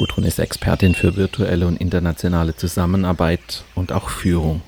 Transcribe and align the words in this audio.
Gudrun 0.00 0.24
ist 0.24 0.38
Expertin 0.38 0.94
für 0.94 1.16
virtuelle 1.16 1.66
und 1.66 1.76
internationale 1.76 2.56
Zusammenarbeit 2.56 3.64
und 3.74 3.92
auch 3.92 4.08
Führung. 4.08 4.62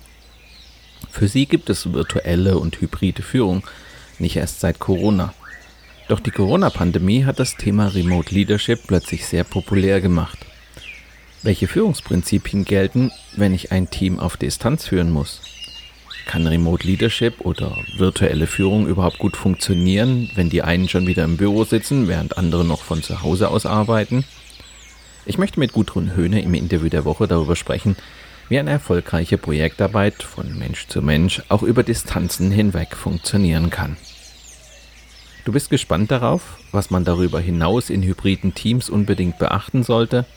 Für 1.11 1.27
sie 1.27 1.47
gibt 1.47 1.71
es 1.71 1.91
virtuelle 1.91 2.59
und 2.59 2.79
hybride 2.83 3.23
Führung 3.23 3.63
nicht 4.19 4.37
erst 4.37 4.61
seit 4.61 4.79
Corona. 4.79 5.33
Doch 6.09 6.21
die 6.21 6.33
Corona-Pandemie 6.33 7.25
hat 7.25 7.41
das 7.41 7.57
Thema 7.57 7.87
Remote 7.87 8.35
Leadership 8.35 8.81
plötzlich 8.87 9.25
sehr 9.25 9.45
populär 9.45 10.03
gemacht. 10.03 10.37
Welche 11.43 11.67
Führungsprinzipien 11.67 12.67
gelten, 12.67 13.11
wenn 13.35 13.55
ich 13.55 13.73
ein 13.73 13.89
Team 13.89 14.19
auf 14.21 14.37
Distanz 14.37 14.85
führen 14.85 15.11
muss? 15.11 15.41
Kann 16.27 16.47
Remote 16.47 16.87
Leadership 16.87 17.41
oder 17.41 17.79
virtuelle 17.97 18.47
Führung 18.47 18.87
überhaupt 18.87 19.17
gut 19.17 19.39
funktionieren, 19.39 20.31
wenn 20.35 20.51
die 20.51 20.61
einen 20.61 20.91
schon 20.91 21.07
wieder 21.07 21.25
im 21.25 21.39
Büro 21.39 21.65
sitzen, 21.65 22.07
während 22.07 22.37
andere 22.37 22.67
noch 22.67 22.83
von 22.83 23.03
zu 23.03 23.23
Hause 23.23 23.49
aus 23.49 23.65
arbeiten? 23.65 24.27
Ich 25.25 25.39
möchte 25.39 25.61
mit 25.61 25.73
Gudrun 25.73 26.15
Höhne 26.15 26.43
im 26.43 26.55
Interview 26.55 26.89
der 26.89 27.05
Woche 27.05 27.29
darüber 27.29 27.57
sprechen, 27.57 27.97
wie 28.49 28.59
eine 28.59 28.71
erfolgreiche 28.71 29.39
Projektarbeit 29.39 30.23
von 30.23 30.59
Mensch 30.59 30.89
zu 30.89 31.01
Mensch 31.01 31.43
auch 31.49 31.63
über 31.63 31.83
Distanzen 31.83 32.51
hinweg 32.51 32.97
funktionieren 32.97 33.71
kann. 33.71 33.97
Du 35.45 35.53
bist 35.53 35.71
gespannt 35.71 36.11
darauf, 36.11 36.59
was 36.71 36.91
man 36.91 37.05
darüber 37.05 37.41
hinaus 37.41 37.91
in 37.91 38.03
hybriden 38.03 38.55
Teams 38.55 38.91
unbedingt 38.91 39.39
beachten 39.39 39.83
sollte– 39.83 40.27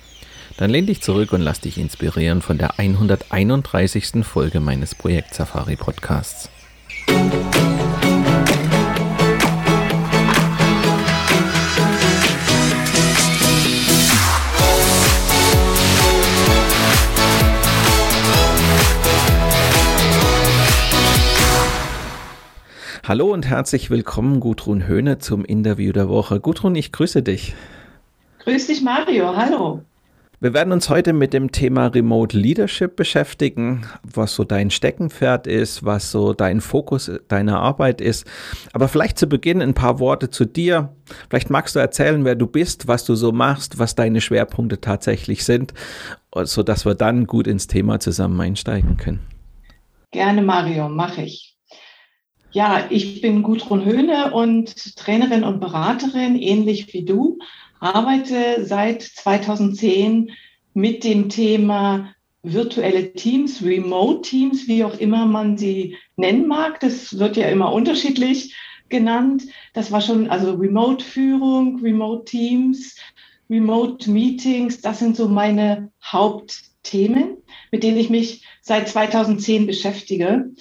dann 0.57 0.69
lehn 0.69 0.85
dich 0.85 1.01
zurück 1.01 1.33
und 1.33 1.41
lass 1.41 1.59
dich 1.59 1.77
inspirieren 1.77 2.41
von 2.41 2.57
der 2.57 2.79
131. 2.79 4.23
Folge 4.23 4.61
meines 4.61 4.95
Projekt 4.95 5.33
Safari 5.33 5.75
Podcasts. 5.75 6.49
Hallo 23.07 23.31
und 23.31 23.45
herzlich 23.45 23.91
willkommen, 23.91 24.39
Gudrun 24.39 24.87
Höhne, 24.87 25.19
zum 25.19 25.45
Interview 25.45 25.91
der 25.91 26.09
Woche. 26.09 26.39
Gudrun, 26.39 26.73
ich 26.73 26.91
grüße 26.91 27.21
dich. 27.21 27.53
Grüß 28.39 28.65
dich, 28.65 28.81
Mario. 28.81 29.35
Hallo. 29.35 29.83
Wir 30.39 30.55
werden 30.55 30.73
uns 30.73 30.89
heute 30.89 31.13
mit 31.13 31.31
dem 31.31 31.51
Thema 31.51 31.85
Remote 31.85 32.35
Leadership 32.35 32.95
beschäftigen, 32.95 33.85
was 34.01 34.33
so 34.33 34.43
dein 34.43 34.71
Steckenpferd 34.71 35.45
ist, 35.45 35.85
was 35.85 36.09
so 36.09 36.33
dein 36.33 36.61
Fokus 36.61 37.11
deiner 37.27 37.59
Arbeit 37.59 38.01
ist. 38.01 38.25
Aber 38.73 38.87
vielleicht 38.87 39.19
zu 39.19 39.27
Beginn 39.27 39.61
ein 39.61 39.75
paar 39.75 39.99
Worte 39.99 40.31
zu 40.31 40.45
dir. 40.45 40.89
Vielleicht 41.29 41.51
magst 41.51 41.75
du 41.75 41.79
erzählen, 41.79 42.25
wer 42.25 42.33
du 42.33 42.47
bist, 42.47 42.87
was 42.87 43.05
du 43.05 43.13
so 43.13 43.31
machst, 43.31 43.77
was 43.77 43.93
deine 43.93 44.19
Schwerpunkte 44.19 44.81
tatsächlich 44.81 45.45
sind, 45.45 45.75
sodass 46.33 46.87
wir 46.87 46.95
dann 46.95 47.27
gut 47.27 47.45
ins 47.45 47.67
Thema 47.67 47.99
zusammen 47.99 48.41
einsteigen 48.41 48.97
können. 48.97 49.19
Gerne, 50.11 50.41
Mario, 50.41 50.89
mache 50.89 51.21
ich. 51.21 51.54
Ja, 52.55 52.87
ich 52.89 53.19
bin 53.19 53.43
Gudrun 53.43 53.83
Höhne 53.83 54.31
und 54.31 54.95
Trainerin 54.95 55.43
und 55.43 55.59
Beraterin, 55.59 56.37
ähnlich 56.37 56.93
wie 56.93 57.03
du 57.03 57.37
arbeite 57.81 58.63
seit 58.65 59.01
2010 59.01 60.31
mit 60.73 61.03
dem 61.03 61.27
Thema 61.27 62.13
virtuelle 62.43 63.11
Teams, 63.11 63.61
Remote 63.61 64.21
Teams, 64.21 64.69
wie 64.69 64.85
auch 64.85 64.97
immer 64.97 65.25
man 65.25 65.57
sie 65.57 65.97
nennen 66.15 66.47
mag. 66.47 66.79
Das 66.79 67.19
wird 67.19 67.35
ja 67.35 67.49
immer 67.49 67.73
unterschiedlich 67.73 68.55
genannt. 68.87 69.43
Das 69.73 69.91
war 69.91 69.99
schon, 69.99 70.29
also 70.29 70.53
Remote-Führung, 70.53 71.81
Remote 71.81 72.23
Teams, 72.23 72.95
Remote 73.49 74.09
Meetings, 74.09 74.79
das 74.79 74.99
sind 74.99 75.17
so 75.17 75.27
meine 75.27 75.91
Hauptthemen, 76.01 77.35
mit 77.73 77.83
denen 77.83 77.97
ich 77.97 78.09
mich 78.09 78.45
seit 78.61 78.87
2010 78.87 79.67
beschäftige. 79.67 80.51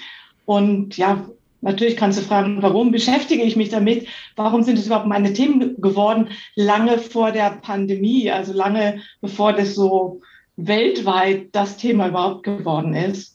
Und 0.45 0.97
ja, 0.97 1.29
Natürlich 1.65 1.97
kannst 1.97 2.19
du 2.19 2.23
fragen, 2.23 2.61
warum 2.61 2.91
beschäftige 2.91 3.43
ich 3.43 3.57
mich 3.57 3.71
damit? 3.71 4.07
Warum 4.37 4.63
sind 4.63 4.79
es 4.79 4.85
überhaupt 4.87 5.07
meine 5.07 5.33
Themen 5.33 5.81
geworden? 5.81 6.29
Lange 6.55 6.99
vor 6.99 7.33
der 7.33 7.59
Pandemie, 7.63 8.31
also 8.31 8.53
lange 8.53 9.01
bevor 9.23 9.55
das 9.55 9.75
so 9.75 10.21
weltweit 10.57 11.49
das 11.53 11.79
Thema 11.79 12.09
überhaupt 12.09 12.43
geworden 12.43 12.95
ist. 12.95 13.35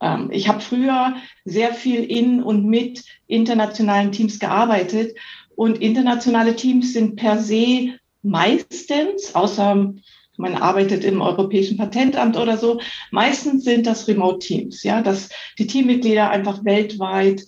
Ähm, 0.00 0.30
ich 0.30 0.48
habe 0.48 0.60
früher 0.60 1.16
sehr 1.44 1.74
viel 1.74 2.04
in 2.04 2.44
und 2.44 2.64
mit 2.64 3.04
internationalen 3.26 4.12
Teams 4.12 4.38
gearbeitet 4.38 5.16
und 5.56 5.80
internationale 5.80 6.54
Teams 6.54 6.92
sind 6.92 7.16
per 7.16 7.40
se 7.40 7.94
meistens, 8.22 9.34
außer 9.34 9.92
man 10.36 10.54
arbeitet 10.54 11.04
im 11.04 11.20
Europäischen 11.20 11.76
Patentamt 11.76 12.36
oder 12.36 12.56
so. 12.56 12.80
Meistens 13.10 13.64
sind 13.64 13.86
das 13.86 14.06
Remote-Teams, 14.06 14.84
ja, 14.84 15.02
dass 15.02 15.28
die 15.58 15.66
Teammitglieder 15.66 16.30
einfach 16.30 16.64
weltweit 16.64 17.44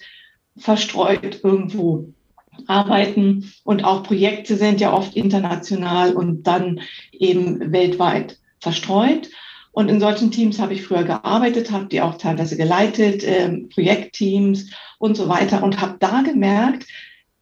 verstreut 0.56 1.41
irgendwo 1.43 2.12
arbeiten 2.67 3.53
und 3.65 3.84
auch 3.84 4.03
Projekte 4.03 4.56
sind 4.56 4.81
ja 4.81 4.93
oft 4.93 5.15
international 5.15 6.15
und 6.15 6.44
dann 6.47 6.81
eben 7.12 7.72
weltweit 7.72 8.39
verstreut. 8.61 9.28
Und 9.72 9.91
in 9.91 10.00
solchen 10.00 10.31
Teams 10.31 10.59
habe 10.59 10.72
ich 10.72 10.83
früher 10.83 11.05
gearbeitet, 11.05 11.71
habe 11.71 11.87
die 11.87 12.00
auch 12.00 12.16
teilweise 12.16 12.56
geleitet, 12.56 13.22
äh, 13.25 13.50
Projektteams 13.75 14.71
und 14.99 15.16
so 15.16 15.28
weiter 15.28 15.62
und 15.62 15.81
habe 15.83 15.97
da 16.00 16.22
gemerkt, 16.22 16.87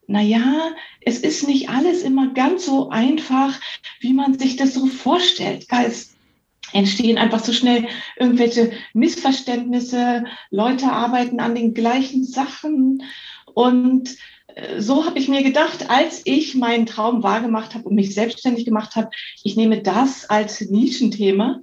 na 0.07 0.21
ja, 0.21 0.73
es 1.01 1.21
ist 1.21 1.47
nicht 1.47 1.71
alles 1.71 2.03
immer 2.03 2.35
ganz 2.35 2.67
so 2.67 2.91
einfach, 2.91 3.59
wie 4.01 4.13
man 4.13 4.39
sich 4.39 4.57
das 4.57 4.75
so 4.75 4.87
vorstellt. 4.87 5.67
Es 5.87 6.14
entstehen 6.75 7.19
einfach 7.19 7.43
so 7.43 7.53
schnell 7.53 7.87
irgendwelche 8.19 8.73
Missverständnisse. 8.93 10.25
Leute 10.51 10.91
arbeiten 10.91 11.41
an 11.41 11.55
den 11.55 11.73
gleichen 11.73 12.25
Sachen. 12.25 13.03
Und 13.55 14.17
äh, 14.49 14.81
so 14.81 15.07
habe 15.07 15.19
ich 15.19 15.29
mir 15.29 15.45
gedacht, 15.45 15.89
als 15.89 16.23
ich 16.25 16.57
meinen 16.57 16.87
Traum 16.87 17.23
wahrgemacht 17.23 17.75
habe 17.75 17.89
und 17.89 17.95
mich 17.95 18.13
selbstständig 18.13 18.65
gemacht 18.65 18.97
habe, 18.97 19.11
ich 19.45 19.57
nehme 19.57 19.83
das 19.83 20.29
als 20.29 20.61
Nischenthema, 20.63 21.61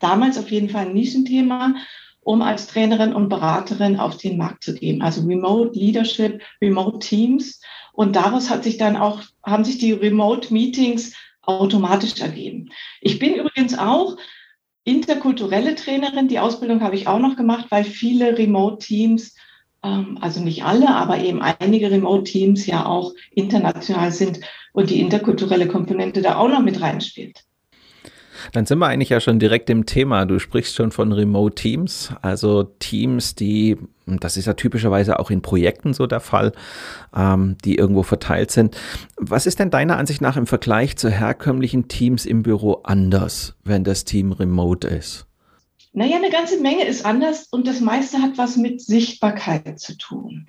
damals 0.00 0.36
auf 0.36 0.50
jeden 0.50 0.68
Fall 0.68 0.86
ein 0.86 0.94
Nischenthema, 0.94 1.76
um 2.22 2.42
als 2.42 2.66
Trainerin 2.66 3.14
und 3.14 3.28
Beraterin 3.28 3.98
auf 4.00 4.16
den 4.16 4.36
Markt 4.36 4.64
zu 4.64 4.74
gehen. 4.74 5.00
Also 5.00 5.22
Remote 5.22 5.78
Leadership, 5.78 6.42
Remote 6.60 6.98
Teams. 6.98 7.60
Und 7.92 8.16
daraus 8.16 8.50
hat 8.50 8.64
sich 8.64 8.78
dann 8.78 8.96
auch, 8.96 9.22
haben 9.44 9.64
sich 9.64 9.78
die 9.78 9.92
Remote 9.92 10.52
Meetings 10.52 11.14
automatisch 11.42 12.20
ergeben. 12.20 12.70
Ich 13.00 13.18
bin 13.20 13.34
übrigens 13.34 13.78
auch 13.78 14.16
interkulturelle 14.84 15.74
Trainerin. 15.74 16.28
Die 16.28 16.38
Ausbildung 16.38 16.80
habe 16.80 16.96
ich 16.96 17.06
auch 17.06 17.18
noch 17.18 17.36
gemacht, 17.36 17.66
weil 17.70 17.84
viele 17.84 18.36
Remote-Teams, 18.36 19.34
ähm, 19.82 20.18
also 20.20 20.40
nicht 20.40 20.64
alle, 20.64 20.88
aber 20.88 21.18
eben 21.18 21.42
einige 21.42 21.90
Remote-Teams 21.90 22.66
ja 22.66 22.86
auch 22.86 23.12
international 23.32 24.12
sind 24.12 24.40
und 24.72 24.90
die 24.90 25.00
interkulturelle 25.00 25.68
Komponente 25.68 26.22
da 26.22 26.36
auch 26.36 26.48
noch 26.48 26.62
mit 26.62 26.80
reinspielt. 26.80 27.44
Dann 28.52 28.66
sind 28.66 28.78
wir 28.78 28.86
eigentlich 28.86 29.10
ja 29.10 29.20
schon 29.20 29.38
direkt 29.38 29.68
im 29.70 29.86
Thema. 29.86 30.24
Du 30.24 30.38
sprichst 30.38 30.74
schon 30.74 30.92
von 30.92 31.12
Remote 31.12 31.54
Teams, 31.54 32.12
also 32.22 32.62
Teams, 32.62 33.34
die, 33.34 33.76
das 34.18 34.36
ist 34.36 34.46
ja 34.46 34.54
typischerweise 34.54 35.18
auch 35.18 35.30
in 35.30 35.42
Projekten 35.42 35.94
so 35.94 36.06
der 36.06 36.20
Fall, 36.20 36.52
ähm, 37.14 37.56
die 37.64 37.76
irgendwo 37.76 38.02
verteilt 38.02 38.50
sind. 38.50 38.76
Was 39.16 39.46
ist 39.46 39.58
denn 39.60 39.70
deiner 39.70 39.96
Ansicht 39.96 40.20
nach 40.20 40.36
im 40.36 40.46
Vergleich 40.46 40.96
zu 40.96 41.10
herkömmlichen 41.10 41.88
Teams 41.88 42.26
im 42.26 42.42
Büro 42.42 42.80
anders, 42.82 43.54
wenn 43.62 43.84
das 43.84 44.04
Team 44.04 44.32
remote 44.32 44.88
ist? 44.88 45.26
Naja, 45.92 46.16
eine 46.16 46.30
ganze 46.30 46.60
Menge 46.60 46.84
ist 46.84 47.04
anders 47.04 47.48
und 47.50 47.66
das 47.66 47.80
meiste 47.80 48.18
hat 48.18 48.38
was 48.38 48.56
mit 48.56 48.80
Sichtbarkeit 48.80 49.80
zu 49.80 49.96
tun. 49.96 50.46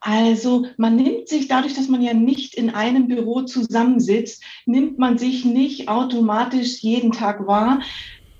Also 0.00 0.66
man 0.76 0.96
nimmt 0.96 1.28
sich 1.28 1.48
dadurch, 1.48 1.74
dass 1.74 1.88
man 1.88 2.00
ja 2.00 2.14
nicht 2.14 2.54
in 2.54 2.70
einem 2.70 3.08
Büro 3.08 3.42
zusammensitzt, 3.42 4.42
nimmt 4.64 4.98
man 4.98 5.18
sich 5.18 5.44
nicht 5.44 5.88
automatisch 5.88 6.78
jeden 6.80 7.12
Tag 7.12 7.46
wahr. 7.46 7.80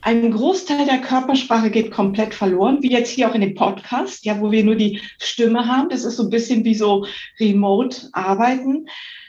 Ein 0.01 0.31
Großteil 0.31 0.87
der 0.87 1.01
Körpersprache 1.01 1.71
geht 1.71 1.91
komplett 1.91 2.33
verloren, 2.33 2.83
wie 2.83 2.93
jetzt 2.93 3.11
hier 3.11 3.29
auch 3.29 3.35
in 3.35 3.41
dem 3.41 3.55
Podcast, 3.55 4.25
ja, 4.25 4.41
wo 4.41 4.51
wir 4.51 4.65
nur 4.65 4.77
die 4.77 5.01
Stimme 5.19 5.67
haben. 5.67 5.89
Das 5.89 6.05
ist 6.05 6.17
so 6.17 6.25
ein 6.25 6.31
bisschen 6.31 6.65
wie 6.65 6.75
so 6.75 7.05
Remote-Arbeiten. 7.41 8.87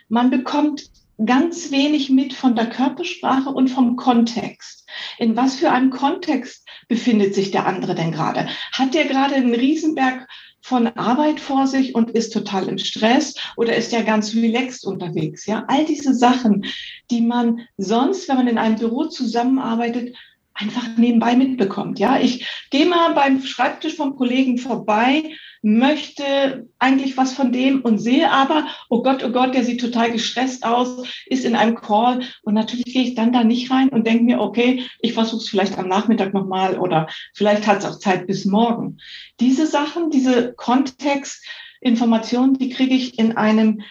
Man 0.09 0.29
bekommt 0.29 0.83
ganz 1.25 1.71
wenig 1.71 2.09
mit 2.09 2.33
von 2.33 2.55
der 2.55 2.69
Körpersprache 2.69 3.49
und 3.49 3.69
vom 3.69 3.95
Kontext. 3.95 4.87
In 5.17 5.35
was 5.35 5.55
für 5.55 5.71
einem 5.71 5.89
Kontext 5.89 6.67
befindet 6.87 7.35
sich 7.35 7.51
der 7.51 7.65
andere 7.65 7.95
denn 7.95 8.11
gerade? 8.11 8.47
Hat 8.71 8.93
der 8.93 9.05
gerade 9.05 9.35
einen 9.35 9.53
Riesenberg 9.53 10.27
von 10.61 10.87
Arbeit 10.87 11.39
vor 11.39 11.67
sich 11.67 11.95
und 11.95 12.11
ist 12.11 12.31
total 12.31 12.67
im 12.67 12.77
Stress 12.77 13.35
oder 13.55 13.75
ist 13.75 13.93
er 13.93 14.03
ganz 14.03 14.33
relaxed 14.35 14.85
unterwegs? 14.85 15.45
Ja, 15.45 15.65
all 15.67 15.85
diese 15.85 16.13
Sachen, 16.13 16.65
die 17.09 17.21
man 17.21 17.61
sonst, 17.77 18.29
wenn 18.29 18.37
man 18.37 18.47
in 18.47 18.57
einem 18.57 18.75
Büro 18.75 19.05
zusammenarbeitet, 19.05 20.15
einfach 20.59 20.97
nebenbei 20.97 21.35
mitbekommt. 21.35 21.99
Ja, 21.99 22.19
ich 22.19 22.47
gehe 22.69 22.85
mal 22.85 23.13
beim 23.13 23.41
Schreibtisch 23.41 23.95
vom 23.95 24.15
Kollegen 24.15 24.57
vorbei, 24.57 25.31
möchte 25.61 26.67
eigentlich 26.79 27.17
was 27.17 27.33
von 27.33 27.51
dem 27.51 27.81
und 27.81 27.99
sehe 27.99 28.31
aber, 28.31 28.67
oh 28.89 29.01
Gott, 29.01 29.23
oh 29.23 29.31
Gott, 29.31 29.55
der 29.55 29.63
sieht 29.63 29.81
total 29.81 30.11
gestresst 30.11 30.65
aus, 30.65 31.07
ist 31.25 31.45
in 31.45 31.55
einem 31.55 31.75
Call 31.75 32.21
und 32.43 32.53
natürlich 32.53 32.85
gehe 32.85 33.03
ich 33.03 33.15
dann 33.15 33.33
da 33.33 33.43
nicht 33.43 33.71
rein 33.71 33.89
und 33.89 34.05
denke 34.05 34.23
mir, 34.23 34.39
okay, 34.39 34.85
ich 34.99 35.13
versuche 35.13 35.41
es 35.41 35.49
vielleicht 35.49 35.77
am 35.77 35.87
Nachmittag 35.87 36.33
nochmal 36.33 36.77
oder 36.77 37.07
vielleicht 37.33 37.67
hat 37.67 37.79
es 37.79 37.85
auch 37.85 37.99
Zeit 37.99 38.27
bis 38.27 38.45
morgen. 38.45 38.97
Diese 39.39 39.65
Sachen, 39.65 40.11
diese 40.11 40.53
Kontextinformationen, 40.53 42.57
die 42.57 42.69
kriege 42.69 42.95
ich 42.95 43.19
in 43.19 43.37
einem 43.37 43.81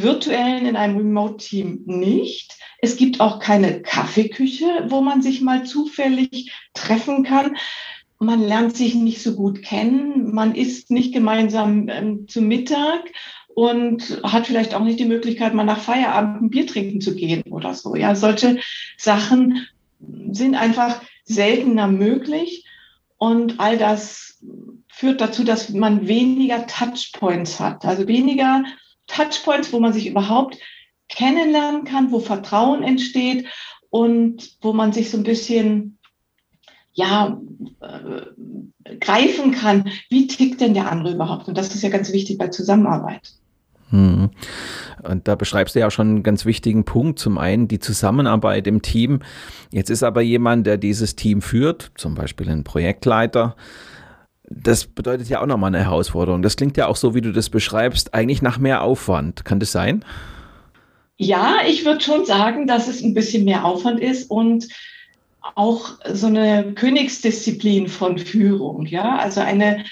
virtuellen, 0.00 0.66
in 0.66 0.76
einem 0.76 0.96
Remote-Team 0.96 1.82
nicht. 1.86 2.56
Es 2.80 2.96
gibt 2.96 3.20
auch 3.20 3.38
keine 3.38 3.82
Kaffeeküche, 3.82 4.86
wo 4.88 5.02
man 5.02 5.22
sich 5.22 5.40
mal 5.40 5.64
zufällig 5.64 6.52
treffen 6.74 7.24
kann. 7.24 7.56
Man 8.18 8.40
lernt 8.40 8.76
sich 8.76 8.94
nicht 8.94 9.22
so 9.22 9.34
gut 9.34 9.62
kennen. 9.62 10.32
Man 10.32 10.54
isst 10.54 10.90
nicht 10.90 11.12
gemeinsam 11.12 11.88
ähm, 11.88 12.28
zu 12.28 12.40
Mittag 12.40 13.02
und 13.54 14.20
hat 14.22 14.46
vielleicht 14.46 14.74
auch 14.74 14.84
nicht 14.84 14.98
die 14.98 15.04
Möglichkeit, 15.04 15.54
mal 15.54 15.64
nach 15.64 15.80
Feierabend 15.80 16.42
ein 16.42 16.50
Bier 16.50 16.66
trinken 16.66 17.00
zu 17.00 17.14
gehen 17.14 17.42
oder 17.50 17.74
so. 17.74 17.94
Ja, 17.96 18.14
solche 18.14 18.60
Sachen 18.96 19.66
sind 20.30 20.54
einfach 20.54 21.02
seltener 21.24 21.88
möglich. 21.88 22.64
Und 23.18 23.60
all 23.60 23.78
das 23.78 24.40
führt 24.88 25.20
dazu, 25.20 25.44
dass 25.44 25.68
man 25.70 26.08
weniger 26.08 26.66
Touchpoints 26.66 27.60
hat, 27.60 27.84
also 27.84 28.08
weniger 28.08 28.64
Touchpoints, 29.14 29.72
wo 29.72 29.80
man 29.80 29.92
sich 29.92 30.06
überhaupt 30.06 30.58
kennenlernen 31.08 31.84
kann, 31.84 32.10
wo 32.10 32.20
Vertrauen 32.20 32.82
entsteht 32.82 33.46
und 33.90 34.56
wo 34.60 34.72
man 34.72 34.92
sich 34.92 35.10
so 35.10 35.18
ein 35.18 35.24
bisschen 35.24 35.98
ja 36.94 37.38
äh, 37.80 38.96
greifen 38.96 39.52
kann, 39.52 39.90
wie 40.08 40.26
tickt 40.26 40.60
denn 40.60 40.74
der 40.74 40.90
andere 40.90 41.14
überhaupt? 41.14 41.48
Und 41.48 41.56
das 41.56 41.74
ist 41.74 41.82
ja 41.82 41.88
ganz 41.88 42.12
wichtig 42.12 42.38
bei 42.38 42.48
Zusammenarbeit. 42.48 43.32
Hm. 43.90 44.30
Und 45.02 45.28
da 45.28 45.34
beschreibst 45.34 45.74
du 45.74 45.80
ja 45.80 45.90
schon 45.90 46.08
einen 46.08 46.22
ganz 46.22 46.46
wichtigen 46.46 46.84
Punkt. 46.84 47.18
Zum 47.18 47.38
einen 47.38 47.68
die 47.68 47.78
Zusammenarbeit 47.78 48.66
im 48.66 48.80
Team. 48.80 49.20
Jetzt 49.70 49.90
ist 49.90 50.02
aber 50.02 50.22
jemand, 50.22 50.66
der 50.66 50.78
dieses 50.78 51.16
Team 51.16 51.42
führt, 51.42 51.92
zum 51.96 52.14
Beispiel 52.14 52.48
ein 52.48 52.64
Projektleiter, 52.64 53.56
das 54.62 54.86
bedeutet 54.86 55.28
ja 55.28 55.40
auch 55.40 55.46
nochmal 55.46 55.74
eine 55.74 55.84
Herausforderung. 55.84 56.42
Das 56.42 56.56
klingt 56.56 56.76
ja 56.76 56.86
auch 56.86 56.96
so, 56.96 57.14
wie 57.14 57.20
du 57.20 57.32
das 57.32 57.50
beschreibst, 57.50 58.14
eigentlich 58.14 58.42
nach 58.42 58.58
mehr 58.58 58.82
Aufwand. 58.82 59.44
Kann 59.44 59.60
das 59.60 59.72
sein? 59.72 60.04
Ja, 61.16 61.56
ich 61.68 61.84
würde 61.84 62.00
schon 62.00 62.24
sagen, 62.24 62.66
dass 62.66 62.88
es 62.88 63.02
ein 63.02 63.14
bisschen 63.14 63.44
mehr 63.44 63.64
Aufwand 63.64 64.00
ist 64.00 64.30
und 64.30 64.68
auch 65.54 65.92
so 66.12 66.26
eine 66.26 66.72
Königsdisziplin 66.74 67.88
von 67.88 68.18
Führung. 68.18 68.86
Ja, 68.86 69.16
also 69.18 69.40
eine, 69.40 69.84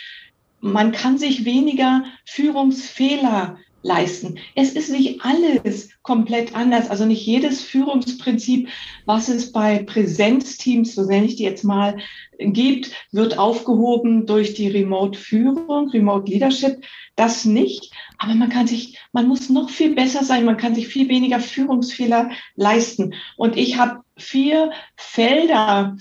man 0.60 0.92
kann 0.92 1.18
sich 1.18 1.44
weniger 1.44 2.04
Führungsfehler 2.24 3.58
leisten. 3.82 4.38
Es 4.54 4.72
ist 4.72 4.90
nicht 4.90 5.22
alles 5.22 5.88
komplett 6.02 6.54
anders. 6.54 6.90
Also 6.90 7.06
nicht 7.06 7.24
jedes 7.24 7.62
Führungsprinzip, 7.62 8.68
was 9.06 9.28
es 9.28 9.52
bei 9.52 9.82
Präsenzteams, 9.82 10.94
so 10.94 11.04
nenne 11.04 11.26
ich 11.26 11.36
die 11.36 11.44
jetzt 11.44 11.64
mal, 11.64 11.98
gibt, 12.38 12.90
wird 13.12 13.38
aufgehoben 13.38 14.26
durch 14.26 14.54
die 14.54 14.68
Remote-Führung, 14.68 15.90
Remote-Leadership. 15.90 16.84
Das 17.16 17.44
nicht. 17.44 17.92
Aber 18.18 18.34
man 18.34 18.50
kann 18.50 18.66
sich, 18.66 18.98
man 19.12 19.28
muss 19.28 19.48
noch 19.48 19.70
viel 19.70 19.94
besser 19.94 20.24
sein. 20.24 20.44
Man 20.44 20.56
kann 20.56 20.74
sich 20.74 20.88
viel 20.88 21.08
weniger 21.08 21.40
Führungsfehler 21.40 22.30
leisten. 22.56 23.14
Und 23.36 23.56
ich 23.56 23.78
habe 23.78 24.00
vier 24.16 24.72
Felder, 24.96 25.96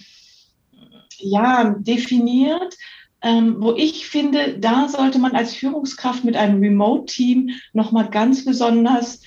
ja, 1.18 1.76
definiert, 1.80 2.78
ähm, 3.22 3.58
wo 3.60 3.74
ich 3.74 4.08
finde, 4.08 4.58
da 4.60 4.88
sollte 4.88 5.20
man 5.20 5.36
als 5.36 5.54
Führungskraft 5.54 6.24
mit 6.24 6.36
einem 6.36 6.62
Remote-Team 6.62 7.52
nochmal 7.74 8.10
ganz 8.10 8.46
besonders 8.46 9.22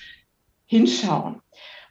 hinschauen. 0.65 1.41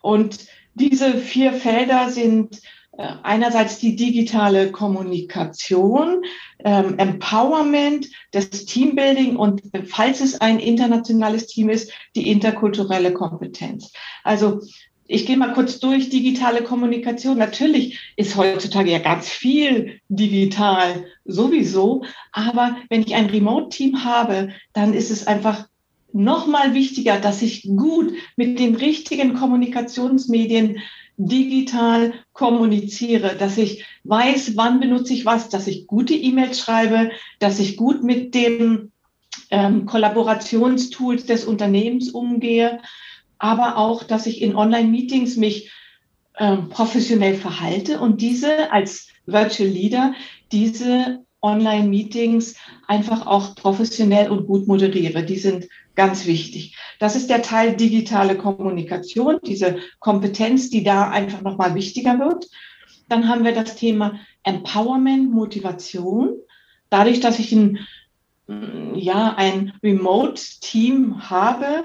Und 0.01 0.47
diese 0.75 1.15
vier 1.15 1.53
Felder 1.53 2.11
sind 2.11 2.61
äh, 2.99 3.09
einerseits 3.23 3.79
die 3.79 3.97
digitale 3.97 4.73
Kommunikation, 4.73 6.25
ähm, 6.65 6.99
Empowerment, 6.99 8.09
das 8.33 8.51
Teambuilding 8.51 9.37
und 9.37 9.63
falls 9.87 10.21
es 10.21 10.41
ein 10.41 10.59
internationales 10.59 11.47
Team 11.47 11.69
ist, 11.69 11.93
die 12.17 12.31
interkulturelle 12.31 13.15
Kompetenz. 13.15 13.93
Also 14.25 14.61
ich 15.07 15.27
gehe 15.27 15.37
mal 15.37 15.53
kurz 15.53 15.79
durch 15.81 16.11
digitale 16.11 16.63
Kommunikation. 16.63 17.39
Natürlich 17.39 17.99
ist 18.17 18.37
heutzutage 18.37 18.91
ja 18.91 18.99
ganz 18.99 19.29
viel 19.29 20.01
digital 20.09 21.05
sowieso, 21.25 22.05
aber 22.33 22.77
wenn 22.89 23.03
ich 23.03 23.15
ein 23.15 23.27
Remote-Team 23.27 24.05
habe, 24.05 24.51
dann 24.73 24.95
ist 24.95 25.11
es 25.11 25.27
einfach 25.27 25.67
noch 26.13 26.47
mal 26.47 26.75
wichtiger, 26.75 27.19
dass 27.19 27.43
ich 27.43 27.63
gut 27.63 28.13
mit 28.37 28.59
den 28.59 28.75
richtigen 28.75 29.35
Kommunikationsmedien 29.35 30.79
digital 31.17 32.15
kommuniziere, 32.33 33.37
dass 33.37 33.59
ich 33.59 33.85
weiß, 34.05 34.57
wann 34.57 34.81
benutze 34.81 35.15
ich 35.15 35.25
was, 35.25 35.49
dass 35.49 35.67
ich 35.67 35.87
gute 35.87 36.15
E-Mails 36.15 36.59
schreibe, 36.59 37.11
dass 37.39 37.59
ich 37.61 37.77
gut 37.77 38.03
mit 38.03 38.35
den 38.35 38.93
ähm, 39.51 39.87
Kollaborationstools 39.87 41.27
des 41.27 41.45
Unternehmens 41.45 42.11
umgehe 42.11 42.81
aber 43.43 43.77
auch, 43.77 44.05
dass 44.05 44.27
ich 44.27 44.41
in 44.41 44.55
Online-Meetings 44.55 45.37
mich 45.37 45.73
ähm, 46.39 46.69
professionell 46.69 47.35
verhalte 47.35 47.99
und 47.99 48.21
diese 48.21 48.71
als 48.71 49.09
Virtual 49.27 49.69
Leader, 49.69 50.15
diese 50.53 51.25
Online-Meetings 51.43 52.55
einfach 52.87 53.27
auch 53.27 53.57
professionell 53.57 54.31
und 54.31 54.47
gut 54.47 54.69
moderiere. 54.69 55.25
Die 55.25 55.39
sind 55.39 55.69
ganz 55.97 56.27
wichtig. 56.27 56.77
Das 57.01 57.17
ist 57.17 57.31
der 57.31 57.43
Teil 57.43 57.75
digitale 57.75 58.37
Kommunikation, 58.37 59.41
diese 59.45 59.79
Kompetenz, 59.99 60.71
die 60.71 60.85
da 60.85 61.11
einfach 61.11 61.43
nochmal 61.43 61.75
wichtiger 61.75 62.21
wird. 62.21 62.49
Dann 63.09 63.29
haben 63.29 63.43
wir 63.45 63.53
das 63.53 63.75
Thema 63.75 64.21
Empowerment, 64.45 65.33
Motivation. 65.33 66.37
Dadurch, 66.91 67.19
dass 67.19 67.41
ich 67.41 67.51
ein, 67.51 67.81
ja, 68.95 69.35
ein 69.37 69.73
Remote-Team 69.83 71.29
habe, 71.29 71.83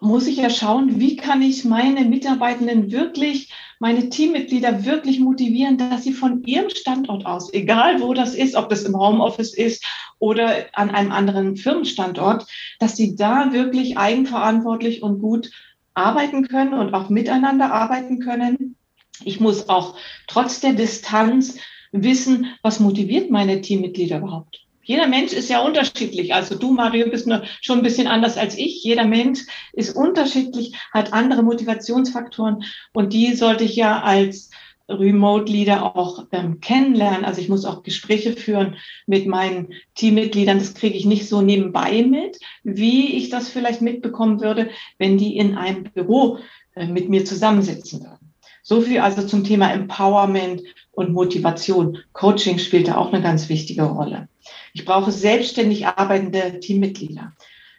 muss 0.00 0.26
ich 0.26 0.38
ja 0.38 0.50
schauen, 0.50 0.98
wie 0.98 1.16
kann 1.16 1.42
ich 1.42 1.64
meine 1.64 2.04
Mitarbeitenden 2.04 2.90
wirklich, 2.90 3.52
meine 3.78 4.08
Teammitglieder 4.08 4.84
wirklich 4.84 5.20
motivieren, 5.20 5.78
dass 5.78 6.04
sie 6.04 6.12
von 6.12 6.42
ihrem 6.44 6.70
Standort 6.70 7.26
aus, 7.26 7.52
egal 7.52 8.00
wo 8.00 8.14
das 8.14 8.34
ist, 8.34 8.54
ob 8.54 8.68
das 8.70 8.82
im 8.84 8.98
Homeoffice 8.98 9.54
ist 9.54 9.84
oder 10.18 10.66
an 10.72 10.90
einem 10.90 11.12
anderen 11.12 11.56
Firmenstandort, 11.56 12.46
dass 12.78 12.96
sie 12.96 13.14
da 13.14 13.52
wirklich 13.52 13.98
eigenverantwortlich 13.98 15.02
und 15.02 15.20
gut 15.20 15.50
arbeiten 15.94 16.48
können 16.48 16.74
und 16.74 16.94
auch 16.94 17.08
miteinander 17.08 17.72
arbeiten 17.72 18.20
können. 18.20 18.76
Ich 19.24 19.40
muss 19.40 19.68
auch 19.68 19.96
trotz 20.26 20.60
der 20.60 20.72
Distanz 20.72 21.58
wissen, 21.92 22.46
was 22.62 22.80
motiviert 22.80 23.30
meine 23.30 23.60
Teammitglieder 23.60 24.18
überhaupt. 24.18 24.66
Jeder 24.90 25.06
Mensch 25.06 25.32
ist 25.32 25.48
ja 25.48 25.60
unterschiedlich. 25.60 26.34
Also 26.34 26.56
du, 26.56 26.72
Mario, 26.72 27.08
bist 27.08 27.28
nur 27.28 27.44
schon 27.60 27.78
ein 27.78 27.84
bisschen 27.84 28.08
anders 28.08 28.36
als 28.36 28.58
ich. 28.58 28.82
Jeder 28.82 29.04
Mensch 29.04 29.42
ist 29.72 29.94
unterschiedlich, 29.94 30.74
hat 30.90 31.12
andere 31.12 31.44
Motivationsfaktoren 31.44 32.64
und 32.92 33.12
die 33.12 33.34
sollte 33.34 33.62
ich 33.62 33.76
ja 33.76 34.02
als 34.02 34.50
Remote 34.88 35.52
Leader 35.52 35.94
auch 35.94 36.26
ähm, 36.32 36.58
kennenlernen. 36.58 37.24
Also 37.24 37.40
ich 37.40 37.48
muss 37.48 37.66
auch 37.66 37.84
Gespräche 37.84 38.32
führen 38.32 38.78
mit 39.06 39.28
meinen 39.28 39.74
Teammitgliedern. 39.94 40.58
Das 40.58 40.74
kriege 40.74 40.96
ich 40.96 41.06
nicht 41.06 41.28
so 41.28 41.40
nebenbei 41.40 42.02
mit, 42.02 42.40
wie 42.64 43.16
ich 43.16 43.30
das 43.30 43.48
vielleicht 43.48 43.82
mitbekommen 43.82 44.40
würde, 44.40 44.70
wenn 44.98 45.18
die 45.18 45.36
in 45.36 45.56
einem 45.56 45.84
Büro 45.84 46.40
äh, 46.74 46.88
mit 46.88 47.08
mir 47.08 47.24
zusammensitzen 47.24 48.00
würden. 48.00 48.29
So 48.62 48.80
viel 48.80 49.00
also 49.00 49.26
zum 49.26 49.44
Thema 49.44 49.72
Empowerment 49.72 50.62
und 50.92 51.12
Motivation. 51.12 51.98
Coaching 52.12 52.58
spielt 52.58 52.88
da 52.88 52.96
auch 52.96 53.12
eine 53.12 53.22
ganz 53.22 53.48
wichtige 53.48 53.82
Rolle. 53.82 54.28
Ich 54.72 54.84
brauche 54.84 55.12
selbstständig 55.12 55.86
arbeitende 55.86 56.60
Teammitglieder. 56.60 57.32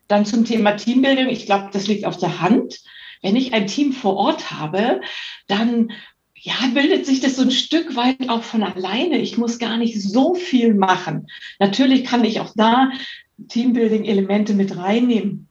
Dann 0.08 0.26
zum 0.26 0.46
Thema 0.46 0.72
Teambildung. 0.72 1.30
Ich 1.30 1.46
glaube, 1.46 1.70
das 1.72 1.88
liegt 1.88 2.06
auf 2.06 2.18
der 2.18 2.42
Hand. 2.42 2.82
Wenn 3.22 3.36
ich 3.36 3.54
ein 3.54 3.68
Team 3.68 3.94
vor 3.94 4.18
Ort 4.18 4.52
habe, 4.52 5.02
dann 5.48 5.92
ja, 6.36 6.56
bildet 6.74 7.06
sich 7.06 7.20
das 7.20 7.36
so 7.36 7.44
ein 7.44 7.52
Stück 7.52 7.96
weit 7.96 8.30
auch 8.30 8.42
von 8.42 8.64
alleine. 8.64 9.20
Ich 9.20 9.38
muss 9.38 9.60
gar 9.60 9.78
nicht 9.78 10.02
so 10.02 10.34
viel 10.34 10.74
machen. 10.74 11.28
Natürlich 11.60 12.04
kann 12.04 12.26
ich 12.26 12.40
auch 12.40 12.52
da 12.56 12.92
Teambuilding-Elemente 13.48 14.54
mit 14.54 14.76
reinnehmen. 14.76 15.48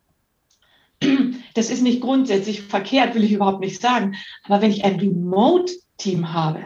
Das 1.55 1.71
ist 1.71 1.83
nicht 1.83 2.01
grundsätzlich 2.01 2.63
verkehrt, 2.63 3.15
will 3.15 3.25
ich 3.25 3.33
überhaupt 3.33 3.61
nicht 3.61 3.81
sagen. 3.81 4.17
Aber 4.45 4.63
wenn 4.63 4.71
ich 4.71 4.85
ein 4.85 5.01
Remote-Team 5.01 6.33
habe, 6.33 6.65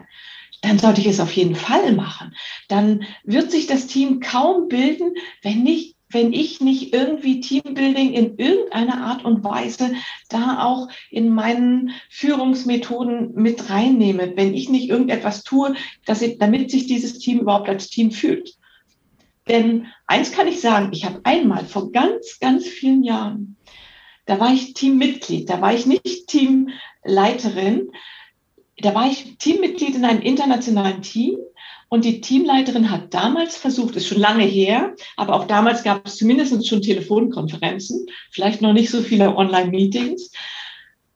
dann 0.63 0.79
sollte 0.79 1.01
ich 1.01 1.07
es 1.07 1.21
auf 1.21 1.33
jeden 1.33 1.57
Fall 1.57 1.93
machen. 1.93 2.35
Dann 2.69 3.05
wird 3.23 3.51
sich 3.51 3.67
das 3.67 3.87
Team 3.87 4.21
kaum 4.21 4.69
bilden, 4.69 5.15
wenn 5.43 5.63
nicht 5.63 5.95
wenn 6.15 6.33
ich 6.33 6.61
nicht 6.61 6.95
irgendwie 6.95 7.41
Teambuilding 7.41 8.15
in 8.15 8.39
irgendeiner 8.39 9.05
Art 9.05 9.25
und 9.25 9.43
Weise 9.43 9.95
da 10.29 10.65
auch 10.65 10.89
in 11.11 11.29
meinen 11.29 11.91
Führungsmethoden 12.09 13.35
mit 13.35 13.69
reinnehme, 13.69 14.33
wenn 14.37 14.55
ich 14.55 14.71
nicht 14.71 14.89
irgendetwas 14.89 15.43
tue, 15.43 15.75
dass 16.07 16.23
ich, 16.23 16.39
damit 16.39 16.71
sich 16.71 16.87
dieses 16.87 17.19
Team 17.19 17.41
überhaupt 17.41 17.69
als 17.69 17.89
Team 17.89 18.13
fühlt. 18.13 18.55
Denn 19.49 19.89
eins 20.07 20.33
kann 20.33 20.47
ich 20.47 20.61
sagen, 20.61 20.91
ich 20.93 21.05
habe 21.05 21.21
einmal 21.25 21.67
vor 21.67 21.93
ganz, 21.93 22.39
ganz 22.41 22.67
vielen 22.67 23.03
Jahren, 23.03 23.57
da 24.27 24.41
war 24.41 24.53
ich 24.53 24.75
Teammitglied, 24.75 25.49
da 25.49 25.61
war 25.61 25.75
ich 25.75 25.87
nicht 25.87 26.29
Teamleiterin, 26.29 27.91
da 28.79 28.95
war 28.95 29.11
ich 29.11 29.37
Teammitglied 29.39 29.95
in 29.95 30.05
einem 30.05 30.23
internationalen 30.23 31.03
Team 31.03 31.37
und 31.89 32.05
die 32.05 32.21
Teamleiterin 32.21 32.91
hat 32.91 33.15
damals 33.15 33.57
versucht, 33.57 33.97
ist 33.97 34.09
schon 34.09 34.21
lange 34.21 34.45
her, 34.45 34.95
aber 35.17 35.35
auch 35.35 35.47
damals 35.47 35.83
gab 35.83 36.07
es 36.07 36.17
zumindest 36.17 36.67
schon 36.67 36.83
Telefonkonferenzen, 36.83 38.07
vielleicht 38.31 38.63
noch 38.63 38.73
nicht 38.73 38.91
so 38.91 39.03
viele 39.03 39.37
Online-Meetings. 39.37 40.33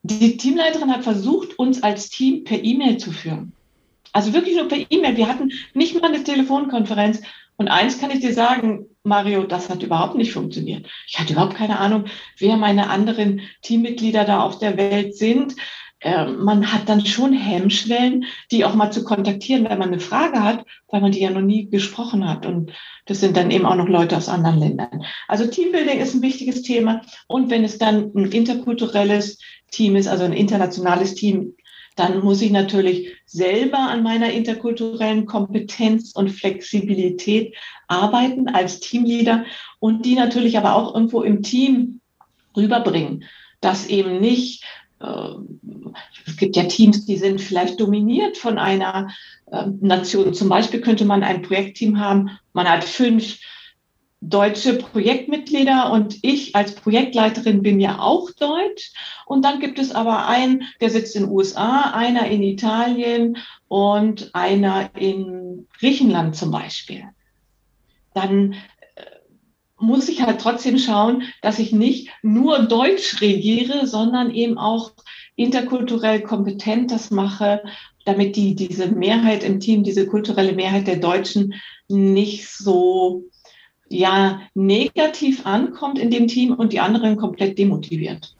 Die 0.03 0.37
Teamleiterin 0.37 0.91
hat 0.91 1.03
versucht, 1.03 1.59
uns 1.59 1.83
als 1.83 2.09
Team 2.09 2.45
per 2.45 2.63
E-Mail 2.63 2.97
zu 2.97 3.11
führen. 3.11 3.51
Also 4.13 4.33
wirklich 4.33 4.55
nur 4.55 4.67
per 4.67 4.79
E-Mail. 4.89 5.17
Wir 5.17 5.27
hatten 5.27 5.51
nicht 5.73 5.99
mal 5.99 6.07
eine 6.07 6.23
Telefonkonferenz. 6.23 7.21
Und 7.57 7.67
eins 7.67 7.99
kann 7.99 8.11
ich 8.11 8.21
dir 8.21 8.33
sagen, 8.33 8.85
Mario, 9.09 9.43
das 9.43 9.69
hat 9.69 9.83
überhaupt 9.83 10.15
nicht 10.15 10.31
funktioniert. 10.31 10.87
Ich 11.07 11.19
hatte 11.19 11.33
überhaupt 11.33 11.55
keine 11.55 11.79
Ahnung, 11.79 12.05
wer 12.37 12.55
meine 12.55 12.89
anderen 12.89 13.41
Teammitglieder 13.61 14.23
da 14.23 14.43
auf 14.43 14.59
der 14.59 14.77
Welt 14.77 15.17
sind. 15.17 15.55
Ähm, 16.01 16.45
man 16.45 16.71
hat 16.71 16.87
dann 16.87 17.05
schon 17.05 17.33
Hemmschwellen, 17.33 18.23
die 18.51 18.63
auch 18.63 18.73
mal 18.73 18.91
zu 18.91 19.03
kontaktieren, 19.03 19.65
wenn 19.69 19.79
man 19.79 19.89
eine 19.89 19.99
Frage 19.99 20.41
hat, 20.41 20.65
weil 20.87 21.01
man 21.01 21.11
die 21.11 21.19
ja 21.19 21.29
noch 21.29 21.41
nie 21.41 21.69
gesprochen 21.69 22.27
hat. 22.27 22.45
Und 22.45 22.71
das 23.05 23.19
sind 23.19 23.35
dann 23.35 23.51
eben 23.51 23.65
auch 23.65 23.75
noch 23.75 23.89
Leute 23.89 24.15
aus 24.15 24.29
anderen 24.29 24.59
Ländern. 24.59 25.03
Also 25.27 25.45
Teambuilding 25.45 25.99
ist 25.99 26.13
ein 26.13 26.21
wichtiges 26.21 26.61
Thema. 26.61 27.01
Und 27.27 27.49
wenn 27.49 27.65
es 27.65 27.77
dann 27.77 28.11
ein 28.15 28.31
interkulturelles 28.31 29.39
Team 29.71 29.97
ist, 29.97 30.07
also 30.07 30.23
ein 30.23 30.33
internationales 30.33 31.15
Team, 31.15 31.55
dann 31.99 32.23
muss 32.23 32.41
ich 32.41 32.51
natürlich 32.51 33.13
selber 33.25 33.77
an 33.77 34.03
meiner 34.03 34.31
interkulturellen 34.31 35.25
Kompetenz 35.25 36.13
und 36.13 36.29
Flexibilität 36.29 37.53
arbeiten 37.87 38.47
als 38.47 38.79
Teamleader 38.79 39.43
und 39.79 40.05
die 40.05 40.15
natürlich 40.15 40.57
aber 40.57 40.75
auch 40.75 40.95
irgendwo 40.95 41.21
im 41.21 41.43
Team 41.43 41.99
rüberbringen, 42.55 43.25
dass 43.59 43.87
eben 43.87 44.19
nicht 44.21 44.63
äh, 45.01 45.33
es 46.25 46.37
gibt 46.37 46.55
ja 46.55 46.63
Teams, 46.63 47.05
die 47.05 47.17
sind 47.17 47.41
vielleicht 47.41 47.79
dominiert 47.79 48.37
von 48.37 48.57
einer 48.57 49.09
äh, 49.51 49.65
Nation. 49.81 50.33
Zum 50.33 50.49
Beispiel 50.49 50.81
könnte 50.81 51.05
man 51.05 51.23
ein 51.23 51.41
Projektteam 51.41 51.99
haben, 51.99 52.31
man 52.53 52.69
hat 52.69 52.83
fünf 52.83 53.39
deutsche 54.21 54.73
Projektmitglieder 54.73 55.91
und 55.91 56.17
ich 56.23 56.55
als 56.55 56.75
Projektleiterin 56.75 57.61
bin 57.61 57.79
ja 57.79 57.99
auch 57.99 58.31
deutsch. 58.31 58.93
Und 59.25 59.45
dann 59.45 59.59
gibt 59.59 59.79
es 59.79 59.91
aber 59.91 60.27
einen, 60.27 60.63
der 60.81 60.89
sitzt 60.89 61.15
in 61.15 61.23
den 61.23 61.31
USA, 61.31 61.91
einer 61.91 62.27
in 62.27 62.43
Italien 62.43 63.37
und 63.67 64.31
einer 64.33 64.89
in 64.95 65.67
Griechenland 65.79 66.35
zum 66.35 66.51
Beispiel. 66.51 67.03
Dann 68.13 68.55
muss 69.79 70.09
ich 70.09 70.21
halt 70.21 70.41
trotzdem 70.41 70.77
schauen, 70.77 71.23
dass 71.41 71.59
ich 71.59 71.71
nicht 71.71 72.09
nur 72.21 72.59
Deutsch 72.59 73.21
regiere, 73.21 73.87
sondern 73.87 74.33
eben 74.33 74.57
auch 74.57 74.91
interkulturell 75.35 76.21
kompetent 76.21 76.91
das 76.91 77.11
mache, 77.11 77.63
damit 78.05 78.35
die, 78.35 78.55
diese 78.55 78.87
Mehrheit 78.87 79.43
im 79.43 79.59
Team, 79.59 79.83
diese 79.83 80.05
kulturelle 80.05 80.53
Mehrheit 80.53 80.87
der 80.87 80.97
Deutschen 80.97 81.53
nicht 81.87 82.49
so, 82.49 83.23
ja, 83.89 84.39
negativ 84.53 85.45
ankommt 85.45 85.99
in 85.99 86.09
dem 86.11 86.27
Team 86.27 86.53
und 86.53 86.71
die 86.73 86.79
anderen 86.79 87.17
komplett 87.17 87.57
demotiviert. 87.57 88.35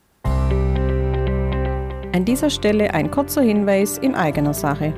An 2.12 2.24
dieser 2.24 2.50
Stelle 2.50 2.92
ein 2.94 3.10
kurzer 3.10 3.42
Hinweis 3.42 3.98
in 3.98 4.14
eigener 4.14 4.54
Sache. 4.54 4.94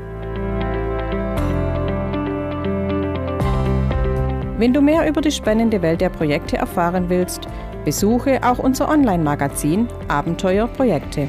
Wenn 4.58 4.72
du 4.72 4.80
mehr 4.80 5.08
über 5.08 5.20
die 5.20 5.32
spannende 5.32 5.82
Welt 5.82 6.00
der 6.00 6.10
Projekte 6.10 6.56
erfahren 6.56 7.06
willst, 7.08 7.48
besuche 7.84 8.40
auch 8.44 8.58
unser 8.58 8.88
Online-Magazin 8.88 9.88
Abenteuer 10.08 10.68
Projekte. 10.68 11.28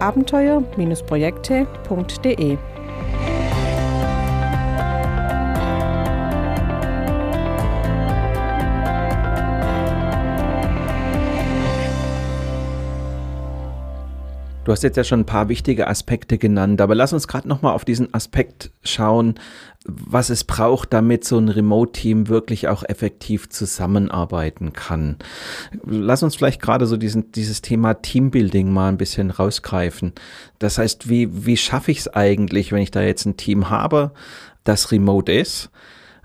abenteuer-projekte.de. 0.00 2.58
Du 14.66 14.72
hast 14.72 14.82
jetzt 14.82 14.96
ja 14.96 15.04
schon 15.04 15.20
ein 15.20 15.26
paar 15.26 15.48
wichtige 15.48 15.86
Aspekte 15.86 16.38
genannt, 16.38 16.80
aber 16.80 16.96
lass 16.96 17.12
uns 17.12 17.28
gerade 17.28 17.46
nochmal 17.46 17.72
auf 17.72 17.84
diesen 17.84 18.12
Aspekt 18.12 18.72
schauen, 18.82 19.36
was 19.88 20.30
es 20.30 20.44
braucht, 20.44 20.92
damit 20.92 21.24
so 21.24 21.38
ein 21.38 21.48
Remote-Team 21.48 22.28
wirklich 22.28 22.68
auch 22.68 22.82
effektiv 22.84 23.48
zusammenarbeiten 23.48 24.72
kann. 24.72 25.16
Lass 25.84 26.22
uns 26.22 26.36
vielleicht 26.36 26.60
gerade 26.60 26.86
so 26.86 26.96
diesen, 26.96 27.32
dieses 27.32 27.62
Thema 27.62 27.94
Teambuilding 27.94 28.70
mal 28.70 28.88
ein 28.88 28.98
bisschen 28.98 29.30
rausgreifen. 29.30 30.12
Das 30.58 30.78
heißt, 30.78 31.08
wie, 31.08 31.46
wie 31.46 31.56
schaffe 31.56 31.90
ich 31.90 32.00
es 32.00 32.08
eigentlich, 32.08 32.72
wenn 32.72 32.82
ich 32.82 32.90
da 32.90 33.02
jetzt 33.02 33.26
ein 33.26 33.36
Team 33.36 33.70
habe, 33.70 34.12
das 34.64 34.90
remote 34.90 35.32
ist, 35.32 35.70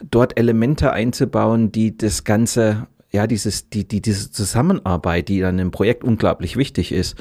dort 0.09 0.37
Elemente 0.37 0.91
einzubauen, 0.91 1.71
die 1.71 1.95
das 1.95 2.23
Ganze 2.23 2.87
ja, 3.11 3.27
dieses, 3.27 3.69
die, 3.69 3.85
die, 3.85 4.01
diese 4.01 4.31
Zusammenarbeit, 4.31 5.27
die 5.27 5.41
dann 5.41 5.59
im 5.59 5.71
Projekt 5.71 6.03
unglaublich 6.03 6.55
wichtig 6.55 6.93
ist, 6.93 7.17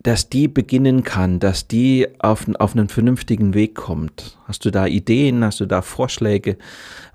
dass 0.00 0.28
die 0.28 0.48
beginnen 0.48 1.02
kann, 1.02 1.40
dass 1.40 1.66
die 1.66 2.06
auf, 2.20 2.46
auf 2.58 2.74
einen 2.74 2.88
vernünftigen 2.88 3.54
Weg 3.54 3.74
kommt? 3.74 4.38
Hast 4.46 4.64
du 4.64 4.70
da 4.70 4.86
Ideen, 4.86 5.44
hast 5.44 5.60
du 5.60 5.66
da 5.66 5.82
Vorschläge, 5.82 6.56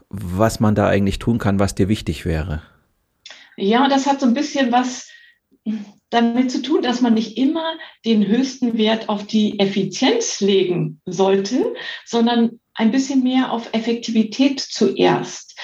was 0.09 0.59
man 0.59 0.75
da 0.75 0.87
eigentlich 0.87 1.19
tun 1.19 1.37
kann, 1.37 1.59
was 1.59 1.75
dir 1.75 1.87
wichtig 1.87 2.25
wäre? 2.25 2.61
Ja, 3.55 3.87
das 3.87 4.05
hat 4.05 4.19
so 4.19 4.25
ein 4.25 4.33
bisschen 4.33 4.71
was 4.71 5.09
damit 6.09 6.51
zu 6.51 6.61
tun, 6.61 6.81
dass 6.81 7.01
man 7.01 7.13
nicht 7.13 7.37
immer 7.37 7.73
den 8.05 8.27
höchsten 8.27 8.77
Wert 8.77 9.09
auf 9.09 9.25
die 9.25 9.59
Effizienz 9.59 10.41
legen 10.41 11.01
sollte, 11.05 11.73
sondern 12.05 12.59
ein 12.75 12.91
bisschen 12.91 13.23
mehr 13.23 13.51
auf 13.51 13.69
Effektivität 13.73 14.59
zuerst. 14.59 15.57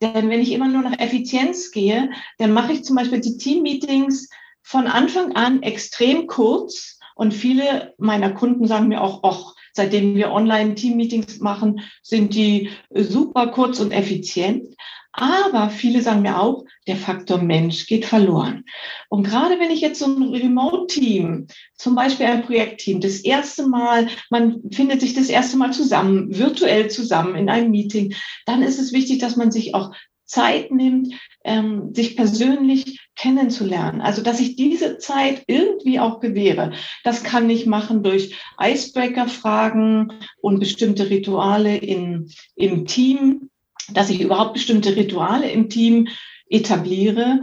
Denn 0.00 0.28
wenn 0.30 0.40
ich 0.40 0.52
immer 0.52 0.68
nur 0.68 0.82
nach 0.82 0.98
Effizienz 0.98 1.70
gehe, 1.70 2.10
dann 2.38 2.52
mache 2.52 2.72
ich 2.72 2.84
zum 2.84 2.96
Beispiel 2.96 3.20
die 3.20 3.36
Teammeetings 3.36 4.28
von 4.64 4.86
Anfang 4.86 5.36
an 5.36 5.62
extrem 5.62 6.26
kurz 6.26 6.98
und 7.14 7.32
viele 7.32 7.94
meiner 7.98 8.32
Kunden 8.32 8.66
sagen 8.66 8.88
mir 8.88 9.02
auch, 9.02 9.20
ach, 9.22 9.54
seitdem 9.74 10.16
wir 10.16 10.32
Online-Team-Meetings 10.32 11.38
machen, 11.40 11.80
sind 12.02 12.34
die 12.34 12.70
super 12.90 13.48
kurz 13.48 13.78
und 13.78 13.92
effizient. 13.92 14.74
Aber 15.12 15.70
viele 15.70 16.02
sagen 16.02 16.22
mir 16.22 16.40
auch, 16.40 16.64
der 16.88 16.96
Faktor 16.96 17.38
Mensch 17.38 17.86
geht 17.86 18.04
verloren. 18.04 18.64
Und 19.08 19.22
gerade 19.22 19.60
wenn 19.60 19.70
ich 19.70 19.80
jetzt 19.80 20.00
so 20.00 20.06
ein 20.06 20.34
Remote-Team, 20.34 21.46
zum 21.76 21.94
Beispiel 21.94 22.26
ein 22.26 22.42
Projektteam, 22.42 23.00
das 23.00 23.20
erste 23.20 23.68
Mal, 23.68 24.08
man 24.30 24.60
findet 24.72 25.00
sich 25.00 25.14
das 25.14 25.28
erste 25.28 25.56
Mal 25.56 25.72
zusammen, 25.72 26.36
virtuell 26.36 26.90
zusammen 26.90 27.36
in 27.36 27.48
einem 27.48 27.70
Meeting, 27.70 28.14
dann 28.44 28.62
ist 28.62 28.80
es 28.80 28.92
wichtig, 28.92 29.18
dass 29.18 29.36
man 29.36 29.52
sich 29.52 29.74
auch 29.74 29.92
Zeit 30.24 30.70
nimmt, 30.70 31.14
ähm, 31.44 31.94
sich 31.94 32.16
persönlich 32.16 33.00
kennenzulernen. 33.16 34.00
Also, 34.00 34.22
dass 34.22 34.40
ich 34.40 34.56
diese 34.56 34.98
Zeit 34.98 35.44
irgendwie 35.46 36.00
auch 36.00 36.20
gewähre. 36.20 36.72
Das 37.04 37.22
kann 37.22 37.48
ich 37.50 37.66
machen 37.66 38.02
durch 38.02 38.34
Icebreaker-Fragen 38.60 40.12
und 40.40 40.60
bestimmte 40.60 41.10
Rituale 41.10 41.76
in, 41.76 42.30
im 42.56 42.86
Team, 42.86 43.50
dass 43.92 44.10
ich 44.10 44.20
überhaupt 44.20 44.54
bestimmte 44.54 44.96
Rituale 44.96 45.50
im 45.50 45.68
Team 45.68 46.08
etabliere. 46.48 47.40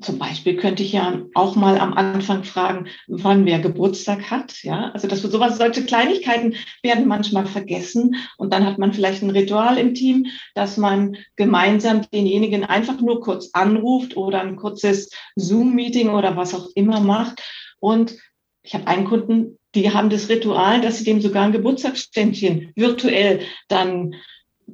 Zum 0.00 0.18
Beispiel 0.18 0.56
könnte 0.56 0.82
ich 0.82 0.92
ja 0.92 1.22
auch 1.34 1.54
mal 1.54 1.78
am 1.78 1.94
Anfang 1.94 2.42
fragen, 2.42 2.88
wann 3.06 3.46
wer 3.46 3.60
Geburtstag 3.60 4.30
hat. 4.30 4.62
Ja, 4.62 4.90
also 4.90 5.06
das 5.06 5.22
sowas, 5.22 5.58
solche 5.58 5.84
Kleinigkeiten 5.84 6.56
werden 6.82 7.06
manchmal 7.06 7.46
vergessen 7.46 8.16
und 8.36 8.52
dann 8.52 8.66
hat 8.66 8.78
man 8.78 8.92
vielleicht 8.92 9.22
ein 9.22 9.30
Ritual 9.30 9.78
im 9.78 9.94
Team, 9.94 10.26
dass 10.54 10.76
man 10.76 11.16
gemeinsam 11.36 12.02
denjenigen 12.12 12.64
einfach 12.64 13.00
nur 13.00 13.20
kurz 13.20 13.50
anruft 13.52 14.16
oder 14.16 14.40
ein 14.40 14.56
kurzes 14.56 15.10
Zoom-Meeting 15.36 16.10
oder 16.10 16.36
was 16.36 16.54
auch 16.54 16.68
immer 16.74 17.00
macht. 17.00 17.42
Und 17.78 18.16
ich 18.62 18.74
habe 18.74 18.88
einen 18.88 19.04
Kunden, 19.04 19.58
die 19.76 19.92
haben 19.92 20.10
das 20.10 20.28
Ritual, 20.28 20.80
dass 20.80 20.98
sie 20.98 21.04
dem 21.04 21.20
sogar 21.20 21.44
ein 21.44 21.52
Geburtstagsständchen 21.52 22.72
virtuell 22.74 23.40
dann 23.68 24.16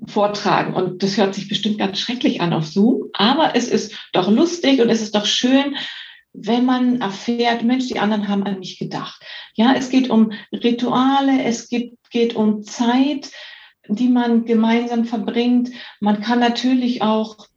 vortragen. 0.06 0.74
Und 0.74 1.02
das 1.02 1.16
hört 1.16 1.34
sich 1.34 1.48
bestimmt 1.48 1.78
ganz 1.78 1.98
schrecklich 1.98 2.40
an 2.40 2.52
auf 2.52 2.66
Zoom, 2.66 3.10
aber 3.12 3.54
es 3.54 3.68
ist 3.68 3.94
doch 4.12 4.30
lustig 4.30 4.80
und 4.80 4.88
es 4.88 5.02
ist 5.02 5.14
doch 5.14 5.26
schön, 5.26 5.76
wenn 6.32 6.64
man 6.64 7.00
erfährt, 7.00 7.62
Mensch, 7.62 7.88
die 7.88 7.98
anderen 7.98 8.28
haben 8.28 8.44
an 8.44 8.58
mich 8.58 8.78
gedacht. 8.78 9.22
Ja, 9.54 9.74
es 9.74 9.90
geht 9.90 10.08
um 10.08 10.32
Rituale, 10.50 11.44
es 11.44 11.68
geht, 11.68 11.98
geht 12.10 12.34
um 12.34 12.62
Zeit, 12.62 13.30
die 13.86 14.08
man 14.08 14.46
gemeinsam 14.46 15.04
verbringt. 15.04 15.70
Man 16.00 16.22
kann 16.22 16.40
natürlich 16.40 17.02
auch 17.02 17.48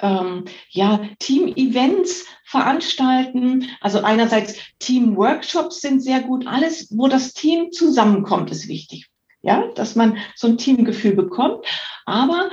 ähm, 0.00 0.46
ja, 0.70 1.00
Team-Events 1.18 2.24
veranstalten. 2.44 3.68
Also 3.82 4.00
einerseits 4.00 4.54
Team-Workshops 4.78 5.82
sind 5.82 6.00
sehr 6.00 6.22
gut. 6.22 6.46
Alles, 6.46 6.88
wo 6.90 7.08
das 7.08 7.34
Team 7.34 7.72
zusammenkommt, 7.72 8.50
ist 8.50 8.68
wichtig 8.68 9.07
ja, 9.42 9.64
dass 9.74 9.96
man 9.96 10.16
so 10.36 10.48
ein 10.48 10.58
Teamgefühl 10.58 11.14
bekommt. 11.14 11.64
Aber, 12.06 12.50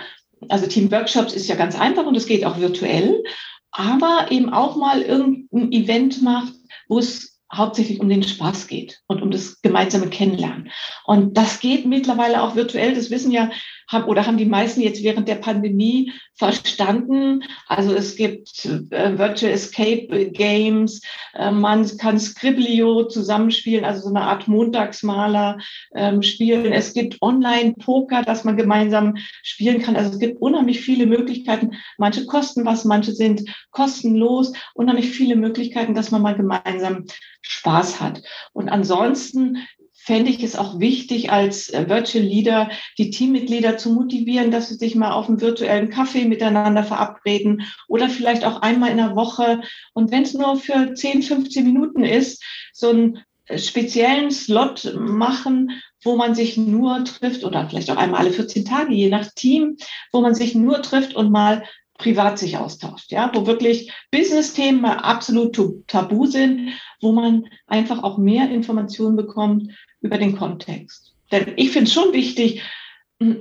also 0.49 0.67
Teamworkshops 0.67 1.33
ist 1.33 1.47
ja 1.47 1.55
ganz 1.55 1.79
einfach 1.79 2.05
und 2.05 2.15
es 2.15 2.27
geht 2.27 2.45
auch 2.45 2.59
virtuell, 2.59 3.23
aber 3.71 4.27
eben 4.29 4.53
auch 4.53 4.75
mal 4.75 5.01
irgendein 5.01 5.71
Event 5.71 6.21
macht, 6.21 6.53
wo 6.87 6.99
es 6.99 7.39
hauptsächlich 7.53 7.99
um 7.99 8.09
den 8.09 8.23
Spaß 8.23 8.67
geht 8.67 9.01
und 9.07 9.21
um 9.21 9.31
das 9.31 9.61
gemeinsame 9.61 10.09
Kennenlernen. 10.09 10.71
Und 11.05 11.37
das 11.37 11.59
geht 11.59 11.85
mittlerweile 11.85 12.41
auch 12.41 12.55
virtuell. 12.55 12.95
Das 12.95 13.09
wissen 13.09 13.31
ja 13.31 13.49
haben, 13.87 14.05
oder 14.05 14.25
haben 14.25 14.37
die 14.37 14.45
meisten 14.45 14.81
jetzt 14.81 15.03
während 15.03 15.27
der 15.27 15.35
Pandemie 15.35 16.11
verstanden. 16.33 17.43
Also 17.67 17.93
es 17.93 18.15
gibt 18.15 18.65
äh, 18.65 19.17
Virtual 19.17 19.51
Escape 19.51 20.31
Games, 20.31 21.01
äh, 21.33 21.51
man 21.51 21.85
kann 21.97 22.19
Scriblio 22.19 23.05
zusammenspielen, 23.05 23.85
also 23.85 24.01
so 24.01 24.09
eine 24.09 24.21
Art 24.21 24.47
Montagsmaler 24.47 25.57
ähm, 25.95 26.21
spielen. 26.21 26.71
Es 26.71 26.93
gibt 26.93 27.21
Online-Poker, 27.21 28.23
dass 28.23 28.43
man 28.43 28.57
gemeinsam 28.57 29.15
spielen 29.43 29.81
kann. 29.81 29.95
Also 29.95 30.11
es 30.11 30.19
gibt 30.19 30.41
unheimlich 30.41 30.81
viele 30.81 31.05
Möglichkeiten. 31.05 31.75
Manche 31.97 32.25
kosten 32.25 32.65
was, 32.65 32.85
manche 32.85 33.13
sind 33.13 33.43
kostenlos. 33.71 34.53
Unheimlich 34.73 35.09
viele 35.11 35.35
Möglichkeiten, 35.35 35.93
dass 35.93 36.11
man 36.11 36.21
mal 36.21 36.35
gemeinsam 36.35 37.05
Spaß 37.41 38.01
hat. 38.01 38.21
Und 38.53 38.69
ansonsten 38.69 39.57
fände 40.05 40.29
ich 40.29 40.43
es 40.43 40.55
auch 40.55 40.79
wichtig, 40.79 41.31
als 41.31 41.69
äh, 41.69 41.89
Virtual 41.89 42.23
Leader 42.23 42.69
die 42.99 43.09
Teammitglieder 43.09 43.77
zu 43.77 43.91
motivieren, 43.91 44.51
dass 44.51 44.69
sie 44.69 44.75
sich 44.75 44.93
mal 44.93 45.11
auf 45.11 45.27
einen 45.27 45.41
virtuellen 45.41 45.89
Kaffee 45.89 46.25
miteinander 46.25 46.83
verabreden 46.83 47.63
oder 47.87 48.07
vielleicht 48.07 48.45
auch 48.45 48.61
einmal 48.61 48.91
in 48.91 48.97
der 48.97 49.15
Woche. 49.15 49.61
Und 49.93 50.11
wenn 50.11 50.21
es 50.21 50.35
nur 50.35 50.57
für 50.57 50.93
10, 50.93 51.23
15 51.23 51.63
Minuten 51.63 52.03
ist, 52.03 52.43
so 52.71 52.89
einen 52.89 53.23
äh, 53.47 53.57
speziellen 53.57 54.29
Slot 54.29 54.93
machen, 54.95 55.71
wo 56.03 56.15
man 56.15 56.35
sich 56.35 56.55
nur 56.55 57.03
trifft 57.03 57.43
oder 57.43 57.67
vielleicht 57.67 57.89
auch 57.89 57.97
einmal 57.97 58.19
alle 58.19 58.31
14 58.31 58.63
Tage, 58.63 58.93
je 58.93 59.09
nach 59.09 59.31
Team, 59.33 59.75
wo 60.11 60.21
man 60.21 60.35
sich 60.35 60.53
nur 60.53 60.83
trifft 60.83 61.15
und 61.15 61.31
mal 61.31 61.63
privat 61.97 62.37
sich 62.37 62.57
austauscht, 62.57 63.11
ja, 63.11 63.31
wo 63.33 63.47
wirklich 63.47 63.91
Business-Themen 64.11 64.85
absolut 64.85 65.57
tabu 65.87 66.25
sind, 66.25 66.73
wo 67.01 67.11
man 67.13 67.47
einfach 67.67 68.03
auch 68.03 68.17
mehr 68.17 68.49
Informationen 68.51 69.15
bekommt 69.15 69.71
über 70.05 70.17
den 70.17 70.37
Kontext. 70.37 71.13
Denn 71.31 71.53
ich 71.57 71.71
finde 71.71 71.89
es 71.89 71.93
schon 71.93 72.13
wichtig, 72.13 72.61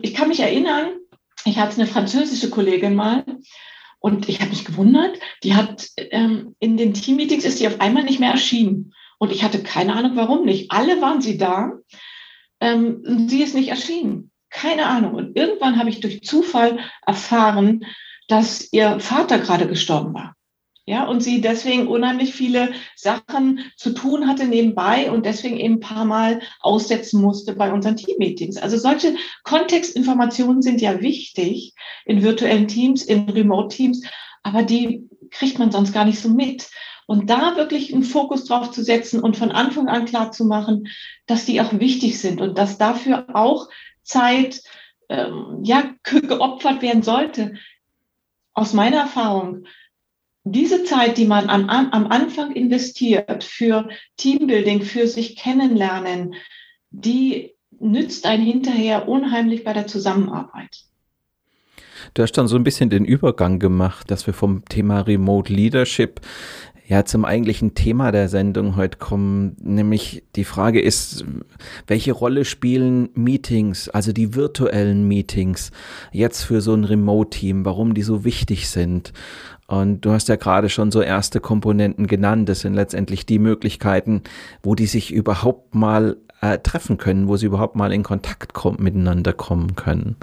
ich 0.02 0.14
kann 0.14 0.28
mich 0.28 0.40
erinnern, 0.40 0.94
ich 1.44 1.58
hatte 1.58 1.76
eine 1.76 1.86
französische 1.86 2.48
Kollegin 2.48 2.94
mal 2.94 3.24
und 3.98 4.28
ich 4.28 4.40
habe 4.40 4.50
mich 4.50 4.64
gewundert, 4.64 5.18
die 5.42 5.54
hat 5.54 5.88
ähm, 5.96 6.56
in 6.58 6.76
den 6.76 6.94
Teammeetings 6.94 7.44
ist 7.44 7.58
sie 7.58 7.66
auf 7.66 7.80
einmal 7.80 8.04
nicht 8.04 8.20
mehr 8.20 8.30
erschienen. 8.30 8.94
Und 9.18 9.30
ich 9.30 9.44
hatte 9.44 9.62
keine 9.62 9.94
Ahnung, 9.94 10.12
warum 10.16 10.44
nicht. 10.44 10.70
Alle 10.70 11.00
waren 11.00 11.20
sie 11.20 11.38
da, 11.38 11.72
ähm, 12.60 13.28
sie 13.28 13.42
ist 13.42 13.54
nicht 13.54 13.68
erschienen. 13.68 14.30
Keine 14.50 14.86
Ahnung. 14.86 15.14
Und 15.14 15.36
irgendwann 15.36 15.78
habe 15.78 15.90
ich 15.90 16.00
durch 16.00 16.22
Zufall 16.22 16.78
erfahren, 17.06 17.84
dass 18.28 18.72
ihr 18.72 19.00
Vater 19.00 19.38
gerade 19.38 19.66
gestorben 19.66 20.14
war. 20.14 20.34
Ja, 20.86 21.04
und 21.04 21.22
sie 21.22 21.40
deswegen 21.40 21.86
unheimlich 21.86 22.34
viele 22.34 22.72
Sachen 22.94 23.60
zu 23.76 23.94
tun 23.94 24.28
hatte 24.28 24.44
nebenbei 24.44 25.10
und 25.10 25.24
deswegen 25.24 25.56
eben 25.56 25.76
ein 25.76 25.80
paar 25.80 26.04
Mal 26.04 26.42
aussetzen 26.60 27.22
musste 27.22 27.54
bei 27.54 27.72
unseren 27.72 27.96
Teammeetings. 27.96 28.58
Also 28.58 28.76
solche 28.76 29.14
Kontextinformationen 29.44 30.60
sind 30.60 30.82
ja 30.82 31.00
wichtig 31.00 31.72
in 32.04 32.22
virtuellen 32.22 32.68
Teams, 32.68 33.02
in 33.02 33.30
Remote-Teams, 33.30 34.04
aber 34.42 34.62
die 34.62 35.08
kriegt 35.30 35.58
man 35.58 35.72
sonst 35.72 35.94
gar 35.94 36.04
nicht 36.04 36.20
so 36.20 36.28
mit. 36.28 36.68
Und 37.06 37.30
da 37.30 37.56
wirklich 37.56 37.92
einen 37.92 38.02
Fokus 38.02 38.44
drauf 38.44 38.70
zu 38.70 38.82
setzen 38.82 39.20
und 39.20 39.36
von 39.38 39.52
Anfang 39.52 39.88
an 39.88 40.04
klar 40.04 40.32
zu 40.32 40.44
machen, 40.44 40.88
dass 41.26 41.46
die 41.46 41.60
auch 41.62 41.72
wichtig 41.78 42.18
sind 42.18 42.42
und 42.42 42.58
dass 42.58 42.76
dafür 42.78 43.26
auch 43.34 43.68
Zeit 44.02 44.62
ähm, 45.08 45.60
ja, 45.62 45.94
geopfert 46.02 46.82
werden 46.82 47.02
sollte. 47.02 47.54
Aus 48.52 48.72
meiner 48.72 48.98
Erfahrung 48.98 49.64
diese 50.44 50.84
Zeit, 50.84 51.16
die 51.16 51.24
man 51.24 51.48
am, 51.48 51.68
am 51.68 52.06
Anfang 52.06 52.52
investiert 52.52 53.42
für 53.42 53.88
Teambuilding, 54.18 54.82
für 54.82 55.08
sich 55.08 55.36
kennenlernen, 55.36 56.34
die 56.90 57.54
nützt 57.80 58.26
einen 58.26 58.44
hinterher 58.44 59.08
unheimlich 59.08 59.64
bei 59.64 59.72
der 59.72 59.86
Zusammenarbeit. 59.86 60.84
Du 62.12 62.22
hast 62.22 62.32
dann 62.32 62.48
so 62.48 62.56
ein 62.56 62.64
bisschen 62.64 62.90
den 62.90 63.04
Übergang 63.04 63.58
gemacht, 63.58 64.10
dass 64.10 64.26
wir 64.26 64.34
vom 64.34 64.64
Thema 64.66 65.00
Remote 65.00 65.52
Leadership 65.52 66.20
ja 66.86 67.04
zum 67.04 67.24
eigentlichen 67.24 67.74
Thema 67.74 68.12
der 68.12 68.28
Sendung 68.28 68.76
heute 68.76 68.98
kommen, 68.98 69.56
nämlich 69.60 70.22
die 70.36 70.44
Frage 70.44 70.80
ist, 70.80 71.24
welche 71.86 72.12
Rolle 72.12 72.44
spielen 72.44 73.08
Meetings, 73.14 73.88
also 73.88 74.12
die 74.12 74.34
virtuellen 74.34 75.08
Meetings, 75.08 75.70
jetzt 76.12 76.42
für 76.42 76.60
so 76.60 76.74
ein 76.74 76.84
Remote-Team, 76.84 77.64
warum 77.64 77.94
die 77.94 78.02
so 78.02 78.24
wichtig 78.24 78.68
sind 78.68 79.12
und 79.66 80.02
du 80.02 80.10
hast 80.10 80.28
ja 80.28 80.36
gerade 80.36 80.68
schon 80.68 80.90
so 80.90 81.00
erste 81.00 81.40
Komponenten 81.40 82.06
genannt. 82.06 82.48
Das 82.48 82.60
sind 82.60 82.74
letztendlich 82.74 83.24
die 83.26 83.38
Möglichkeiten, 83.38 84.22
wo 84.62 84.74
die 84.74 84.86
sich 84.86 85.12
überhaupt 85.12 85.74
mal 85.74 86.16
äh, 86.40 86.58
treffen 86.58 86.98
können, 86.98 87.28
wo 87.28 87.36
sie 87.36 87.46
überhaupt 87.46 87.76
mal 87.76 87.92
in 87.92 88.02
Kontakt 88.02 88.52
kommen, 88.52 88.82
miteinander 88.82 89.32
kommen 89.32 89.74
können. 89.74 90.16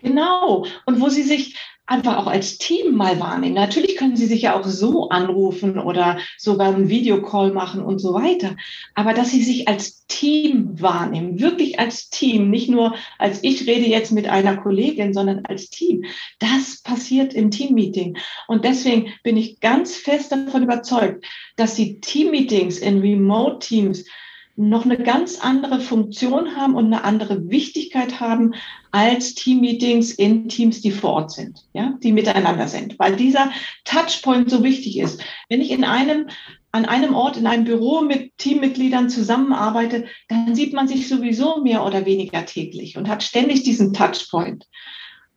Genau. 0.00 0.64
Und 0.86 1.00
wo 1.00 1.08
sie 1.08 1.24
sich 1.24 1.56
einfach 1.88 2.18
auch 2.18 2.26
als 2.26 2.58
Team 2.58 2.94
mal 2.94 3.18
wahrnehmen. 3.18 3.54
Natürlich 3.54 3.96
können 3.96 4.16
Sie 4.16 4.26
sich 4.26 4.42
ja 4.42 4.58
auch 4.58 4.64
so 4.64 5.08
anrufen 5.08 5.78
oder 5.78 6.18
sogar 6.36 6.74
einen 6.74 6.90
Videocall 6.90 7.50
machen 7.50 7.82
und 7.82 7.98
so 7.98 8.12
weiter. 8.12 8.56
Aber 8.94 9.14
dass 9.14 9.30
Sie 9.30 9.42
sich 9.42 9.68
als 9.68 10.06
Team 10.06 10.80
wahrnehmen, 10.80 11.40
wirklich 11.40 11.78
als 11.78 12.10
Team, 12.10 12.50
nicht 12.50 12.68
nur 12.68 12.94
als 13.18 13.42
ich 13.42 13.66
rede 13.66 13.86
jetzt 13.86 14.12
mit 14.12 14.28
einer 14.28 14.58
Kollegin, 14.58 15.14
sondern 15.14 15.46
als 15.46 15.70
Team, 15.70 16.04
das 16.38 16.82
passiert 16.82 17.32
im 17.32 17.50
Teammeeting. 17.50 18.18
Und 18.46 18.66
deswegen 18.66 19.14
bin 19.22 19.38
ich 19.38 19.60
ganz 19.60 19.96
fest 19.96 20.30
davon 20.30 20.64
überzeugt, 20.64 21.24
dass 21.56 21.74
die 21.74 22.00
Teammeetings 22.00 22.78
in 22.78 23.00
Remote-Teams 23.00 24.04
noch 24.58 24.84
eine 24.84 24.98
ganz 24.98 25.38
andere 25.38 25.80
Funktion 25.80 26.56
haben 26.56 26.74
und 26.74 26.86
eine 26.86 27.04
andere 27.04 27.48
Wichtigkeit 27.48 28.18
haben 28.18 28.54
als 28.90 29.34
Teammeetings 29.34 30.10
in 30.10 30.48
Teams, 30.48 30.80
die 30.80 30.90
vor 30.90 31.10
Ort 31.10 31.30
sind, 31.30 31.64
ja, 31.74 31.96
die 32.02 32.10
miteinander 32.10 32.66
sind, 32.66 32.98
weil 32.98 33.14
dieser 33.14 33.52
Touchpoint 33.84 34.50
so 34.50 34.64
wichtig 34.64 34.98
ist. 34.98 35.22
Wenn 35.48 35.60
ich 35.60 35.70
in 35.70 35.84
einem 35.84 36.26
an 36.72 36.84
einem 36.84 37.14
Ort 37.14 37.36
in 37.36 37.46
einem 37.46 37.64
Büro 37.64 38.02
mit 38.02 38.36
Teammitgliedern 38.36 39.08
zusammenarbeite, 39.08 40.06
dann 40.28 40.54
sieht 40.54 40.74
man 40.74 40.86
sich 40.86 41.08
sowieso 41.08 41.62
mehr 41.62 41.86
oder 41.86 42.04
weniger 42.04 42.44
täglich 42.44 42.98
und 42.98 43.08
hat 43.08 43.22
ständig 43.22 43.62
diesen 43.62 43.94
Touchpoint. 43.94 44.66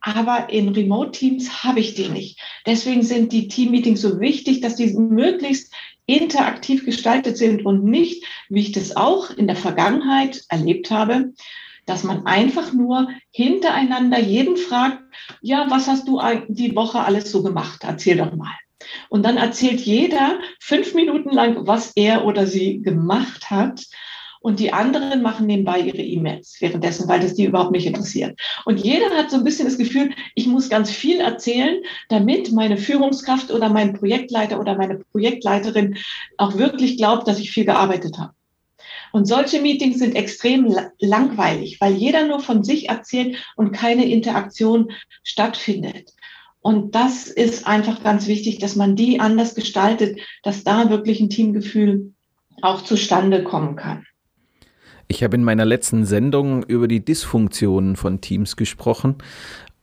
Aber 0.00 0.50
in 0.50 0.68
Remote-Teams 0.70 1.62
habe 1.62 1.78
ich 1.78 1.94
den 1.94 2.12
nicht. 2.12 2.40
Deswegen 2.66 3.02
sind 3.02 3.32
die 3.32 3.46
Teammeetings 3.46 4.02
so 4.02 4.18
wichtig, 4.18 4.60
dass 4.60 4.74
die 4.74 4.92
möglichst 4.92 5.72
interaktiv 6.06 6.84
gestaltet 6.84 7.36
sind 7.36 7.64
und 7.64 7.84
nicht, 7.84 8.24
wie 8.48 8.60
ich 8.60 8.72
das 8.72 8.96
auch 8.96 9.30
in 9.30 9.46
der 9.46 9.56
Vergangenheit 9.56 10.42
erlebt 10.48 10.90
habe, 10.90 11.32
dass 11.86 12.04
man 12.04 12.26
einfach 12.26 12.72
nur 12.72 13.08
hintereinander 13.30 14.20
jeden 14.20 14.56
fragt, 14.56 15.02
ja, 15.40 15.66
was 15.68 15.88
hast 15.88 16.06
du 16.06 16.20
die 16.48 16.76
Woche 16.76 17.00
alles 17.00 17.30
so 17.30 17.42
gemacht? 17.42 17.82
Erzähl 17.84 18.16
doch 18.16 18.34
mal. 18.34 18.54
Und 19.08 19.24
dann 19.24 19.36
erzählt 19.36 19.80
jeder 19.80 20.40
fünf 20.60 20.94
Minuten 20.94 21.30
lang, 21.30 21.66
was 21.66 21.92
er 21.96 22.24
oder 22.24 22.46
sie 22.46 22.82
gemacht 22.82 23.50
hat. 23.50 23.84
Und 24.42 24.58
die 24.58 24.72
anderen 24.72 25.22
machen 25.22 25.46
nebenbei 25.46 25.80
ihre 25.80 26.02
E-Mails 26.02 26.56
währenddessen, 26.60 27.08
weil 27.08 27.20
das 27.20 27.34
die 27.34 27.44
überhaupt 27.44 27.70
nicht 27.72 27.86
interessiert. 27.86 28.38
Und 28.64 28.80
jeder 28.80 29.10
hat 29.10 29.30
so 29.30 29.36
ein 29.36 29.44
bisschen 29.44 29.66
das 29.66 29.78
Gefühl, 29.78 30.10
ich 30.34 30.46
muss 30.46 30.68
ganz 30.68 30.90
viel 30.90 31.20
erzählen, 31.20 31.82
damit 32.08 32.52
meine 32.52 32.76
Führungskraft 32.76 33.50
oder 33.50 33.68
mein 33.68 33.94
Projektleiter 33.94 34.60
oder 34.60 34.76
meine 34.76 34.98
Projektleiterin 34.98 35.96
auch 36.36 36.56
wirklich 36.58 36.96
glaubt, 36.96 37.28
dass 37.28 37.38
ich 37.38 37.52
viel 37.52 37.64
gearbeitet 37.64 38.18
habe. 38.18 38.34
Und 39.12 39.26
solche 39.26 39.60
Meetings 39.60 39.98
sind 39.98 40.16
extrem 40.16 40.74
langweilig, 40.98 41.80
weil 41.80 41.94
jeder 41.94 42.26
nur 42.26 42.40
von 42.40 42.64
sich 42.64 42.88
erzählt 42.88 43.36
und 43.56 43.72
keine 43.72 44.06
Interaktion 44.06 44.90
stattfindet. 45.22 46.14
Und 46.60 46.94
das 46.94 47.26
ist 47.26 47.66
einfach 47.66 48.02
ganz 48.02 48.26
wichtig, 48.26 48.58
dass 48.58 48.74
man 48.74 48.96
die 48.96 49.20
anders 49.20 49.54
gestaltet, 49.54 50.18
dass 50.42 50.64
da 50.64 50.90
wirklich 50.90 51.20
ein 51.20 51.28
Teamgefühl 51.28 52.12
auch 52.62 52.82
zustande 52.82 53.42
kommen 53.44 53.76
kann. 53.76 54.06
Ich 55.12 55.22
habe 55.22 55.36
in 55.36 55.44
meiner 55.44 55.66
letzten 55.66 56.06
Sendung 56.06 56.62
über 56.62 56.88
die 56.88 57.04
Dysfunktionen 57.04 57.96
von 57.96 58.22
Teams 58.22 58.56
gesprochen. 58.56 59.16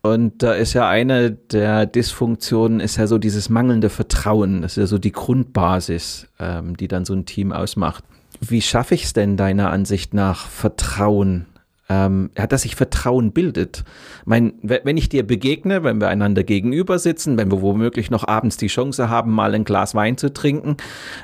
Und 0.01 0.41
da 0.41 0.53
ist 0.53 0.73
ja 0.73 0.89
eine 0.89 1.29
der 1.29 1.85
Dysfunktionen, 1.85 2.79
ist 2.79 2.97
ja 2.97 3.05
so 3.05 3.19
dieses 3.19 3.47
mangelnde 3.47 3.91
Vertrauen. 3.91 4.63
Das 4.63 4.71
ist 4.71 4.77
ja 4.77 4.87
so 4.87 4.97
die 4.97 5.11
Grundbasis, 5.11 6.27
ähm, 6.39 6.75
die 6.77 6.87
dann 6.87 7.05
so 7.05 7.13
ein 7.13 7.27
Team 7.27 7.51
ausmacht. 7.51 8.03
Wie 8.39 8.63
schaffe 8.63 8.95
ich 8.95 9.03
es 9.03 9.13
denn 9.13 9.37
deiner 9.37 9.69
Ansicht 9.69 10.15
nach, 10.15 10.47
Vertrauen 10.47 11.45
ähm, 11.89 12.31
dass 12.33 12.63
sich 12.63 12.75
Vertrauen 12.75 13.31
bildet. 13.31 13.83
Mein, 14.25 14.53
wenn 14.61 14.97
ich 14.97 15.09
dir 15.09 15.25
begegne, 15.25 15.83
wenn 15.83 15.99
wir 15.99 16.07
einander 16.07 16.43
gegenüber 16.43 16.99
sitzen, 16.99 17.37
wenn 17.37 17.51
wir 17.51 17.61
womöglich 17.61 18.11
noch 18.11 18.27
abends 18.27 18.57
die 18.57 18.67
Chance 18.67 19.09
haben, 19.09 19.31
mal 19.31 19.55
ein 19.55 19.63
Glas 19.63 19.95
Wein 19.95 20.17
zu 20.17 20.31
trinken, 20.31 20.77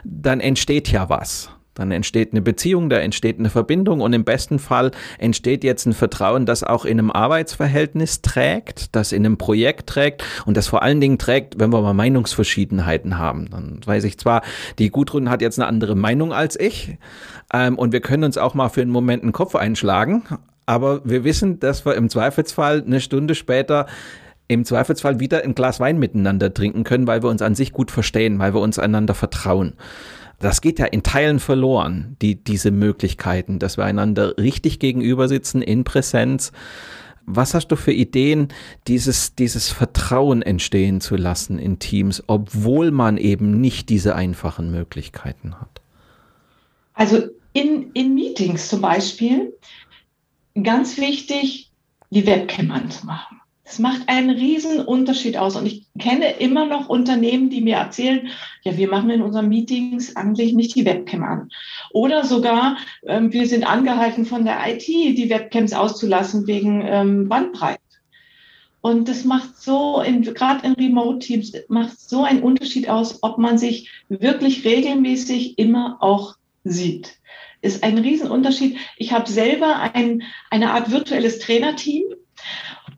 dann 0.04 0.40
entsteht 0.40 0.92
ja 0.92 1.08
was. 1.08 1.55
Dann 1.76 1.92
entsteht 1.92 2.32
eine 2.32 2.42
Beziehung, 2.42 2.90
da 2.90 2.98
entsteht 2.98 3.38
eine 3.38 3.50
Verbindung 3.50 4.02
und 4.02 4.14
im 4.14 4.24
besten 4.24 4.60
Fall 4.60 4.92
entsteht 5.20 5.64
jetzt 5.64 5.86
ein 5.86 5.94
Vertrauen, 5.94 6.46
das 6.46 6.64
auch 6.64 6.86
in 6.86 7.00
einem 7.00 7.12
Arbeitsverhältnis 7.12 8.22
trägt, 8.22 8.96
das 8.96 9.12
in 9.12 9.26
einem 9.26 9.38
Projekt 9.38 9.88
trägt 9.88 10.24
und 10.46 10.58
das 10.58 10.68
vor 10.68 10.82
allen 10.84 11.02
Dingen 11.02 11.18
trägt, 11.18 11.60
wenn 11.60 11.72
wir 11.72 11.82
mal 11.82 11.94
Meinungsverschiedenheiten 11.94 13.18
haben. 13.18 13.50
Dann 13.52 13.82
weiß 13.86 14.06
ich 14.06 14.18
zwar, 14.18 14.42
die 14.80 14.90
Gudrun 14.90 15.30
hat 15.30 15.42
jetzt 15.42 15.60
eine 15.60 15.68
andere 15.68 15.96
Meinung 15.96 16.34
als 16.34 16.58
ich 16.60 16.98
ähm, 17.54 17.78
und 17.78 17.92
wir 17.92 18.02
können 18.02 18.24
uns 18.24 18.38
auch 18.38 18.54
mal 18.54 18.70
für 18.70 18.82
einen 18.82 18.92
Moment 18.92 19.24
einen 19.24 19.34
Kopf 19.34 19.56
einschlagen, 19.56 20.24
aber 20.66 21.02
wir 21.04 21.26
wissen, 21.26 21.60
dass 21.60 21.86
wir 21.86 21.96
im 21.96 22.10
Zweifelsfall 22.10 22.84
eine 22.86 23.02
Stunde 23.02 23.36
später 23.36 23.86
im 24.48 24.64
Zweifelsfall 24.64 25.20
wieder 25.20 25.44
ein 25.44 25.56
Glas 25.56 25.80
Wein 25.80 25.98
miteinander 25.98 26.54
trinken 26.54 26.84
können, 26.84 27.08
weil 27.08 27.24
wir 27.24 27.30
uns 27.30 27.42
an 27.42 27.56
sich 27.56 27.72
gut 27.72 27.92
verstehen, 27.92 28.40
weil 28.40 28.54
wir 28.54 28.62
uns 28.62 28.80
einander 28.80 29.14
vertrauen. 29.14 29.74
Das 30.46 30.62
geht 30.62 30.78
ja 30.78 30.86
in 30.86 31.02
Teilen 31.02 31.40
verloren, 31.40 32.18
die, 32.22 32.36
diese 32.36 32.70
Möglichkeiten, 32.70 33.58
dass 33.58 33.78
wir 33.78 33.84
einander 33.84 34.38
richtig 34.38 34.78
gegenüber 34.78 35.28
sitzen 35.28 35.64
in 35.64 35.84
Präsenz. 35.84 36.52
Was 37.26 37.56
hast 37.56 37.70
du 37.70 37.76
für 37.76 37.92
Ideen, 37.92 38.50
dieses, 38.88 39.34
dieses 39.34 39.70
Vertrauen 39.70 40.44
entstehen 40.44 41.02
zu 41.02 41.16
lassen 41.16 41.58
in 41.58 41.80
Teams, 41.80 42.24
obwohl 42.28 42.92
man 42.92 43.18
eben 43.18 43.60
nicht 43.60 43.90
diese 43.90 44.16
einfachen 44.16 44.70
Möglichkeiten 44.70 45.60
hat? 45.60 45.82
Also 46.94 47.24
in, 47.54 47.90
in 47.94 48.14
Meetings 48.14 48.70
zum 48.70 48.82
Beispiel 48.82 49.52
ganz 50.62 51.00
wichtig, 51.00 51.72
die 52.12 52.28
Webcam 52.28 52.70
anzumachen. 52.70 53.42
Das 53.66 53.80
macht 53.80 54.08
einen 54.08 54.30
riesen 54.30 54.80
Unterschied 54.80 55.38
aus. 55.38 55.56
Und 55.56 55.66
ich 55.66 55.88
kenne 55.98 56.38
immer 56.38 56.66
noch 56.66 56.88
Unternehmen, 56.88 57.50
die 57.50 57.62
mir 57.62 57.78
erzählen, 57.78 58.28
ja, 58.62 58.78
wir 58.78 58.88
machen 58.88 59.10
in 59.10 59.24
unseren 59.24 59.50
Meetings 59.50 60.16
eigentlich 60.16 60.54
nicht 60.54 60.76
die 60.76 60.86
Webcam 60.86 61.24
an. 61.24 61.50
Oder 61.92 62.24
sogar, 62.24 62.78
ähm, 63.08 63.34
wir 63.34 63.48
sind 63.48 63.68
angehalten 63.68 64.26
von 64.26 64.46
der 64.46 64.60
IT, 64.68 64.88
die 64.88 65.30
Webcams 65.32 65.74
auszulassen 65.74 66.46
wegen 66.46 66.84
ähm, 66.86 67.28
Bandbreite. 67.28 67.82
Und 68.82 69.10
das 69.10 69.26
macht 69.26 69.58
so, 69.58 70.04
gerade 70.06 70.68
in 70.68 70.74
Remote-Teams, 70.74 71.54
macht 71.68 72.00
so 72.00 72.24
einen 72.24 72.44
Unterschied 72.44 72.88
aus, 72.88 73.24
ob 73.24 73.40
man 73.40 73.58
sich 73.58 73.90
wirklich 74.10 74.64
regelmäßig 74.64 75.58
immer 75.58 75.98
auch 76.02 76.36
sieht 76.64 77.18
ist 77.62 77.84
ein 77.84 77.98
Riesenunterschied. 77.98 78.78
Ich 78.96 79.12
habe 79.12 79.28
selber 79.28 79.80
ein, 79.96 80.22
eine 80.52 80.74
Art 80.74 80.92
virtuelles 80.92 81.40
Trainerteam 81.40 82.04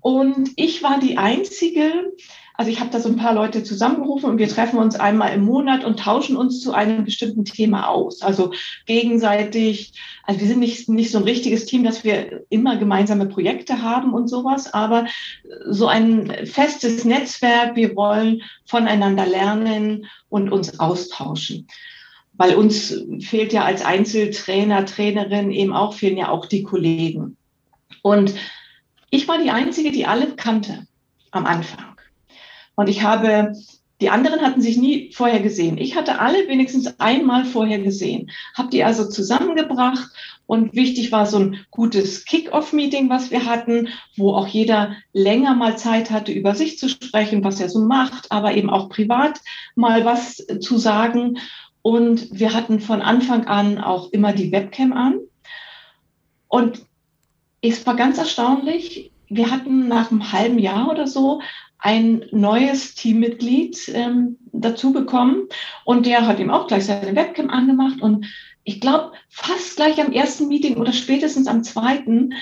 und 0.07 0.51
ich 0.55 0.83
war 0.83 1.01
die 1.01 1.17
Einzige, 1.17 2.13
also 2.53 2.71
ich 2.71 2.79
habe 2.79 2.91
da 2.91 3.01
so 3.01 3.09
ein 3.09 3.17
paar 3.17 3.33
Leute 3.33 3.65
zusammengerufen 3.65 4.29
und 4.29 4.37
wir 4.37 4.47
treffen 4.47 4.79
uns 4.79 4.95
einmal 4.95 5.33
im 5.33 5.43
Monat 5.43 5.83
und 5.83 5.99
tauschen 5.99 6.37
uns 6.37 6.61
zu 6.61 6.71
einem 6.71 7.03
bestimmten 7.03 7.43
Thema 7.43 7.89
aus. 7.89 8.21
Also 8.21 8.53
gegenseitig, 8.85 9.91
also 10.23 10.39
wir 10.39 10.47
sind 10.47 10.59
nicht, 10.59 10.87
nicht 10.87 11.11
so 11.11 11.17
ein 11.17 11.25
richtiges 11.25 11.65
Team, 11.65 11.83
dass 11.83 12.05
wir 12.05 12.45
immer 12.47 12.77
gemeinsame 12.77 13.25
Projekte 13.25 13.81
haben 13.81 14.13
und 14.13 14.29
sowas, 14.29 14.73
aber 14.73 15.07
so 15.65 15.87
ein 15.87 16.31
festes 16.45 17.03
Netzwerk, 17.03 17.75
wir 17.75 17.93
wollen 17.97 18.43
voneinander 18.65 19.25
lernen 19.25 20.05
und 20.29 20.49
uns 20.53 20.79
austauschen 20.79 21.67
weil 22.39 22.53
uns 22.53 22.95
fehlt 23.19 23.51
ja 23.51 23.65
als 23.65 23.83
Einzeltrainer, 23.83 24.85
Trainerin 24.85 25.49
eben 25.49 25.73
auch, 25.73 25.95
fehlen 25.95 26.17
ja 26.17 26.29
auch 26.29 26.45
die 26.45 26.61
Kollegen. 26.61 27.35
Und 28.03 28.35
ich 29.09 29.27
war 29.27 29.41
die 29.41 29.51
Einzige, 29.51 29.91
die 29.91 30.05
alle 30.05 30.35
kannte 30.35 30.87
am 31.31 31.45
Anfang. 31.45 31.95
Und 32.75 32.89
ich 32.89 33.03
habe, 33.03 33.53
die 34.01 34.09
anderen 34.09 34.41
hatten 34.41 34.61
sich 34.61 34.77
nie 34.77 35.11
vorher 35.13 35.39
gesehen. 35.39 35.77
Ich 35.77 35.95
hatte 35.95 36.19
alle 36.19 36.47
wenigstens 36.47 36.99
einmal 36.99 37.45
vorher 37.45 37.79
gesehen, 37.79 38.29
habe 38.55 38.69
die 38.69 38.83
also 38.83 39.09
zusammengebracht 39.09 40.09
und 40.47 40.73
wichtig 40.75 41.11
war 41.11 41.25
so 41.25 41.39
ein 41.39 41.65
gutes 41.71 42.23
Kick-off-Meeting, 42.25 43.09
was 43.09 43.31
wir 43.31 43.45
hatten, 43.45 43.89
wo 44.15 44.33
auch 44.33 44.47
jeder 44.47 44.95
länger 45.11 45.55
mal 45.55 45.77
Zeit 45.77 46.09
hatte, 46.09 46.31
über 46.31 46.55
sich 46.55 46.79
zu 46.79 46.87
sprechen, 46.87 47.43
was 47.43 47.59
er 47.59 47.69
so 47.69 47.81
macht, 47.81 48.31
aber 48.31 48.53
eben 48.53 48.69
auch 48.69 48.89
privat 48.89 49.39
mal 49.75 50.05
was 50.05 50.37
zu 50.61 50.77
sagen. 50.77 51.37
Und 51.81 52.27
wir 52.31 52.53
hatten 52.53 52.79
von 52.79 53.01
Anfang 53.01 53.45
an 53.45 53.77
auch 53.77 54.11
immer 54.11 54.31
die 54.31 54.51
Webcam 54.51 54.93
an. 54.93 55.19
Und 56.47 56.85
es 57.69 57.85
war 57.85 57.95
ganz 57.95 58.17
erstaunlich, 58.17 59.11
wir 59.29 59.51
hatten 59.51 59.87
nach 59.87 60.11
einem 60.11 60.31
halben 60.31 60.59
Jahr 60.59 60.89
oder 60.89 61.07
so 61.07 61.41
ein 61.79 62.25
neues 62.31 62.95
Teammitglied 62.95 63.91
ähm, 63.93 64.37
dazu 64.51 64.93
bekommen 64.93 65.47
und 65.85 66.05
der 66.05 66.25
hat 66.25 66.39
ihm 66.39 66.49
auch 66.49 66.67
gleich 66.67 66.85
seine 66.85 67.15
Webcam 67.15 67.49
angemacht 67.49 68.01
und 68.01 68.25
ich 68.63 68.81
glaube, 68.81 69.13
fast 69.29 69.77
gleich 69.77 70.01
am 70.01 70.11
ersten 70.11 70.49
Meeting 70.49 70.75
oder 70.77 70.91
spätestens 70.91 71.47
am 71.47 71.63
zweiten 71.63 72.33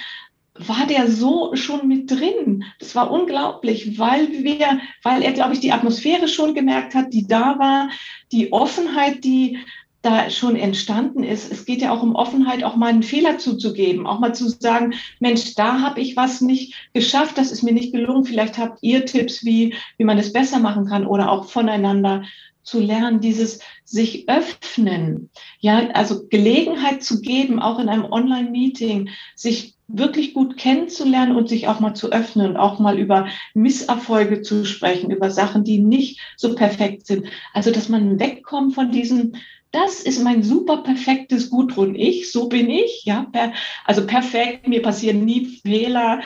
war 0.56 0.88
der 0.88 1.12
so 1.12 1.56
schon 1.56 1.88
mit 1.88 2.10
drin. 2.10 2.64
Das 2.80 2.96
war 2.96 3.12
unglaublich, 3.12 4.00
weil 4.00 4.32
wir, 4.32 4.80
weil 5.04 5.22
er, 5.22 5.34
glaube 5.34 5.54
ich, 5.54 5.60
die 5.60 5.74
Atmosphäre 5.74 6.28
schon 6.28 6.56
gemerkt 6.56 6.96
hat, 6.96 7.14
die 7.14 7.28
da 7.28 7.60
war, 7.60 7.90
die 8.32 8.54
Offenheit, 8.54 9.24
die 9.24 9.60
da 10.06 10.30
schon 10.30 10.56
entstanden 10.56 11.24
ist. 11.24 11.52
Es 11.52 11.66
geht 11.66 11.82
ja 11.82 11.92
auch 11.92 12.04
um 12.04 12.16
Offenheit, 12.16 12.64
auch 12.64 12.76
mal 12.76 12.88
einen 12.88 13.04
Fehler 13.04 13.38
zuzugeben, 13.38 14.06
auch 14.06 14.20
mal 14.20 14.36
zu 14.36 14.50
sagen, 14.50 14.94
Mensch, 15.20 15.56
da 15.56 15.82
habe 15.82 16.00
ich 16.00 16.16
was 16.16 16.42
nicht 16.42 16.76
geschafft, 16.94 17.38
das 17.38 17.52
ist 17.52 17.64
mir 17.64 17.74
nicht 17.74 17.92
gelungen. 17.92 18.26
Vielleicht 18.26 18.58
habt 18.58 18.80
ihr 18.82 19.06
Tipps, 19.06 19.44
wie, 19.44 19.74
wie 19.98 20.06
man 20.06 20.18
es 20.18 20.32
besser 20.32 20.60
machen 20.60 20.86
kann 20.86 21.08
oder 21.08 21.32
auch 21.32 21.46
voneinander 21.46 22.24
zu 22.66 22.80
lernen, 22.80 23.20
dieses 23.20 23.60
sich 23.84 24.28
öffnen, 24.28 25.30
ja, 25.60 25.90
also 25.92 26.28
Gelegenheit 26.28 27.04
zu 27.04 27.22
geben, 27.22 27.62
auch 27.62 27.80
in 27.80 27.90
einem 27.90 28.06
Online-Meeting, 28.06 29.10
sich 29.36 29.76
wirklich 29.88 30.34
gut 30.34 30.58
kennenzulernen 30.58 31.36
und 31.36 31.48
sich 31.48 31.68
auch 31.68 31.80
mal 31.80 31.94
zu 31.94 32.12
öffnen, 32.12 32.58
auch 32.58 32.80
mal 32.80 32.98
über 32.98 33.28
Misserfolge 33.54 34.42
zu 34.42 34.66
sprechen, 34.66 35.12
über 35.12 35.30
Sachen, 35.30 35.64
die 35.64 35.78
nicht 35.78 36.20
so 36.38 36.56
perfekt 36.56 37.06
sind. 37.06 37.28
Also, 37.54 37.72
dass 37.72 37.88
man 37.88 38.20
wegkommt 38.20 38.74
von 38.74 38.92
diesem, 38.92 39.34
das 39.76 40.02
ist 40.02 40.24
mein 40.24 40.42
super 40.42 40.78
perfektes 40.78 41.50
Gudrun 41.50 41.96
Ich, 41.96 42.32
so 42.32 42.48
bin 42.48 42.70
ich, 42.70 43.04
ja, 43.04 43.30
also 43.84 44.08
perfekt, 44.08 44.68
mir 44.68 44.82
passieren 44.82 45.26
nie 45.26 45.60
Fehler. 45.62 46.22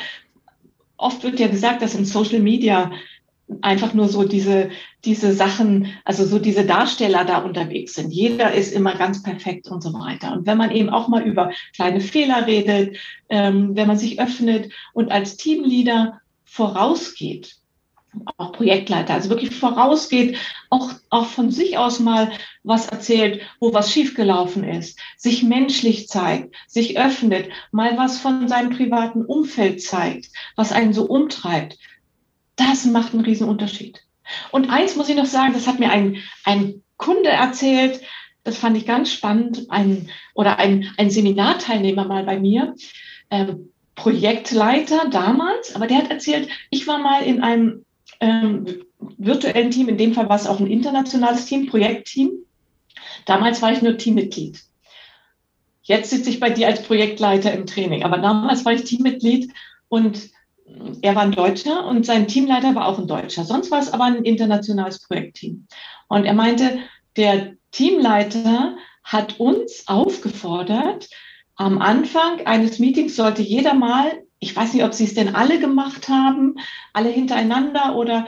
Oft 0.98 1.24
wird 1.24 1.40
ja 1.40 1.48
gesagt, 1.48 1.82
dass 1.82 1.96
in 1.96 2.06
Social 2.06 2.40
Media 2.40 2.92
einfach 3.62 3.96
nur 3.96 4.08
so 4.08 4.24
diese, 4.24 4.70
diese 5.04 5.34
Sachen, 5.34 5.88
also 6.06 6.26
so 6.26 6.38
diese 6.38 6.66
Darsteller 6.66 7.26
da 7.26 7.40
unterwegs 7.40 7.96
sind. 7.96 8.12
Jeder 8.12 8.54
ist 8.54 8.72
immer 8.72 8.94
ganz 8.96 9.24
perfekt 9.24 9.68
und 9.68 9.82
so 9.82 9.94
weiter. 9.94 10.34
Und 10.34 10.46
wenn 10.46 10.58
man 10.58 10.70
eben 10.70 10.90
auch 10.90 11.08
mal 11.08 11.24
über 11.24 11.52
kleine 11.76 12.02
Fehler 12.02 12.46
redet, 12.46 12.98
ähm, 13.30 13.76
wenn 13.76 13.88
man 13.88 13.98
sich 13.98 14.20
öffnet 14.22 14.72
und 14.94 15.12
als 15.12 15.38
Teamleader 15.38 16.22
vorausgeht, 16.46 17.59
auch 18.38 18.52
Projektleiter, 18.54 19.14
also 19.14 19.30
wirklich 19.30 19.56
vorausgeht, 19.56 20.38
auch, 20.70 20.92
auch 21.10 21.26
von 21.26 21.52
sich 21.52 21.78
aus 21.78 22.00
mal 22.00 22.32
was 22.64 22.88
erzählt, 22.88 23.42
wo 23.60 23.74
was 23.74 23.92
schiefgelaufen 23.92 24.64
ist, 24.64 25.00
sich 25.18 25.44
menschlich 25.44 26.08
zeigt, 26.08 26.56
sich 26.68 27.00
öffnet, 27.00 27.50
mal 27.72 27.98
was 27.98 28.20
von 28.20 28.48
seinem 28.48 28.72
privaten 28.72 29.26
Umfeld 29.26 29.82
zeigt, 29.82 30.30
was 30.56 30.72
einen 30.72 30.94
so 30.94 31.06
umtreibt, 31.06 31.78
das 32.56 32.86
macht 32.86 33.14
einen 33.14 33.24
riesen 33.24 33.48
Unterschied. 33.48 34.02
Und 34.52 34.70
eins 34.70 34.96
muss 34.96 35.10
ich 35.10 35.16
noch 35.16 35.26
sagen, 35.26 35.54
das 35.54 35.68
hat 35.68 35.80
mir 35.80 35.92
ein, 35.92 36.18
ein 36.44 36.84
Kunde 36.98 37.30
erzählt, 37.30 38.02
das 38.44 38.58
fand 38.58 38.78
ich 38.78 38.86
ganz 38.86 39.12
spannend, 39.12 39.68
ein, 39.70 40.10
oder 40.34 40.60
ein, 40.60 40.92
ein 40.98 41.10
Seminarteilnehmer 41.10 42.06
mal 42.06 42.24
bei 42.24 42.40
mir, 42.40 42.76
ähm, 43.30 43.72
Projektleiter 43.96 45.10
damals, 45.10 45.76
aber 45.76 45.88
der 45.88 45.98
hat 45.98 46.10
erzählt, 46.10 46.48
ich 46.70 46.88
war 46.88 47.00
mal 47.00 47.24
in 47.24 47.42
einem 47.42 47.86
ähm, 48.20 48.84
virtuellen 49.18 49.72
Team, 49.72 49.90
in 49.90 49.98
dem 49.98 50.14
Fall 50.14 50.30
war 50.30 50.36
es 50.36 50.48
auch 50.48 50.60
ein 50.60 50.68
internationales 50.68 51.46
Team, 51.46 51.68
Projektteam. 51.68 52.32
Damals 53.26 53.62
war 53.62 53.72
ich 53.72 53.82
nur 53.82 53.98
Teammitglied. 53.98 54.62
Jetzt 55.82 56.10
sitze 56.12 56.30
ich 56.30 56.40
bei 56.40 56.50
dir 56.50 56.68
als 56.68 56.84
Projektleiter 56.84 57.52
im 57.54 57.66
Training, 57.66 58.04
aber 58.04 58.20
damals 58.20 58.66
war 58.66 58.74
ich 58.74 58.84
Teammitglied 58.84 59.52
und 59.88 60.30
er 61.02 61.16
war 61.16 61.24
ein 61.24 61.32
Deutscher 61.32 61.86
und 61.86 62.06
sein 62.06 62.28
Teamleiter 62.28 62.76
war 62.76 62.88
auch 62.88 63.00
ein 63.00 63.08
Deutscher. 63.08 63.44
Sonst 63.44 63.72
war 63.72 63.80
es 63.80 63.92
aber 63.92 64.04
ein 64.04 64.24
internationales 64.24 65.02
Projektteam. 65.02 65.66
Und 66.08 66.26
er 66.26 66.34
meinte, 66.34 66.80
der 67.16 67.56
Teamleiter 67.72 68.78
hat 69.04 69.40
uns 69.40 69.88
aufgefordert, 69.88 71.10
am 71.56 71.82
Anfang 71.82 72.46
eines 72.46 72.80
Meetings 72.80 73.16
sollte 73.16 73.42
jeder 73.42 73.74
mal, 73.74 74.24
ich 74.40 74.56
weiß 74.56 74.74
nicht, 74.74 74.84
ob 74.84 74.94
sie 74.94 75.04
es 75.04 75.14
denn 75.14 75.36
alle 75.36 75.60
gemacht 75.60 76.08
haben, 76.08 76.56
alle 76.94 77.10
hintereinander 77.10 77.96
oder 77.96 78.28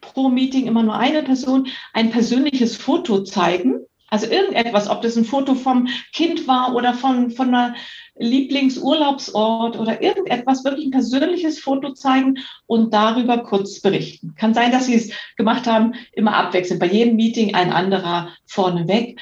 pro 0.00 0.28
Meeting 0.28 0.66
immer 0.66 0.82
nur 0.82 0.96
eine 0.96 1.22
Person, 1.22 1.68
ein 1.92 2.10
persönliches 2.10 2.76
Foto 2.76 3.22
zeigen. 3.22 3.80
Also 4.08 4.26
irgendetwas, 4.26 4.88
ob 4.90 5.00
das 5.00 5.16
ein 5.16 5.24
Foto 5.24 5.54
vom 5.54 5.88
Kind 6.12 6.46
war 6.46 6.74
oder 6.74 6.92
von, 6.92 7.30
von 7.30 7.48
einer 7.48 7.74
Lieblingsurlaubsort 8.16 9.78
oder 9.78 10.02
irgendetwas, 10.02 10.64
wirklich 10.64 10.86
ein 10.86 10.90
persönliches 10.90 11.58
Foto 11.58 11.94
zeigen 11.94 12.38
und 12.66 12.92
darüber 12.92 13.38
kurz 13.38 13.80
berichten. 13.80 14.34
Kann 14.36 14.52
sein, 14.52 14.70
dass 14.70 14.86
Sie 14.86 14.94
es 14.94 15.12
gemacht 15.36 15.66
haben, 15.66 15.94
immer 16.12 16.36
abwechselnd, 16.36 16.80
bei 16.80 16.88
jedem 16.88 17.16
Meeting 17.16 17.54
ein 17.54 17.72
anderer 17.72 18.28
vorneweg. 18.44 19.18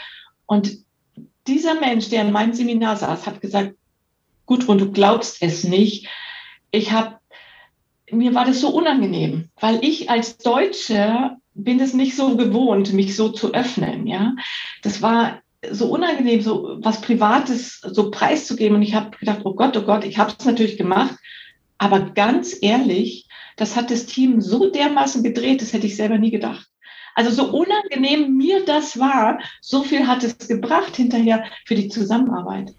Und 0.47 0.79
dieser 1.47 1.79
Mensch, 1.79 2.09
der 2.09 2.23
in 2.23 2.33
meinem 2.33 2.53
Seminar 2.53 2.97
saß, 2.97 3.27
hat 3.27 3.41
gesagt, 3.41 3.75
Gudrun, 4.51 4.79
du 4.79 4.91
glaubst 4.91 5.41
es 5.43 5.63
nicht. 5.63 6.09
Ich 6.73 6.91
habe, 6.91 7.21
mir 8.11 8.35
war 8.35 8.45
das 8.45 8.61
so 8.61 8.71
unangenehm, 8.71 9.49
weil 9.61 9.79
ich 9.85 10.11
als 10.11 10.39
Deutsche 10.39 11.37
bin 11.55 11.79
es 11.79 11.95
nicht 11.95 12.17
so 12.17 12.37
gewohnt, 12.37 12.93
mich 12.93 13.15
so 13.15 13.29
zu 13.29 13.55
öffnen. 13.55 14.09
Ja, 14.09 14.35
das 14.83 15.03
war 15.03 15.41
so 15.71 15.89
unangenehm, 15.93 16.41
so 16.41 16.79
was 16.81 17.01
Privates 17.01 17.81
so 17.81 18.11
preiszugeben. 18.11 18.75
Und 18.75 18.83
ich 18.83 18.93
habe 18.95 19.17
gedacht, 19.17 19.43
oh 19.45 19.55
Gott, 19.55 19.77
oh 19.77 19.83
Gott, 19.83 20.05
ich 20.05 20.19
habe 20.19 20.35
es 20.37 20.45
natürlich 20.45 20.77
gemacht. 20.77 21.15
Aber 21.79 22.01
ganz 22.01 22.57
ehrlich, 22.61 23.29
das 23.57 23.77
hat 23.77 23.93
das 23.93 24.07
Team 24.07 24.41
so 24.41 24.69
dermaßen 24.69 25.23
gedreht, 25.23 25.63
das 25.63 25.73
hätte 25.73 25.87
ich 25.87 25.95
selber 25.95 26.19
nie 26.19 26.33
gedacht. 26.33 26.67
Also 27.15 27.31
so 27.31 27.57
unangenehm 27.57 28.37
mir 28.37 28.65
das 28.65 28.99
war, 28.99 29.39
so 29.61 29.85
viel 29.85 30.09
hat 30.09 30.25
es 30.25 30.37
gebracht 30.49 30.97
hinterher 30.97 31.45
für 31.67 31.77
die 31.77 31.89
Zusammenarbeit. 31.89 32.75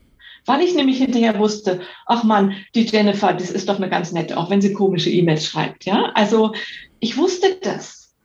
Weil 0.45 0.62
ich 0.62 0.73
nämlich 0.73 0.97
hinterher 0.97 1.38
wusste, 1.39 1.82
ach 2.08 2.23
man, 2.23 2.56
die 2.73 2.86
Jennifer, 2.86 3.34
das 3.34 3.51
ist 3.51 3.69
doch 3.69 3.77
eine 3.77 3.89
ganz 3.89 4.12
nette, 4.12 4.38
auch 4.38 4.49
wenn 4.49 4.62
sie 4.62 4.73
komische 4.73 5.10
E-Mails 5.10 5.45
schreibt, 5.45 5.86
ja. 5.86 6.12
Also 6.15 6.54
ich 6.99 7.17
wusste 7.17 7.58
das. 7.62 8.15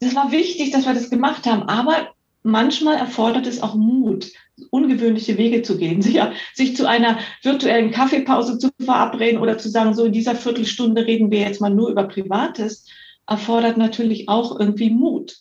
Das 0.00 0.14
war 0.14 0.30
wichtig, 0.30 0.70
dass 0.70 0.86
wir 0.86 0.94
das 0.94 1.10
gemacht 1.10 1.46
haben. 1.46 1.62
Aber 1.64 2.14
manchmal 2.42 2.96
erfordert 2.96 3.46
es 3.46 3.62
auch 3.62 3.74
Mut, 3.74 4.30
ungewöhnliche 4.70 5.36
Wege 5.38 5.62
zu 5.62 5.78
gehen, 5.78 6.02
sich, 6.02 6.20
sich 6.54 6.76
zu 6.76 6.88
einer 6.88 7.18
virtuellen 7.42 7.90
Kaffeepause 7.90 8.58
zu 8.58 8.70
verabreden 8.80 9.40
oder 9.40 9.58
zu 9.58 9.68
sagen, 9.68 9.94
so 9.94 10.04
in 10.04 10.12
dieser 10.12 10.34
Viertelstunde 10.34 11.06
reden 11.06 11.30
wir 11.30 11.40
jetzt 11.40 11.60
mal 11.60 11.70
nur 11.70 11.90
über 11.90 12.04
Privates, 12.04 12.86
erfordert 13.26 13.76
natürlich 13.76 14.28
auch 14.28 14.58
irgendwie 14.58 14.90
Mut, 14.90 15.36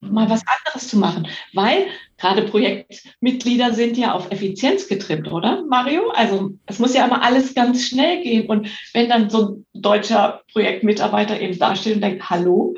mal 0.00 0.28
was 0.28 0.42
anderes 0.46 0.88
zu 0.88 0.98
machen, 0.98 1.28
weil 1.52 1.86
gerade 2.18 2.42
Projektmitglieder 2.42 3.72
sind 3.72 3.96
ja 3.96 4.12
auf 4.12 4.30
Effizienz 4.30 4.88
getrimmt, 4.88 5.30
oder 5.30 5.64
Mario? 5.68 6.10
Also 6.10 6.50
es 6.66 6.78
muss 6.78 6.94
ja 6.94 7.06
immer 7.06 7.22
alles 7.22 7.54
ganz 7.54 7.84
schnell 7.84 8.22
gehen 8.22 8.46
und 8.46 8.68
wenn 8.92 9.08
dann 9.08 9.30
so 9.30 9.48
ein 9.48 9.66
deutscher 9.72 10.42
Projektmitarbeiter 10.52 11.40
eben 11.40 11.58
dasteht 11.58 11.94
und 11.94 12.02
denkt, 12.02 12.28
hallo, 12.28 12.74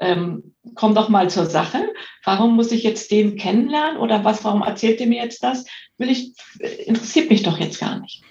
ähm, 0.00 0.54
komm 0.74 0.94
doch 0.94 1.08
mal 1.08 1.28
zur 1.28 1.46
Sache. 1.46 1.92
Warum 2.24 2.56
muss 2.56 2.72
ich 2.72 2.82
jetzt 2.82 3.10
den 3.10 3.36
kennenlernen 3.36 3.98
oder 3.98 4.24
was, 4.24 4.44
warum 4.44 4.62
erzählt 4.62 5.00
ihr 5.00 5.06
mir 5.06 5.22
jetzt 5.22 5.42
das? 5.42 5.64
Will 5.98 6.10
ich, 6.10 6.32
interessiert 6.86 7.30
mich 7.30 7.42
doch 7.42 7.58
jetzt 7.58 7.80
gar 7.80 8.00
nicht. 8.00 8.22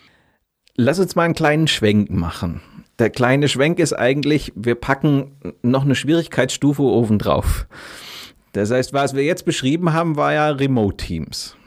Lass 0.75 0.99
uns 0.99 1.15
mal 1.15 1.23
einen 1.23 1.33
kleinen 1.33 1.67
Schwenk 1.67 2.09
machen. 2.09 2.61
Der 2.99 3.09
kleine 3.09 3.47
Schwenk 3.47 3.79
ist 3.79 3.93
eigentlich, 3.93 4.53
wir 4.55 4.75
packen 4.75 5.35
noch 5.61 5.83
eine 5.83 5.95
Schwierigkeitsstufe 5.95 6.81
oben 6.81 7.19
drauf. 7.19 7.67
Das 8.53 8.71
heißt, 8.71 8.93
was 8.93 9.15
wir 9.15 9.23
jetzt 9.23 9.45
beschrieben 9.45 9.93
haben, 9.93 10.15
war 10.15 10.33
ja 10.33 10.49
Remote 10.49 10.97
Teams. 10.97 11.57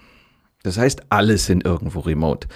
Das 0.62 0.76
heißt, 0.76 1.04
alle 1.08 1.38
sind 1.38 1.64
irgendwo 1.64 2.00
remote. 2.00 2.46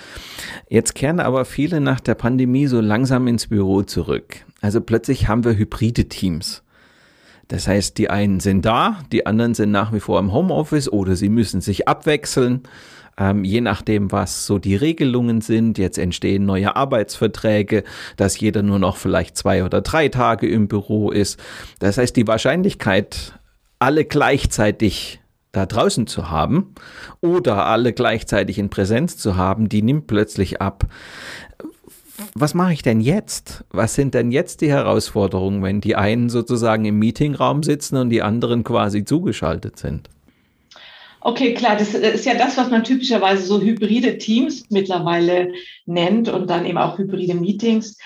Jetzt 0.68 0.94
kehren 0.94 1.20
aber 1.20 1.44
viele 1.44 1.80
nach 1.80 2.00
der 2.00 2.14
Pandemie 2.14 2.66
so 2.66 2.80
langsam 2.80 3.26
ins 3.28 3.46
Büro 3.46 3.82
zurück. 3.82 4.44
Also 4.60 4.80
plötzlich 4.80 5.28
haben 5.28 5.44
wir 5.44 5.56
hybride 5.56 6.06
Teams. 6.06 6.62
Das 7.48 7.66
heißt, 7.66 7.96
die 7.98 8.10
einen 8.10 8.40
sind 8.40 8.64
da, 8.64 9.00
die 9.12 9.26
anderen 9.26 9.54
sind 9.54 9.70
nach 9.70 9.92
wie 9.92 10.00
vor 10.00 10.18
im 10.18 10.32
Homeoffice 10.32 10.90
oder 10.90 11.16
sie 11.16 11.28
müssen 11.28 11.60
sich 11.60 11.88
abwechseln. 11.88 12.62
Ähm, 13.16 13.44
je 13.44 13.60
nachdem, 13.60 14.10
was 14.10 14.44
so 14.44 14.58
die 14.58 14.74
Regelungen 14.74 15.40
sind. 15.40 15.78
Jetzt 15.78 15.98
entstehen 15.98 16.46
neue 16.46 16.74
Arbeitsverträge, 16.74 17.84
dass 18.16 18.38
jeder 18.40 18.62
nur 18.62 18.78
noch 18.78 18.96
vielleicht 18.96 19.36
zwei 19.36 19.64
oder 19.64 19.82
drei 19.82 20.08
Tage 20.08 20.48
im 20.48 20.68
Büro 20.68 21.10
ist. 21.10 21.38
Das 21.78 21.96
heißt, 21.96 22.16
die 22.16 22.26
Wahrscheinlichkeit, 22.26 23.38
alle 23.78 24.04
gleichzeitig 24.04 25.20
da 25.52 25.66
draußen 25.66 26.06
zu 26.06 26.30
haben 26.30 26.74
oder 27.20 27.66
alle 27.66 27.92
gleichzeitig 27.92 28.58
in 28.58 28.70
Präsenz 28.70 29.16
zu 29.16 29.36
haben, 29.36 29.68
die 29.68 29.82
nimmt 29.82 30.06
plötzlich 30.06 30.60
ab 30.60 30.86
was 32.34 32.54
mache 32.54 32.72
ich 32.72 32.82
denn 32.82 33.00
jetzt? 33.00 33.64
Was 33.70 33.94
sind 33.94 34.14
denn 34.14 34.30
jetzt 34.30 34.60
die 34.60 34.70
Herausforderungen, 34.70 35.62
wenn 35.62 35.80
die 35.80 35.96
einen 35.96 36.28
sozusagen 36.28 36.84
im 36.84 36.98
Meetingraum 36.98 37.62
sitzen 37.62 37.96
und 37.96 38.10
die 38.10 38.22
anderen 38.22 38.64
quasi 38.64 39.04
zugeschaltet 39.04 39.78
sind? 39.78 40.08
Okay, 41.20 41.54
klar, 41.54 41.76
das 41.76 41.94
ist 41.94 42.26
ja 42.26 42.34
das, 42.34 42.56
was 42.56 42.70
man 42.70 42.84
typischerweise 42.84 43.44
so 43.44 43.60
hybride 43.60 44.18
Teams 44.18 44.64
mittlerweile 44.70 45.52
nennt 45.86 46.28
und 46.28 46.50
dann 46.50 46.66
eben 46.66 46.78
auch 46.78 46.98
hybride 46.98 47.34
Meetings. 47.34 47.96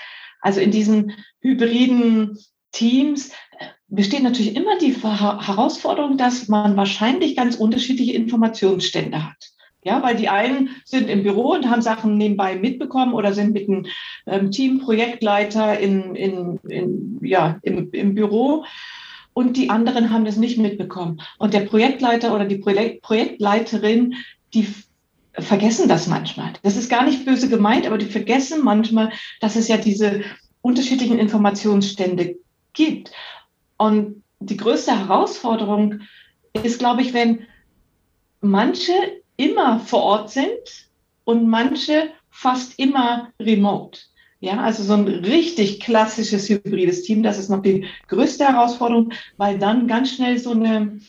Also 0.41 0.61
in 0.61 0.71
diesen 0.71 1.11
hybriden 1.41 2.37
Teams 2.71 3.31
besteht 3.89 4.23
natürlich 4.23 4.55
immer 4.55 4.77
die 4.77 4.95
Herausforderung, 4.95 6.17
dass 6.17 6.47
man 6.47 6.77
wahrscheinlich 6.77 7.35
ganz 7.35 7.55
unterschiedliche 7.55 8.13
Informationsstände 8.13 9.25
hat. 9.25 9.51
Ja, 9.81 10.03
weil 10.03 10.17
die 10.17 10.27
einen 10.27 10.71
sind 10.83 11.09
im 11.09 11.23
Büro 11.23 11.53
und 11.53 11.69
haben 11.69 11.81
Sachen 11.81 12.17
nebenbei 12.17 12.57
mitbekommen 12.57 13.13
oder 13.13 13.33
sind 13.33 13.53
mit 13.53 13.69
einem 13.69 13.85
ähm, 14.27 14.51
Team, 14.51 14.79
Projektleiter 14.79 15.79
in, 15.79 16.15
in, 16.15 16.59
in, 16.67 17.19
ja, 17.21 17.57
im, 17.63 17.89
im 17.91 18.13
Büro 18.13 18.65
und 19.33 19.55
die 19.55 19.69
anderen 19.69 20.11
haben 20.11 20.25
das 20.25 20.35
nicht 20.35 20.57
mitbekommen. 20.57 21.21
Und 21.37 21.53
der 21.53 21.61
Projektleiter 21.61 22.35
oder 22.35 22.43
die 22.43 22.57
Projekt 22.57 23.03
Projektleiterin, 23.03 24.15
die 24.53 24.67
vergessen 25.33 25.87
das 25.87 26.07
manchmal. 26.07 26.51
Das 26.61 26.75
ist 26.75 26.89
gar 26.89 27.05
nicht 27.05 27.23
böse 27.23 27.47
gemeint, 27.47 27.87
aber 27.87 27.97
die 27.97 28.05
vergessen 28.05 28.63
manchmal, 28.63 29.13
dass 29.39 29.55
es 29.55 29.69
ja 29.69 29.77
diese 29.77 30.23
unterschiedlichen 30.61 31.19
Informationsstände 31.19 32.35
gibt. 32.73 33.11
Und 33.79 34.23
die 34.39 34.57
größte 34.57 34.91
Herausforderung 34.91 36.01
ist, 36.63 36.79
glaube 36.79 37.01
ich, 37.01 37.13
wenn 37.13 37.47
manche 38.41 38.93
immer 39.37 39.79
vor 39.79 40.03
Ort 40.03 40.31
sind 40.31 40.89
und 41.23 41.47
manche 41.47 42.09
fast 42.29 42.77
immer 42.77 43.29
remote. 43.39 43.99
Ja, 44.41 44.61
also 44.61 44.83
so 44.83 44.93
ein 44.93 45.07
richtig 45.07 45.79
klassisches 45.79 46.49
hybrides 46.49 47.03
Team, 47.03 47.23
das 47.23 47.37
ist 47.37 47.49
noch 47.49 47.61
die 47.61 47.85
größte 48.07 48.45
Herausforderung, 48.45 49.11
weil 49.37 49.57
dann 49.59 49.87
ganz 49.87 50.13
schnell 50.13 50.37
so 50.37 50.51
eine, 50.51 50.99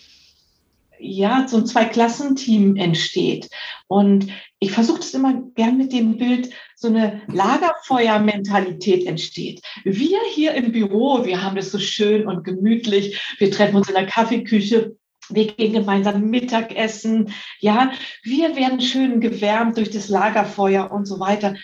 ja, 0.98 1.46
so 1.46 1.58
ein 1.58 1.66
Zwei-Klassen-Team 1.66 2.76
entsteht. 2.76 3.48
Und 3.88 4.28
ich 4.58 4.72
versuche 4.72 4.98
das 4.98 5.14
immer 5.14 5.42
gern 5.54 5.76
mit 5.76 5.92
dem 5.92 6.18
Bild, 6.18 6.50
so 6.80 6.88
eine 6.88 7.20
Lagerfeuer-Mentalität 7.26 9.04
entsteht. 9.06 9.60
Wir 9.84 10.18
hier 10.32 10.54
im 10.54 10.72
Büro, 10.72 11.26
wir 11.26 11.42
haben 11.42 11.56
das 11.56 11.70
so 11.70 11.78
schön 11.78 12.26
und 12.26 12.42
gemütlich. 12.42 13.20
Wir 13.38 13.50
treffen 13.50 13.76
uns 13.76 13.88
in 13.88 13.94
der 13.94 14.06
Kaffeeküche, 14.06 14.96
wir 15.28 15.46
gehen 15.48 15.74
gemeinsam 15.74 16.22
Mittagessen. 16.30 17.34
Ja, 17.58 17.92
wir 18.22 18.56
werden 18.56 18.80
schön 18.80 19.20
gewärmt 19.20 19.76
durch 19.76 19.90
das 19.90 20.08
Lagerfeuer 20.08 20.90
und 20.90 21.04
so 21.04 21.20
weiter. 21.20 21.54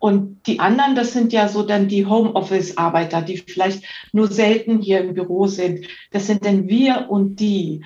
Und 0.00 0.46
die 0.46 0.60
anderen, 0.60 0.94
das 0.94 1.14
sind 1.14 1.32
ja 1.32 1.48
so 1.48 1.62
dann 1.62 1.88
die 1.88 2.04
Homeoffice-Arbeiter, 2.04 3.22
die 3.22 3.38
vielleicht 3.38 3.84
nur 4.12 4.30
selten 4.30 4.82
hier 4.82 5.00
im 5.00 5.14
Büro 5.14 5.46
sind. 5.46 5.88
Das 6.10 6.26
sind 6.26 6.44
denn 6.44 6.68
wir 6.68 7.06
und 7.08 7.40
die. 7.40 7.84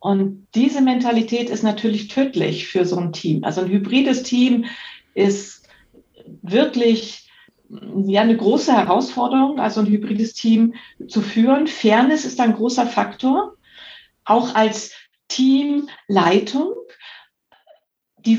Und 0.00 0.48
diese 0.56 0.80
Mentalität 0.80 1.48
ist 1.48 1.62
natürlich 1.62 2.08
tödlich 2.08 2.66
für 2.66 2.84
so 2.84 2.96
ein 2.96 3.12
Team. 3.12 3.44
Also 3.44 3.60
ein 3.60 3.70
hybrides 3.70 4.24
Team 4.24 4.64
ist 5.14 5.63
wirklich 6.44 7.30
ja 7.70 8.20
eine 8.20 8.36
große 8.36 8.72
Herausforderung, 8.72 9.58
also 9.58 9.80
ein 9.80 9.86
hybrides 9.86 10.34
Team 10.34 10.74
zu 11.08 11.22
führen. 11.22 11.66
Fairness 11.66 12.24
ist 12.24 12.40
ein 12.40 12.54
großer 12.54 12.86
Faktor 12.86 13.54
auch 14.24 14.54
als 14.54 14.92
Teamleitung, 15.28 16.72
die, 18.18 18.38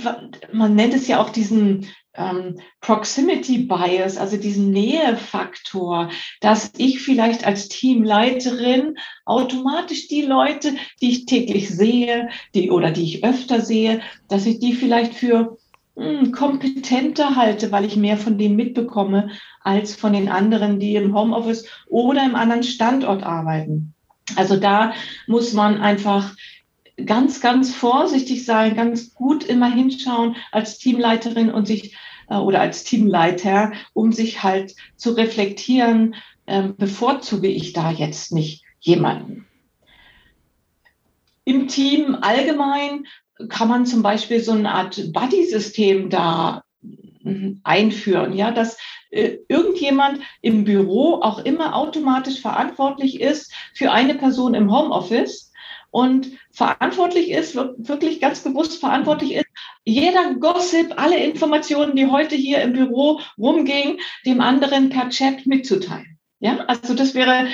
man 0.52 0.76
nennt 0.76 0.94
es 0.94 1.08
ja 1.08 1.22
auch 1.22 1.30
diesen 1.30 1.88
ähm, 2.16 2.60
Proximity 2.82 3.60
Bias, 3.60 4.18
also 4.18 4.38
diesen 4.38 4.72
Nähefaktor, 4.72 6.10
dass 6.42 6.72
ich 6.78 7.02
vielleicht 7.02 7.46
als 7.46 7.68
Teamleiterin 7.68 8.96
automatisch 9.26 10.08
die 10.08 10.22
Leute, 10.22 10.76
die 11.02 11.12
ich 11.12 11.26
täglich 11.26 11.70
sehe, 11.70 12.30
die 12.56 12.72
oder 12.72 12.92
die 12.92 13.04
ich 13.04 13.24
öfter 13.24 13.62
sehe, 13.62 14.02
dass 14.28 14.46
ich 14.46 14.60
die 14.60 14.74
vielleicht 14.74 15.14
für 15.14 15.58
mh, 15.96 16.06
hm, 16.06 16.32
kompetenter 16.32 17.36
halte, 17.36 17.72
weil 17.72 17.86
ich 17.86 17.96
mehr 17.96 18.18
von 18.18 18.38
denen 18.38 18.56
mitbekomme 18.56 19.30
als 19.62 19.96
von 19.96 20.14
den 20.14 20.30
anderen, 20.30 20.80
die 20.80 20.96
im 20.96 21.16
Homeoffice 21.16 21.68
oder 21.88 22.24
im 22.24 22.36
anderen 22.36 22.64
Standort 22.64 23.24
arbeiten. 23.24 23.94
Also 24.36 24.58
da 24.58 24.94
muss 25.28 25.54
man 25.54 25.80
einfach 25.80 26.34
ganz, 27.06 27.42
ganz 27.42 27.74
vorsichtig 27.74 28.46
sein, 28.46 28.76
ganz 28.76 29.14
gut 29.14 29.44
immer 29.44 29.72
hinschauen 29.72 30.36
als 30.52 30.78
Teamleiterin 30.78 31.52
und 31.52 31.68
sich 31.68 31.96
äh, 32.30 32.36
oder 32.36 32.62
als 32.62 32.84
Teamleiter, 32.84 33.74
um 33.94 34.12
sich 34.12 34.44
halt 34.44 34.76
zu 34.96 35.12
reflektieren, 35.12 36.16
äh, 36.46 36.70
bevorzuge 36.70 37.48
ich 37.48 37.74
da 37.74 37.92
jetzt 37.92 38.32
nicht 38.32 38.64
jemanden. 38.80 39.48
Im 41.44 41.68
Team 41.68 42.18
allgemein 42.22 43.06
kann 43.50 43.68
man 43.68 43.86
zum 43.86 44.02
Beispiel 44.02 44.42
so 44.42 44.54
eine 44.54 44.72
Art 44.72 45.14
Buddy-System 45.14 46.10
da 46.10 46.64
hm, 47.22 47.62
einführen, 47.64 48.34
ja, 48.34 48.52
dass 48.52 48.78
äh, 49.12 49.38
irgendjemand 49.48 50.20
im 50.42 50.64
Büro 50.64 51.22
auch 51.22 51.40
immer 51.40 51.76
automatisch 51.76 52.42
verantwortlich 52.42 53.20
ist 53.22 53.54
für 53.74 53.92
eine 53.92 54.16
Person 54.16 54.54
im 54.54 54.72
Homeoffice 54.72 55.52
und 55.92 56.32
verantwortlich 56.52 57.32
ist, 57.32 57.56
wirklich 57.56 58.20
ganz 58.20 58.42
bewusst 58.42 58.80
verantwortlich 58.80 59.36
ist, 59.36 59.46
jeder 59.86 60.36
Gossip, 60.36 60.94
alle 60.98 61.18
Informationen, 61.18 61.96
die 61.96 62.08
heute 62.08 62.36
hier 62.36 62.62
im 62.62 62.74
Büro 62.74 63.22
rumgingen, 63.38 64.00
dem 64.26 64.42
anderen 64.42 64.90
per 64.90 65.10
Chat 65.10 65.46
mitzuteilen. 65.46 66.15
Ja, 66.40 66.58
also 66.68 66.94
das 66.94 67.16
wäre 67.16 67.48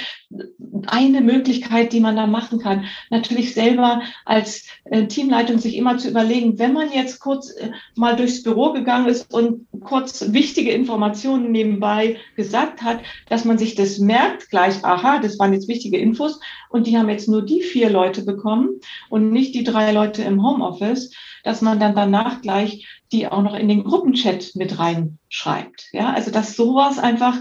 eine 0.87 1.21
Möglichkeit, 1.21 1.93
die 1.93 1.99
man 1.99 2.15
da 2.15 2.25
machen 2.25 2.59
kann. 2.59 2.85
Natürlich 3.11 3.53
selber 3.53 4.01
als 4.25 4.65
äh, 4.85 5.05
Teamleitung 5.05 5.59
sich 5.59 5.75
immer 5.75 5.99
zu 5.99 6.09
überlegen, 6.09 6.57
wenn 6.57 6.73
man 6.73 6.91
jetzt 6.91 7.19
kurz 7.19 7.51
äh, 7.51 7.71
mal 7.95 8.15
durchs 8.15 8.41
Büro 8.41 8.73
gegangen 8.73 9.07
ist 9.07 9.31
und 9.31 9.67
kurz 9.83 10.33
wichtige 10.33 10.71
Informationen 10.71 11.51
nebenbei 11.51 12.17
gesagt 12.35 12.81
hat, 12.81 13.01
dass 13.29 13.45
man 13.45 13.59
sich 13.59 13.75
das 13.75 13.99
merkt 13.99 14.49
gleich, 14.49 14.83
aha, 14.83 15.19
das 15.19 15.37
waren 15.37 15.53
jetzt 15.53 15.67
wichtige 15.67 15.97
Infos 15.97 16.39
und 16.69 16.87
die 16.87 16.97
haben 16.97 17.09
jetzt 17.09 17.29
nur 17.29 17.43
die 17.45 17.61
vier 17.61 17.91
Leute 17.91 18.23
bekommen 18.23 18.79
und 19.09 19.31
nicht 19.31 19.53
die 19.53 19.63
drei 19.63 19.91
Leute 19.91 20.23
im 20.23 20.43
Homeoffice, 20.43 21.13
dass 21.43 21.61
man 21.61 21.79
dann 21.79 21.95
danach 21.95 22.41
gleich 22.41 22.87
die 23.11 23.27
auch 23.27 23.41
noch 23.41 23.55
in 23.55 23.67
den 23.67 23.83
Gruppenchat 23.83 24.55
mit 24.55 24.79
reinschreibt. 24.79 25.89
Ja, 25.91 26.13
also 26.13 26.31
dass 26.31 26.55
sowas 26.55 26.97
einfach 26.97 27.37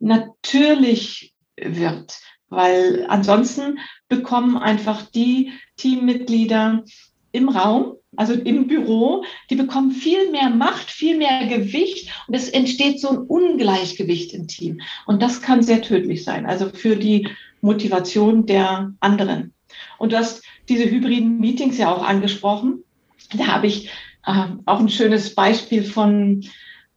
natürlich 0.00 1.34
wird, 1.56 2.18
weil 2.48 3.06
ansonsten 3.08 3.78
bekommen 4.08 4.56
einfach 4.56 5.02
die 5.10 5.52
Teammitglieder 5.76 6.84
im 7.32 7.48
Raum, 7.48 7.94
also 8.16 8.32
im 8.32 8.66
Büro, 8.66 9.24
die 9.50 9.54
bekommen 9.54 9.92
viel 9.92 10.32
mehr 10.32 10.50
Macht, 10.50 10.90
viel 10.90 11.16
mehr 11.16 11.46
Gewicht 11.46 12.10
und 12.26 12.34
es 12.34 12.48
entsteht 12.48 13.00
so 13.00 13.10
ein 13.10 13.18
Ungleichgewicht 13.18 14.32
im 14.34 14.48
Team. 14.48 14.80
Und 15.06 15.22
das 15.22 15.42
kann 15.42 15.62
sehr 15.62 15.80
tödlich 15.80 16.24
sein, 16.24 16.46
also 16.46 16.70
für 16.70 16.96
die 16.96 17.28
Motivation 17.60 18.46
der 18.46 18.92
anderen. 18.98 19.54
Und 19.98 20.12
du 20.12 20.18
hast 20.18 20.42
diese 20.68 20.90
hybriden 20.90 21.38
Meetings 21.38 21.78
ja 21.78 21.94
auch 21.94 22.02
angesprochen. 22.02 22.82
Da 23.36 23.46
habe 23.46 23.68
ich 23.68 23.90
äh, 24.26 24.46
auch 24.66 24.80
ein 24.80 24.88
schönes 24.88 25.34
Beispiel 25.34 25.84
von 25.84 26.44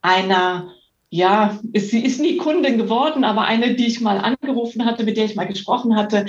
einer 0.01 0.73
ja, 1.13 1.59
sie 1.75 2.03
ist 2.03 2.19
nie 2.19 2.37
Kundin 2.37 2.79
geworden, 2.79 3.23
aber 3.23 3.43
eine, 3.43 3.75
die 3.75 3.85
ich 3.85 4.01
mal 4.01 4.17
angerufen 4.17 4.83
hatte, 4.83 5.03
mit 5.03 5.15
der 5.15 5.25
ich 5.25 5.35
mal 5.35 5.45
gesprochen 5.45 5.95
hatte, 5.95 6.25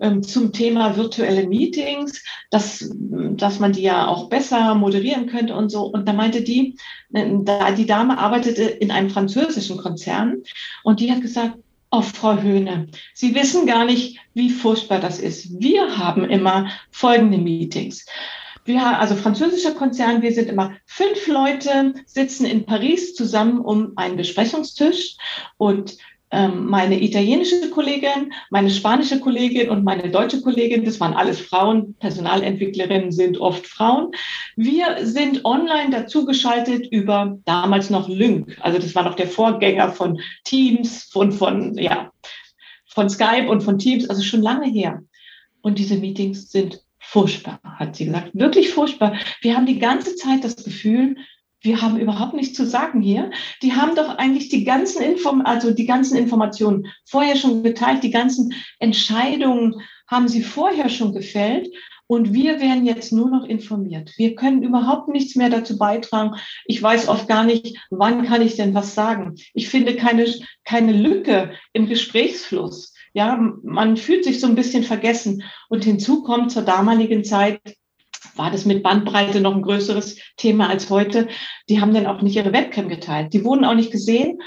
ähm, 0.00 0.22
zum 0.22 0.52
Thema 0.52 0.96
virtuelle 0.96 1.48
Meetings, 1.48 2.22
dass, 2.48 2.88
dass 2.92 3.58
man 3.58 3.72
die 3.72 3.82
ja 3.82 4.06
auch 4.06 4.28
besser 4.28 4.76
moderieren 4.76 5.26
könnte 5.26 5.56
und 5.56 5.70
so. 5.70 5.82
Und 5.82 6.06
da 6.06 6.12
meinte 6.12 6.42
die, 6.42 6.76
äh, 7.12 7.74
die 7.76 7.86
Dame 7.86 8.18
arbeitete 8.18 8.62
in 8.62 8.92
einem 8.92 9.10
französischen 9.10 9.78
Konzern 9.78 10.44
und 10.84 11.00
die 11.00 11.10
hat 11.10 11.22
gesagt, 11.22 11.58
Oh, 11.92 12.02
Frau 12.02 12.40
Höhne, 12.40 12.86
Sie 13.14 13.34
wissen 13.34 13.66
gar 13.66 13.84
nicht, 13.84 14.20
wie 14.32 14.50
furchtbar 14.50 15.00
das 15.00 15.18
ist. 15.18 15.60
Wir 15.60 15.98
haben 15.98 16.22
immer 16.22 16.70
folgende 16.92 17.36
Meetings. 17.36 18.06
Wir 18.64 18.84
haben, 18.84 18.96
also 18.96 19.14
französischer 19.16 19.72
Konzern, 19.72 20.22
wir 20.22 20.32
sind 20.32 20.48
immer 20.48 20.74
fünf 20.86 21.26
Leute, 21.26 21.94
sitzen 22.06 22.44
in 22.44 22.66
Paris 22.66 23.14
zusammen 23.14 23.60
um 23.60 23.92
einen 23.96 24.16
Besprechungstisch 24.16 25.16
und 25.56 25.96
ähm, 26.32 26.66
meine 26.66 27.02
italienische 27.02 27.70
Kollegin, 27.70 28.32
meine 28.50 28.70
spanische 28.70 29.18
Kollegin 29.18 29.68
und 29.68 29.82
meine 29.82 30.10
deutsche 30.10 30.40
Kollegin, 30.42 30.84
das 30.84 31.00
waren 31.00 31.14
alles 31.14 31.40
Frauen, 31.40 31.94
Personalentwicklerinnen 31.94 33.10
sind 33.10 33.38
oft 33.38 33.66
Frauen. 33.66 34.12
Wir 34.54 34.98
sind 35.02 35.44
online 35.44 35.90
dazugeschaltet 35.90 36.86
über 36.92 37.36
damals 37.46 37.90
noch 37.90 38.08
Lync, 38.08 38.56
also 38.60 38.78
das 38.78 38.94
war 38.94 39.02
noch 39.02 39.16
der 39.16 39.26
Vorgänger 39.26 39.90
von 39.90 40.20
Teams, 40.44 41.04
von, 41.04 41.32
von, 41.32 41.76
ja, 41.76 42.12
von 42.86 43.10
Skype 43.10 43.48
und 43.48 43.62
von 43.62 43.78
Teams, 43.78 44.08
also 44.08 44.22
schon 44.22 44.42
lange 44.42 44.70
her. 44.70 45.02
Und 45.62 45.78
diese 45.78 45.96
Meetings 45.96 46.50
sind 46.50 46.80
furchtbar, 47.10 47.60
hat 47.64 47.96
sie 47.96 48.06
gesagt. 48.06 48.30
Wirklich 48.34 48.70
furchtbar. 48.70 49.18
Wir 49.40 49.56
haben 49.56 49.66
die 49.66 49.80
ganze 49.80 50.14
Zeit 50.14 50.44
das 50.44 50.56
Gefühl, 50.56 51.16
wir 51.62 51.82
haben 51.82 51.98
überhaupt 51.98 52.34
nichts 52.34 52.56
zu 52.56 52.64
sagen 52.64 53.02
hier. 53.02 53.30
Die 53.62 53.74
haben 53.74 53.94
doch 53.96 54.16
eigentlich 54.16 54.48
die 54.48 54.64
ganzen 54.64 55.02
Inform 55.02 55.42
also 55.44 55.72
die 55.72 55.86
ganzen 55.86 56.16
Informationen 56.16 56.86
vorher 57.04 57.36
schon 57.36 57.62
geteilt, 57.62 58.02
die 58.02 58.10
ganzen 58.10 58.54
Entscheidungen 58.78 59.82
haben 60.08 60.28
sie 60.28 60.42
vorher 60.42 60.88
schon 60.88 61.12
gefällt 61.12 61.68
und 62.06 62.32
wir 62.32 62.60
werden 62.60 62.86
jetzt 62.86 63.12
nur 63.12 63.28
noch 63.28 63.44
informiert. 63.44 64.12
Wir 64.16 64.34
können 64.36 64.62
überhaupt 64.62 65.08
nichts 65.08 65.36
mehr 65.36 65.50
dazu 65.50 65.78
beitragen. 65.78 66.36
Ich 66.64 66.82
weiß 66.82 67.08
oft 67.08 67.28
gar 67.28 67.44
nicht, 67.44 67.76
wann 67.90 68.24
kann 68.24 68.42
ich 68.42 68.56
denn 68.56 68.74
was 68.74 68.94
sagen. 68.94 69.34
Ich 69.52 69.68
finde 69.68 69.96
keine, 69.96 70.26
keine 70.64 70.92
Lücke 70.92 71.52
im 71.72 71.88
Gesprächsfluss. 71.88 72.94
Ja, 73.12 73.36
man 73.62 73.96
fühlt 73.96 74.24
sich 74.24 74.40
so 74.40 74.46
ein 74.46 74.54
bisschen 74.54 74.84
vergessen. 74.84 75.42
Und 75.68 75.84
hinzu 75.84 76.22
kommt 76.22 76.52
zur 76.52 76.62
damaligen 76.62 77.24
Zeit, 77.24 77.60
war 78.36 78.50
das 78.50 78.64
mit 78.64 78.82
Bandbreite 78.82 79.40
noch 79.40 79.54
ein 79.54 79.62
größeres 79.62 80.18
Thema 80.36 80.68
als 80.68 80.90
heute. 80.90 81.28
Die 81.68 81.80
haben 81.80 81.92
dann 81.92 82.06
auch 82.06 82.22
nicht 82.22 82.36
ihre 82.36 82.52
Webcam 82.52 82.88
geteilt. 82.88 83.32
Die 83.32 83.44
wurden 83.44 83.64
auch 83.64 83.74
nicht 83.74 83.90
gesehen. 83.90 84.40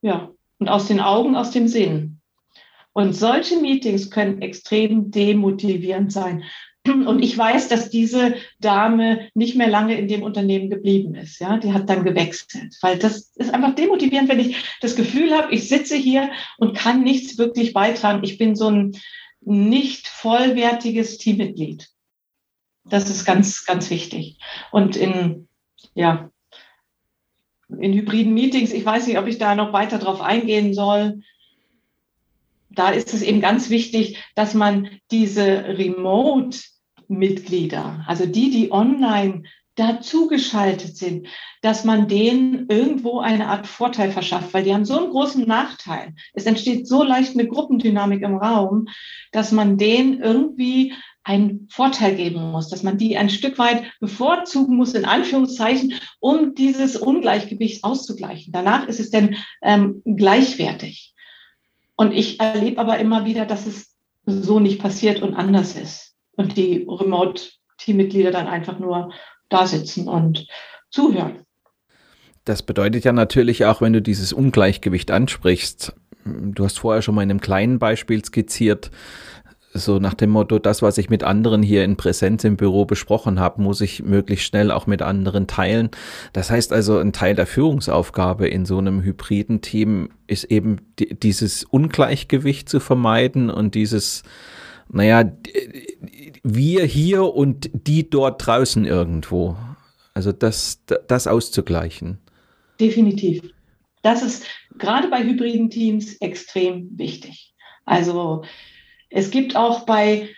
Ja, 0.00 0.30
und 0.58 0.68
aus 0.68 0.86
den 0.86 1.00
Augen, 1.00 1.36
aus 1.36 1.50
dem 1.50 1.68
Sinn. 1.68 2.20
Und 2.92 3.14
solche 3.14 3.58
Meetings 3.58 4.10
können 4.10 4.42
extrem 4.42 5.10
demotivierend 5.10 6.12
sein. 6.12 6.44
Und 6.84 7.22
ich 7.22 7.38
weiß, 7.38 7.68
dass 7.68 7.90
diese 7.90 8.34
Dame 8.58 9.28
nicht 9.34 9.54
mehr 9.54 9.68
lange 9.68 9.96
in 9.96 10.08
dem 10.08 10.24
Unternehmen 10.24 10.68
geblieben 10.68 11.14
ist. 11.14 11.38
Ja, 11.38 11.58
die 11.58 11.72
hat 11.72 11.88
dann 11.88 12.04
gewechselt, 12.04 12.76
weil 12.80 12.98
das 12.98 13.30
ist 13.36 13.54
einfach 13.54 13.74
demotivierend, 13.76 14.28
wenn 14.28 14.40
ich 14.40 14.56
das 14.80 14.96
Gefühl 14.96 15.32
habe, 15.32 15.54
ich 15.54 15.68
sitze 15.68 15.96
hier 15.96 16.30
und 16.58 16.76
kann 16.76 17.04
nichts 17.04 17.38
wirklich 17.38 17.72
beitragen. 17.72 18.24
Ich 18.24 18.36
bin 18.36 18.56
so 18.56 18.68
ein 18.68 18.92
nicht 19.40 20.08
vollwertiges 20.08 21.18
Teammitglied. 21.18 21.88
Das 22.84 23.08
ist 23.08 23.24
ganz, 23.24 23.64
ganz 23.64 23.88
wichtig. 23.90 24.38
Und 24.72 24.96
in, 24.96 25.46
ja, 25.94 26.30
in 27.68 27.92
hybriden 27.92 28.34
Meetings, 28.34 28.72
ich 28.72 28.84
weiß 28.84 29.06
nicht, 29.06 29.18
ob 29.18 29.28
ich 29.28 29.38
da 29.38 29.54
noch 29.54 29.72
weiter 29.72 29.98
drauf 29.98 30.20
eingehen 30.20 30.74
soll 30.74 31.22
da 32.74 32.90
ist 32.90 33.14
es 33.14 33.22
eben 33.22 33.40
ganz 33.40 33.70
wichtig, 33.70 34.18
dass 34.34 34.54
man 34.54 34.88
diese 35.10 35.64
Remote 35.78 36.58
Mitglieder, 37.08 38.04
also 38.06 38.26
die, 38.26 38.50
die 38.50 38.72
online 38.72 39.42
dazugeschaltet 39.74 40.96
sind, 40.96 41.28
dass 41.62 41.84
man 41.84 42.06
denen 42.06 42.66
irgendwo 42.68 43.20
eine 43.20 43.48
Art 43.48 43.66
Vorteil 43.66 44.10
verschafft, 44.10 44.52
weil 44.52 44.64
die 44.64 44.74
haben 44.74 44.84
so 44.84 44.98
einen 44.98 45.10
großen 45.10 45.46
Nachteil. 45.46 46.14
Es 46.34 46.44
entsteht 46.44 46.86
so 46.86 47.02
leicht 47.02 47.32
eine 47.32 47.48
Gruppendynamik 47.48 48.22
im 48.22 48.36
Raum, 48.36 48.88
dass 49.30 49.50
man 49.50 49.78
denen 49.78 50.20
irgendwie 50.20 50.92
einen 51.24 51.68
Vorteil 51.70 52.16
geben 52.16 52.50
muss, 52.50 52.68
dass 52.68 52.82
man 52.82 52.98
die 52.98 53.16
ein 53.16 53.30
Stück 53.30 53.58
weit 53.58 53.84
bevorzugen 54.00 54.76
muss, 54.76 54.92
in 54.92 55.04
Anführungszeichen, 55.04 55.94
um 56.20 56.54
dieses 56.54 56.96
Ungleichgewicht 56.96 57.84
auszugleichen. 57.84 58.52
Danach 58.52 58.88
ist 58.88 59.00
es 59.00 59.10
dann 59.10 59.36
ähm, 59.62 60.02
gleichwertig. 60.04 61.11
Und 62.02 62.10
ich 62.10 62.40
erlebe 62.40 62.80
aber 62.80 62.98
immer 62.98 63.24
wieder, 63.26 63.46
dass 63.46 63.64
es 63.64 63.94
so 64.26 64.58
nicht 64.58 64.82
passiert 64.82 65.22
und 65.22 65.34
anders 65.34 65.76
ist 65.76 66.16
und 66.32 66.56
die 66.56 66.84
Remote-Teammitglieder 66.88 68.32
dann 68.32 68.48
einfach 68.48 68.80
nur 68.80 69.12
da 69.48 69.68
sitzen 69.68 70.08
und 70.08 70.48
zuhören. 70.90 71.44
Das 72.44 72.64
bedeutet 72.64 73.04
ja 73.04 73.12
natürlich 73.12 73.66
auch, 73.66 73.80
wenn 73.80 73.92
du 73.92 74.02
dieses 74.02 74.32
Ungleichgewicht 74.32 75.12
ansprichst, 75.12 75.94
du 76.24 76.64
hast 76.64 76.80
vorher 76.80 77.02
schon 77.02 77.14
mal 77.14 77.22
in 77.22 77.30
einem 77.30 77.40
kleinen 77.40 77.78
Beispiel 77.78 78.24
skizziert, 78.24 78.90
so 79.74 79.98
nach 79.98 80.14
dem 80.14 80.30
Motto, 80.30 80.58
das, 80.58 80.82
was 80.82 80.98
ich 80.98 81.08
mit 81.08 81.24
anderen 81.24 81.62
hier 81.62 81.84
in 81.84 81.96
Präsenz 81.96 82.44
im 82.44 82.56
Büro 82.56 82.84
besprochen 82.84 83.40
habe, 83.40 83.62
muss 83.62 83.80
ich 83.80 84.02
möglichst 84.02 84.46
schnell 84.46 84.70
auch 84.70 84.86
mit 84.86 85.02
anderen 85.02 85.46
teilen. 85.46 85.90
Das 86.32 86.50
heißt 86.50 86.72
also, 86.72 86.98
ein 86.98 87.12
Teil 87.12 87.34
der 87.34 87.46
Führungsaufgabe 87.46 88.48
in 88.48 88.66
so 88.66 88.78
einem 88.78 89.02
hybriden 89.02 89.62
Team 89.62 90.10
ist 90.26 90.44
eben 90.44 90.78
dieses 90.98 91.64
Ungleichgewicht 91.64 92.68
zu 92.68 92.80
vermeiden 92.80 93.50
und 93.50 93.74
dieses, 93.74 94.24
naja, 94.90 95.32
wir 96.42 96.84
hier 96.84 97.34
und 97.34 97.70
die 97.72 98.08
dort 98.08 98.46
draußen 98.46 98.84
irgendwo. 98.84 99.56
Also 100.14 100.32
das, 100.32 100.82
das 101.08 101.26
auszugleichen. 101.26 102.18
Definitiv. 102.78 103.42
Das 104.02 104.22
ist 104.22 104.44
gerade 104.78 105.08
bei 105.08 105.22
hybriden 105.22 105.70
Teams 105.70 106.16
extrem 106.16 106.90
wichtig. 106.98 107.54
Also 107.84 108.44
es 109.12 109.30
gibt 109.30 109.56
auch 109.56 109.84
bei, 109.86 110.30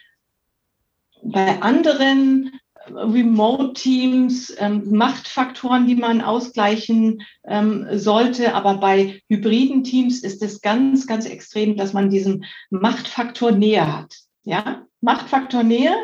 bei 1.23 1.63
anderen 1.63 2.53
Remote-Teams 2.87 4.55
ähm, 4.59 4.91
Machtfaktoren, 4.91 5.87
die 5.87 5.95
man 5.95 6.21
ausgleichen 6.21 7.23
ähm, 7.47 7.87
sollte. 7.93 8.55
Aber 8.55 8.75
bei 8.75 9.23
hybriden 9.29 9.85
Teams 9.85 10.23
ist 10.23 10.43
es 10.43 10.61
ganz, 10.61 11.07
ganz 11.07 11.25
extrem, 11.27 11.77
dass 11.77 11.93
man 11.93 12.11
diesen 12.11 12.45
Machtfaktor 12.71 13.53
näher 13.53 13.97
hat. 13.97 14.15
Ja, 14.43 14.85
Machtfaktor 15.01 15.63
Nähe 15.63 15.95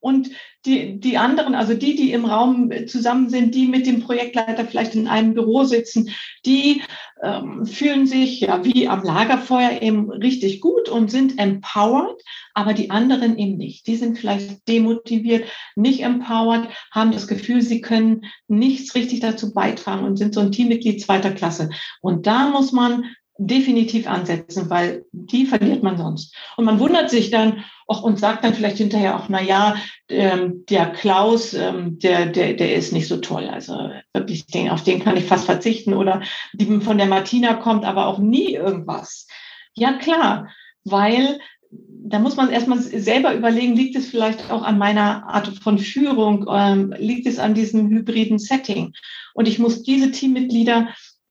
und 0.00 0.30
die, 0.66 1.00
die 1.00 1.16
anderen, 1.16 1.54
also 1.54 1.74
die, 1.74 1.94
die 1.96 2.12
im 2.12 2.24
Raum 2.24 2.70
zusammen 2.86 3.30
sind, 3.30 3.54
die 3.54 3.66
mit 3.66 3.86
dem 3.86 4.00
Projektleiter 4.00 4.64
vielleicht 4.64 4.94
in 4.94 5.08
einem 5.08 5.34
Büro 5.34 5.64
sitzen, 5.64 6.10
die 6.44 6.82
ähm, 7.22 7.64
fühlen 7.64 8.06
sich 8.06 8.40
ja 8.40 8.64
wie 8.64 8.88
am 8.88 9.02
Lagerfeuer 9.02 9.82
eben 9.82 10.10
richtig 10.10 10.60
gut 10.60 10.88
und 10.88 11.10
sind 11.10 11.38
empowered, 11.38 12.22
aber 12.54 12.74
die 12.74 12.90
anderen 12.90 13.38
eben 13.38 13.56
nicht. 13.56 13.86
Die 13.86 13.96
sind 13.96 14.18
vielleicht 14.18 14.66
demotiviert, 14.68 15.48
nicht 15.74 16.02
empowered, 16.02 16.68
haben 16.92 17.12
das 17.12 17.26
Gefühl, 17.26 17.62
sie 17.62 17.80
können 17.80 18.24
nichts 18.46 18.94
richtig 18.94 19.20
dazu 19.20 19.52
beitragen 19.52 20.04
und 20.04 20.16
sind 20.16 20.34
so 20.34 20.40
ein 20.40 20.52
Teammitglied 20.52 21.00
zweiter 21.00 21.32
Klasse. 21.32 21.70
Und 22.00 22.26
da 22.26 22.50
muss 22.50 22.72
man 22.72 23.04
definitiv 23.38 24.08
ansetzen, 24.08 24.68
weil 24.68 25.06
die 25.12 25.46
verliert 25.46 25.82
man 25.82 25.96
sonst. 25.96 26.34
Und 26.56 26.64
man 26.64 26.80
wundert 26.80 27.08
sich 27.08 27.30
dann 27.30 27.64
auch 27.86 28.02
und 28.02 28.18
sagt 28.18 28.44
dann 28.44 28.52
vielleicht 28.52 28.78
hinterher 28.78 29.16
auch, 29.16 29.28
na 29.28 29.40
ja, 29.40 29.76
ähm, 30.08 30.64
der 30.68 30.86
Klaus, 30.86 31.54
ähm, 31.54 31.98
der, 32.00 32.26
der, 32.26 32.54
der 32.54 32.74
ist 32.74 32.92
nicht 32.92 33.06
so 33.06 33.18
toll. 33.18 33.48
Also 33.48 33.90
wirklich, 34.12 34.46
den, 34.46 34.68
auf 34.68 34.82
den 34.82 35.02
kann 35.02 35.16
ich 35.16 35.24
fast 35.24 35.46
verzichten. 35.46 35.94
Oder 35.94 36.20
die 36.52 36.80
von 36.80 36.98
der 36.98 37.06
Martina 37.06 37.54
kommt 37.54 37.84
aber 37.84 38.06
auch 38.06 38.18
nie 38.18 38.54
irgendwas. 38.54 39.28
Ja, 39.74 39.92
klar, 39.92 40.48
weil 40.84 41.38
da 41.70 42.18
muss 42.18 42.36
man 42.36 42.50
erstmal 42.50 42.78
selber 42.78 43.34
überlegen, 43.34 43.76
liegt 43.76 43.94
es 43.94 44.08
vielleicht 44.08 44.50
auch 44.50 44.62
an 44.62 44.78
meiner 44.78 45.28
Art 45.28 45.48
von 45.62 45.78
Führung, 45.78 46.46
ähm, 46.50 46.94
liegt 46.98 47.26
es 47.26 47.38
an 47.38 47.54
diesem 47.54 47.88
hybriden 47.90 48.38
Setting? 48.38 48.94
Und 49.34 49.46
ich 49.46 49.58
muss 49.58 49.82
diese 49.82 50.10
Teammitglieder 50.10 50.88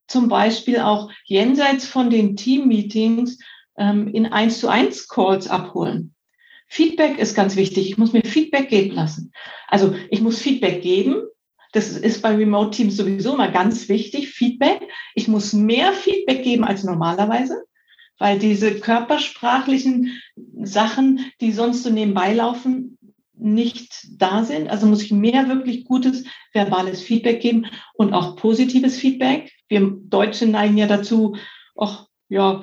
zum 0.07 0.29
Beispiel 0.29 0.79
auch 0.79 1.11
jenseits 1.25 1.85
von 1.85 2.09
den 2.09 2.35
Team-Meetings 2.35 3.39
ähm, 3.77 4.07
in 4.07 4.27
eins 4.27 4.59
zu 4.59 4.67
eins 4.67 5.07
Calls 5.07 5.47
abholen. 5.47 6.13
Feedback 6.67 7.17
ist 7.17 7.35
ganz 7.35 7.55
wichtig. 7.55 7.89
Ich 7.89 7.97
muss 7.97 8.13
mir 8.13 8.23
Feedback 8.23 8.69
geben 8.69 8.95
lassen. 8.95 9.31
Also 9.67 9.95
ich 10.09 10.21
muss 10.21 10.39
Feedback 10.39 10.81
geben. 10.81 11.23
Das 11.71 11.89
ist 11.89 12.21
bei 12.21 12.35
Remote 12.35 12.71
Teams 12.71 12.97
sowieso 12.97 13.33
immer 13.33 13.51
ganz 13.51 13.87
wichtig. 13.89 14.29
Feedback. 14.29 14.81
Ich 15.15 15.27
muss 15.27 15.53
mehr 15.53 15.93
Feedback 15.93 16.43
geben 16.43 16.63
als 16.63 16.83
normalerweise, 16.83 17.63
weil 18.17 18.39
diese 18.39 18.79
körpersprachlichen 18.79 20.21
Sachen, 20.61 21.31
die 21.39 21.51
sonst 21.51 21.83
so 21.83 21.89
nebenbei 21.89 22.33
laufen, 22.33 22.97
nicht 23.33 24.07
da 24.17 24.43
sind. 24.43 24.69
Also 24.69 24.87
muss 24.87 25.03
ich 25.03 25.11
mehr 25.11 25.47
wirklich 25.47 25.85
gutes 25.85 26.25
verbales 26.53 27.01
Feedback 27.01 27.41
geben 27.41 27.67
und 27.93 28.13
auch 28.13 28.35
positives 28.35 28.97
Feedback. 28.97 29.51
Wir 29.69 29.91
Deutsche 30.03 30.47
neigen 30.47 30.77
ja 30.77 30.87
dazu, 30.87 31.35
auch 31.75 32.07
ja, 32.29 32.61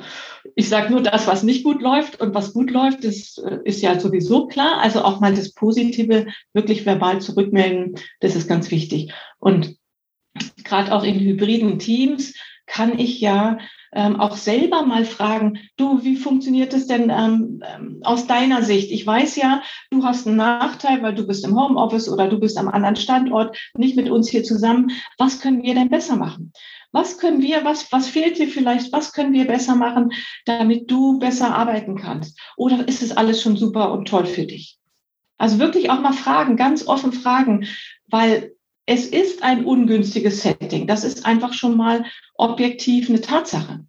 ich 0.54 0.68
sage 0.68 0.90
nur 0.90 1.02
das, 1.02 1.26
was 1.26 1.42
nicht 1.42 1.64
gut 1.64 1.80
läuft 1.80 2.20
und 2.20 2.34
was 2.34 2.52
gut 2.52 2.70
läuft, 2.70 3.02
das 3.04 3.38
äh, 3.38 3.58
ist 3.64 3.80
ja 3.80 3.98
sowieso 3.98 4.46
klar. 4.46 4.80
Also 4.80 5.02
auch 5.02 5.20
mal 5.20 5.34
das 5.34 5.54
Positive 5.54 6.26
wirklich 6.52 6.84
verbal 6.84 7.20
zurückmelden, 7.20 7.94
das 8.20 8.36
ist 8.36 8.46
ganz 8.46 8.70
wichtig. 8.70 9.12
Und 9.38 9.76
gerade 10.64 10.94
auch 10.94 11.02
in 11.02 11.18
hybriden 11.18 11.78
Teams 11.78 12.34
kann 12.66 12.98
ich 12.98 13.20
ja 13.20 13.58
ähm, 13.94 14.20
auch 14.20 14.36
selber 14.36 14.82
mal 14.82 15.04
fragen, 15.04 15.58
du, 15.76 16.02
wie 16.02 16.16
funktioniert 16.16 16.74
es 16.74 16.86
denn 16.86 17.10
ähm, 17.10 17.62
ähm, 17.64 18.00
aus 18.02 18.26
deiner 18.26 18.62
Sicht? 18.62 18.90
Ich 18.90 19.06
weiß 19.06 19.36
ja, 19.36 19.62
du 19.90 20.04
hast 20.04 20.26
einen 20.26 20.36
Nachteil, 20.36 21.02
weil 21.02 21.14
du 21.14 21.26
bist 21.26 21.44
im 21.44 21.58
Homeoffice 21.58 22.08
oder 22.08 22.28
du 22.28 22.38
bist 22.38 22.58
am 22.58 22.68
anderen 22.68 22.96
Standort, 22.96 23.56
nicht 23.76 23.96
mit 23.96 24.10
uns 24.10 24.28
hier 24.28 24.42
zusammen. 24.42 24.90
Was 25.16 25.40
können 25.40 25.62
wir 25.62 25.74
denn 25.74 25.88
besser 25.88 26.16
machen? 26.16 26.52
Was 26.92 27.18
können 27.18 27.42
wir, 27.42 27.64
was, 27.64 27.90
was 27.92 28.08
fehlt 28.08 28.38
dir 28.38 28.48
vielleicht? 28.48 28.92
Was 28.92 29.12
können 29.12 29.32
wir 29.32 29.46
besser 29.46 29.74
machen, 29.74 30.12
damit 30.44 30.90
du 30.90 31.18
besser 31.18 31.54
arbeiten 31.54 31.96
kannst? 31.96 32.38
Oder 32.56 32.86
ist 32.86 33.02
es 33.02 33.16
alles 33.16 33.42
schon 33.42 33.56
super 33.56 33.92
und 33.92 34.06
toll 34.06 34.26
für 34.26 34.46
dich? 34.46 34.78
Also 35.38 35.58
wirklich 35.58 35.90
auch 35.90 36.00
mal 36.00 36.12
fragen, 36.12 36.56
ganz 36.56 36.86
offen 36.86 37.12
fragen, 37.12 37.66
weil 38.06 38.53
es 38.86 39.06
ist 39.06 39.42
ein 39.42 39.64
ungünstiges 39.64 40.42
Setting. 40.42 40.86
Das 40.86 41.04
ist 41.04 41.24
einfach 41.24 41.52
schon 41.52 41.76
mal 41.76 42.04
objektiv 42.36 43.08
eine 43.08 43.20
Tatsache. 43.20 43.84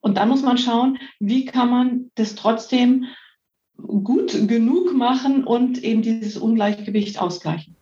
Und 0.00 0.18
dann 0.18 0.28
muss 0.28 0.42
man 0.42 0.58
schauen, 0.58 0.98
wie 1.18 1.46
kann 1.46 1.70
man 1.70 2.10
das 2.14 2.34
trotzdem 2.34 3.06
gut 3.76 4.48
genug 4.48 4.94
machen 4.94 5.44
und 5.44 5.82
eben 5.82 6.02
dieses 6.02 6.36
Ungleichgewicht 6.36 7.18
ausgleichen. 7.18 7.74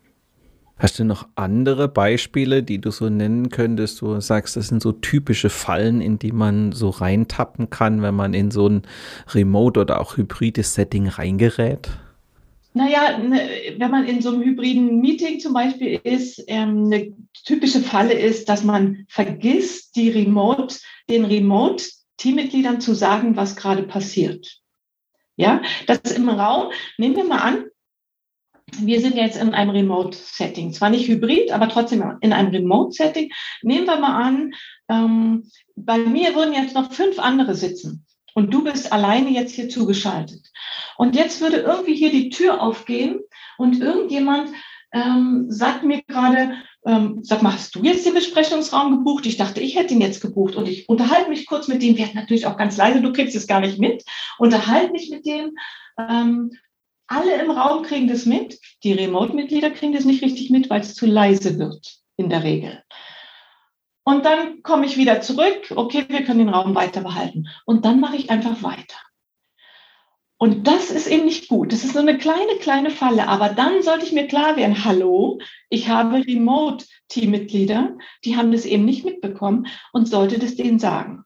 Hast 0.78 0.98
du 0.98 1.04
noch 1.04 1.28
andere 1.36 1.86
Beispiele, 1.86 2.62
die 2.62 2.80
du 2.80 2.90
so 2.90 3.08
nennen 3.08 3.50
könntest? 3.50 4.00
Du 4.00 4.20
sagst, 4.20 4.56
das 4.56 4.68
sind 4.68 4.82
so 4.82 4.90
typische 4.90 5.48
Fallen, 5.48 6.00
in 6.00 6.18
die 6.18 6.32
man 6.32 6.72
so 6.72 6.90
reintappen 6.90 7.70
kann, 7.70 8.02
wenn 8.02 8.14
man 8.14 8.34
in 8.34 8.50
so 8.50 8.68
ein 8.68 8.82
Remote- 9.28 9.80
oder 9.80 10.00
auch 10.00 10.16
hybrides 10.16 10.74
Setting 10.74 11.08
reingerät? 11.08 11.90
Naja, 12.74 13.18
ne, 13.18 13.74
wenn 13.76 13.90
man 13.90 14.06
in 14.06 14.22
so 14.22 14.30
einem 14.30 14.42
hybriden 14.42 15.00
Meeting 15.00 15.40
zum 15.40 15.52
Beispiel 15.52 16.00
ist, 16.02 16.42
ähm, 16.46 16.86
eine 16.86 17.14
typische 17.44 17.80
Falle 17.80 18.14
ist, 18.14 18.48
dass 18.48 18.64
man 18.64 19.04
vergisst, 19.08 19.94
die 19.96 20.08
Remote, 20.08 20.76
den 21.10 21.26
Remote-Teammitgliedern 21.26 22.80
zu 22.80 22.94
sagen, 22.94 23.36
was 23.36 23.56
gerade 23.56 23.82
passiert. 23.82 24.58
Ja, 25.36 25.60
das 25.86 25.98
ist 26.04 26.16
im 26.16 26.28
Raum. 26.28 26.72
Nehmen 26.96 27.16
wir 27.16 27.24
mal 27.24 27.40
an, 27.40 27.64
wir 28.78 29.00
sind 29.00 29.16
jetzt 29.16 29.36
in 29.36 29.52
einem 29.52 29.70
Remote-Setting. 29.70 30.72
Zwar 30.72 30.88
nicht 30.88 31.08
hybrid, 31.08 31.52
aber 31.52 31.68
trotzdem 31.68 32.02
in 32.22 32.32
einem 32.32 32.50
Remote-Setting. 32.50 33.30
Nehmen 33.62 33.86
wir 33.86 33.98
mal 33.98 34.22
an, 34.22 34.52
ähm, 34.88 35.50
bei 35.76 35.98
mir 35.98 36.34
würden 36.34 36.54
jetzt 36.54 36.74
noch 36.74 36.90
fünf 36.92 37.18
andere 37.18 37.54
sitzen 37.54 38.06
und 38.34 38.52
du 38.52 38.64
bist 38.64 38.92
alleine 38.92 39.30
jetzt 39.30 39.54
hier 39.54 39.68
zugeschaltet. 39.68 40.50
Und 40.96 41.16
jetzt 41.16 41.40
würde 41.40 41.58
irgendwie 41.58 41.94
hier 41.94 42.10
die 42.10 42.30
Tür 42.30 42.60
aufgehen 42.60 43.20
und 43.58 43.80
irgendjemand 43.80 44.50
ähm, 44.92 45.46
sagt 45.48 45.84
mir 45.84 46.02
gerade, 46.02 46.54
ähm, 46.84 47.20
sag 47.22 47.42
mal, 47.42 47.52
hast 47.52 47.74
du 47.74 47.82
jetzt 47.82 48.04
den 48.04 48.14
Besprechungsraum 48.14 48.98
gebucht? 48.98 49.26
Ich 49.26 49.36
dachte, 49.36 49.60
ich 49.60 49.76
hätte 49.76 49.94
ihn 49.94 50.00
jetzt 50.00 50.20
gebucht 50.20 50.56
und 50.56 50.68
ich 50.68 50.88
unterhalte 50.88 51.30
mich 51.30 51.46
kurz 51.46 51.68
mit 51.68 51.82
dem, 51.82 51.96
werde 51.96 52.16
natürlich 52.16 52.46
auch 52.46 52.56
ganz 52.56 52.76
leise, 52.76 53.00
du 53.00 53.12
kriegst 53.12 53.36
es 53.36 53.46
gar 53.46 53.60
nicht 53.60 53.78
mit, 53.78 54.04
unterhalte 54.38 54.92
mich 54.92 55.10
mit 55.10 55.24
dem. 55.24 55.56
Ähm, 55.98 56.50
alle 57.06 57.40
im 57.42 57.50
Raum 57.50 57.82
kriegen 57.82 58.08
das 58.08 58.26
mit, 58.26 58.58
die 58.84 58.92
Remote-Mitglieder 58.92 59.70
kriegen 59.70 59.92
das 59.92 60.04
nicht 60.04 60.22
richtig 60.22 60.50
mit, 60.50 60.70
weil 60.70 60.80
es 60.80 60.94
zu 60.94 61.06
leise 61.06 61.58
wird 61.58 61.98
in 62.16 62.30
der 62.30 62.42
Regel. 62.42 62.82
Und 64.04 64.24
dann 64.24 64.62
komme 64.62 64.86
ich 64.86 64.96
wieder 64.96 65.20
zurück, 65.20 65.72
okay, 65.74 66.04
wir 66.08 66.24
können 66.24 66.40
den 66.40 66.48
Raum 66.48 66.74
weiter 66.74 67.02
behalten. 67.02 67.48
Und 67.64 67.84
dann 67.84 68.00
mache 68.00 68.16
ich 68.16 68.30
einfach 68.30 68.62
weiter. 68.62 68.96
Und 70.42 70.66
das 70.66 70.90
ist 70.90 71.06
eben 71.06 71.26
nicht 71.26 71.46
gut. 71.46 71.72
Das 71.72 71.84
ist 71.84 71.92
so 71.92 72.00
eine 72.00 72.18
kleine, 72.18 72.56
kleine 72.60 72.90
Falle. 72.90 73.28
Aber 73.28 73.50
dann 73.50 73.80
sollte 73.84 74.04
ich 74.04 74.10
mir 74.12 74.26
klar 74.26 74.56
werden, 74.56 74.84
hallo, 74.84 75.38
ich 75.68 75.88
habe 75.88 76.16
Remote-Teammitglieder, 76.26 77.96
die 78.24 78.36
haben 78.36 78.50
das 78.50 78.64
eben 78.64 78.84
nicht 78.84 79.04
mitbekommen 79.04 79.68
und 79.92 80.08
sollte 80.08 80.40
das 80.40 80.56
denen 80.56 80.80
sagen. 80.80 81.22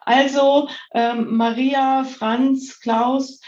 Also 0.00 0.70
ähm, 0.94 1.36
Maria, 1.36 2.04
Franz, 2.04 2.80
Klaus, 2.80 3.40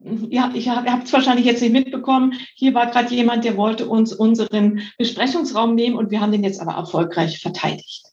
ja, 0.00 0.50
ich 0.54 0.68
hab, 0.68 0.84
ihr 0.84 0.92
habt 0.92 1.06
es 1.06 1.12
wahrscheinlich 1.12 1.46
jetzt 1.46 1.62
nicht 1.62 1.72
mitbekommen. 1.72 2.34
Hier 2.54 2.74
war 2.74 2.86
gerade 2.90 3.14
jemand, 3.14 3.44
der 3.44 3.56
wollte 3.56 3.86
uns 3.86 4.12
unseren 4.12 4.82
Besprechungsraum 4.96 5.74
nehmen 5.74 5.96
und 5.96 6.10
wir 6.10 6.20
haben 6.20 6.32
den 6.32 6.44
jetzt 6.44 6.60
aber 6.60 6.72
erfolgreich 6.72 7.40
verteidigt. 7.40 8.06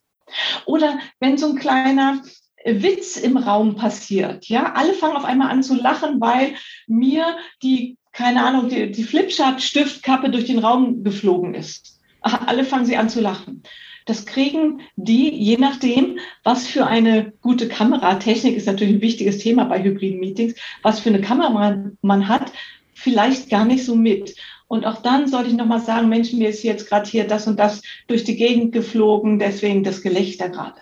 Oder 0.66 1.00
wenn 1.20 1.38
so 1.38 1.50
ein 1.50 1.56
kleiner 1.56 2.22
Witz 2.66 3.18
im 3.18 3.38
Raum 3.38 3.76
passiert, 3.76 4.48
ja, 4.48 4.74
alle 4.74 4.94
fangen 4.94 5.16
auf 5.16 5.26
einmal 5.26 5.52
an 5.52 5.64
zu 5.64 5.76
lachen, 5.76 6.20
weil 6.20 6.56
mir 6.88 7.38
die, 7.62 7.98
keine 8.12 8.44
Ahnung, 8.44 8.70
die, 8.70 8.92
die 8.92 9.04
Flipchart-Stiftkappe 9.04 10.30
durch 10.30 10.46
den 10.46 10.60
Raum 10.60 11.04
geflogen 11.04 11.54
ist. 11.54 12.00
Alle 12.22 12.64
fangen 12.64 12.86
sie 12.86 12.98
an 12.98 13.10
zu 13.10 13.22
lachen 13.22 13.62
Das 14.06 14.26
kriegen 14.26 14.82
die, 14.96 15.34
je 15.34 15.58
nachdem, 15.58 16.20
was 16.44 16.68
für 16.68 16.86
eine 16.86 17.34
gute 17.42 17.68
Kameratechnik 17.68 18.56
ist 18.56 18.68
natürlich 18.68 18.96
ein 18.96 19.02
wichtiges 19.02 19.40
Thema 19.40 19.66
bei 19.66 19.84
hybriden 19.84 20.20
Meetings, 20.20 20.54
was 20.84 21.00
für 21.00 21.10
eine 21.10 21.22
Kamera 21.22 21.92
man 22.02 22.28
hat, 22.28 22.52
vielleicht 22.94 23.50
gar 23.50 23.66
nicht 23.66 23.84
so 23.84 23.96
mit. 23.96 24.36
Und 24.68 24.86
auch 24.86 25.02
dann 25.02 25.28
sollte 25.28 25.50
ich 25.50 25.56
nochmal 25.56 25.80
sagen, 25.82 26.10
Mensch, 26.10 26.34
mir 26.34 26.50
ist 26.50 26.64
jetzt 26.64 26.90
gerade 26.90 27.10
hier 27.10 27.28
das 27.28 27.48
und 27.48 27.60
das 27.60 27.82
durch 28.08 28.24
die 28.24 28.36
Gegend 28.36 28.72
geflogen, 28.72 29.40
deswegen 29.40 29.84
das 29.84 30.02
Gelächter 30.02 30.50
gerade. 30.50 30.80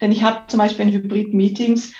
Denn 0.00 0.12
ich 0.12 0.22
habe 0.22 0.46
zum 0.46 0.58
Beispiel 0.58 0.86
in 0.86 0.92
Hybrid-Meetings 0.92 1.92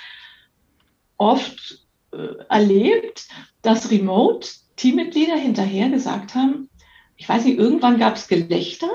oft 1.17 1.87
äh, 2.13 2.45
erlebt, 2.49 3.29
dass 3.63 3.91
Remote-Teammitglieder 3.91 5.37
hinterher 5.37 5.91
gesagt 5.91 6.35
haben, 6.35 6.71
ich 7.17 7.29
weiß 7.29 7.45
nicht, 7.45 7.59
irgendwann 7.59 7.99
gab 7.99 8.15
es 8.15 8.29
Gelächter. 8.29 8.89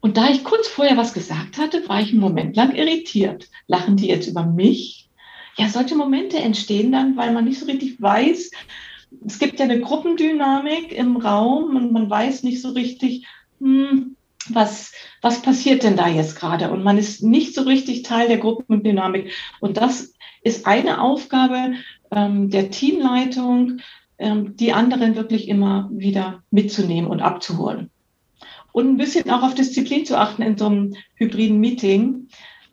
Und 0.00 0.16
da 0.16 0.28
ich 0.30 0.44
kurz 0.44 0.68
vorher 0.68 0.96
was 0.96 1.12
gesagt 1.12 1.58
hatte, 1.58 1.88
war 1.88 2.00
ich 2.00 2.10
einen 2.10 2.20
Moment 2.20 2.56
lang 2.56 2.74
irritiert. 2.74 3.48
Lachen 3.66 3.96
die 3.96 4.08
jetzt 4.08 4.28
über 4.28 4.44
mich? 4.44 5.08
Ja, 5.56 5.68
solche 5.68 5.96
Momente 5.96 6.38
entstehen 6.38 6.92
dann, 6.92 7.16
weil 7.16 7.32
man 7.32 7.44
nicht 7.44 7.58
so 7.58 7.66
richtig 7.66 8.00
weiß, 8.00 8.50
es 9.26 9.38
gibt 9.38 9.58
ja 9.58 9.64
eine 9.64 9.80
Gruppendynamik 9.80 10.92
im 10.92 11.16
Raum 11.16 11.76
und 11.76 11.92
man 11.92 12.08
weiß 12.08 12.42
nicht 12.42 12.60
so 12.60 12.70
richtig, 12.70 13.26
hm, 13.58 14.16
was, 14.50 14.92
was 15.20 15.42
passiert 15.42 15.82
denn 15.82 15.96
da 15.96 16.08
jetzt 16.08 16.36
gerade? 16.36 16.70
Und 16.70 16.84
man 16.84 16.98
ist 16.98 17.22
nicht 17.22 17.54
so 17.54 17.62
richtig 17.62 18.02
Teil 18.02 18.28
der 18.28 18.38
Gruppendynamik. 18.38 19.32
Und 19.60 19.76
das 19.76 20.12
ist 20.42 20.66
eine 20.66 21.02
Aufgabe 21.02 21.74
ähm, 22.10 22.50
der 22.50 22.70
Teamleitung, 22.70 23.78
ähm, 24.18 24.56
die 24.56 24.72
anderen 24.72 25.16
wirklich 25.16 25.48
immer 25.48 25.88
wieder 25.92 26.42
mitzunehmen 26.50 27.10
und 27.10 27.20
abzuholen. 27.20 27.90
Und 28.78 28.90
ein 28.90 28.96
bisschen 28.96 29.28
auch 29.28 29.42
auf 29.42 29.56
Disziplin 29.56 30.06
zu 30.06 30.16
achten 30.16 30.40
in 30.40 30.56
so 30.56 30.66
einem 30.66 30.94
hybriden 31.16 31.58
Meeting. 31.58 32.28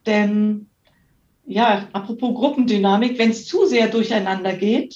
Denn 0.06 0.68
ja, 1.48 1.88
apropos 1.94 2.36
Gruppendynamik, 2.36 3.18
wenn 3.18 3.32
es 3.32 3.48
zu 3.48 3.66
sehr 3.66 3.88
durcheinander 3.88 4.54
geht, 4.54 4.96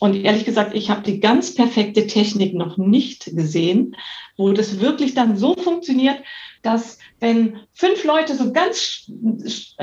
und 0.00 0.16
ehrlich 0.16 0.46
gesagt, 0.46 0.74
ich 0.74 0.88
habe 0.88 1.02
die 1.02 1.20
ganz 1.20 1.54
perfekte 1.54 2.06
Technik 2.06 2.54
noch 2.54 2.78
nicht 2.78 3.36
gesehen, 3.36 3.94
wo 4.38 4.52
das 4.52 4.80
wirklich 4.80 5.12
dann 5.14 5.36
so 5.36 5.54
funktioniert, 5.54 6.16
dass 6.62 6.98
wenn 7.20 7.60
fünf 7.74 8.02
Leute 8.02 8.34
so 8.34 8.52
ganz 8.52 9.06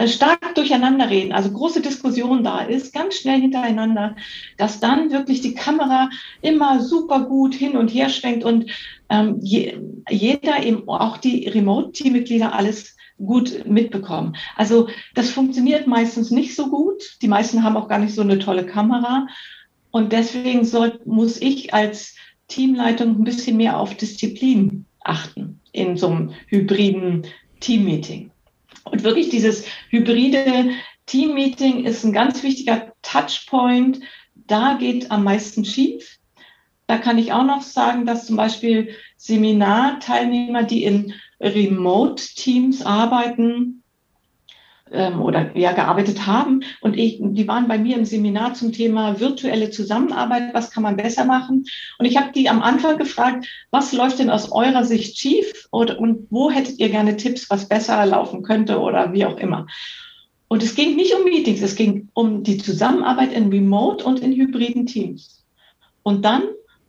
stark 0.08 0.56
durcheinander 0.56 1.10
reden, 1.10 1.32
also 1.32 1.52
große 1.52 1.82
Diskussion 1.82 2.44
da 2.44 2.62
ist, 2.62 2.92
ganz 2.92 3.16
schnell 3.16 3.40
hintereinander, 3.40 4.16
dass 4.58 4.80
dann 4.80 5.12
wirklich 5.12 5.42
die 5.42 5.54
Kamera 5.54 6.10
immer 6.42 6.82
super 6.82 7.22
gut 7.22 7.54
hin 7.54 7.78
und 7.78 7.90
her 7.90 8.10
schwenkt 8.10 8.44
und 8.44 8.72
ähm, 9.10 9.40
je, 9.42 9.78
jeder, 10.10 10.64
eben 10.64 10.88
auch 10.88 11.18
die 11.18 11.48
Remote-Teammitglieder, 11.48 12.54
alles 12.54 12.96
gut 13.18 13.66
mitbekommen. 13.66 14.36
Also 14.56 14.88
das 15.14 15.30
funktioniert 15.30 15.88
meistens 15.88 16.32
nicht 16.32 16.56
so 16.56 16.70
gut. 16.70 17.18
Die 17.22 17.28
meisten 17.28 17.64
haben 17.64 17.76
auch 17.76 17.88
gar 17.88 18.00
nicht 18.00 18.16
so 18.16 18.22
eine 18.22 18.40
tolle 18.40 18.66
Kamera. 18.66 19.28
Und 19.92 20.14
deswegen 20.14 20.64
soll, 20.64 21.00
muss 21.06 21.42
ich 21.42 21.74
als 21.74 22.16
Teamleitung 22.48 23.20
ein 23.20 23.24
bisschen 23.24 23.58
mehr 23.58 23.78
auf 23.78 23.96
Disziplin 23.96 24.86
achten 25.02 25.60
in 25.72 25.98
so 25.98 26.08
einem 26.08 26.32
hybriden 26.48 27.28
Teammeeting. 27.60 28.32
Und 28.86 29.04
wirklich 29.04 29.30
dieses 29.30 29.66
hybride 29.90 30.72
Teammeeting 31.06 31.86
ist 31.86 32.04
ein 32.04 32.14
ganz 32.14 32.44
wichtiger 32.44 32.94
Touchpoint. 33.02 34.00
Da 34.36 34.76
geht 34.80 35.12
am 35.12 35.24
meisten 35.24 35.66
schief. 35.66 36.19
Da 36.90 36.98
kann 36.98 37.20
ich 37.20 37.34
auch 37.34 37.44
noch 37.44 37.62
sagen, 37.62 38.08
dass 38.08 38.26
zum 38.26 38.36
Beispiel 38.36 38.96
Seminarteilnehmer, 39.16 40.64
die 40.64 40.84
in 40.84 41.14
Remote-Teams 41.40 42.84
arbeiten, 42.84 43.84
ähm, 44.92 45.22
oder 45.22 45.56
ja 45.56 45.74
gearbeitet 45.74 46.26
haben. 46.26 46.64
Und 46.82 46.98
ich, 46.98 47.20
die 47.22 47.48
waren 47.48 47.68
bei 47.68 47.78
mir 47.78 47.96
im 47.96 48.06
Seminar 48.06 48.56
zum 48.56 48.72
Thema 48.72 49.20
virtuelle 49.20 49.70
Zusammenarbeit. 49.70 50.56
Was 50.56 50.72
kann 50.72 50.82
man 50.82 50.98
besser 50.98 51.26
machen? 51.26 51.66
Und 52.00 52.08
ich 52.08 52.18
habe 52.18 52.32
die 52.32 52.50
am 52.50 52.64
Anfang 52.64 52.98
gefragt, 52.98 53.46
was 53.70 53.94
läuft 53.94 54.18
denn 54.18 54.32
aus 54.32 54.52
eurer 54.52 54.84
Sicht 54.84 55.16
schief? 55.16 55.68
Oder, 55.72 56.00
und 56.00 56.26
wo 56.32 56.50
hättet 56.50 56.80
ihr 56.80 56.90
gerne 56.90 57.18
Tipps, 57.18 57.52
was 57.52 57.70
besser 57.70 58.04
laufen 58.08 58.42
könnte 58.42 58.80
oder 58.80 59.14
wie 59.14 59.26
auch 59.26 59.38
immer? 59.38 59.68
Und 60.48 60.64
es 60.64 60.74
ging 60.74 60.96
nicht 60.96 61.14
um 61.14 61.24
Meetings, 61.24 61.62
es 61.62 61.76
ging 61.76 62.10
um 62.14 62.42
die 62.42 62.58
Zusammenarbeit 62.58 63.32
in 63.32 63.50
Remote 63.50 64.04
und 64.04 64.22
in 64.22 64.34
hybriden 64.34 64.88
Teams. 64.88 65.46
Und 66.02 66.26
dann 66.26 66.42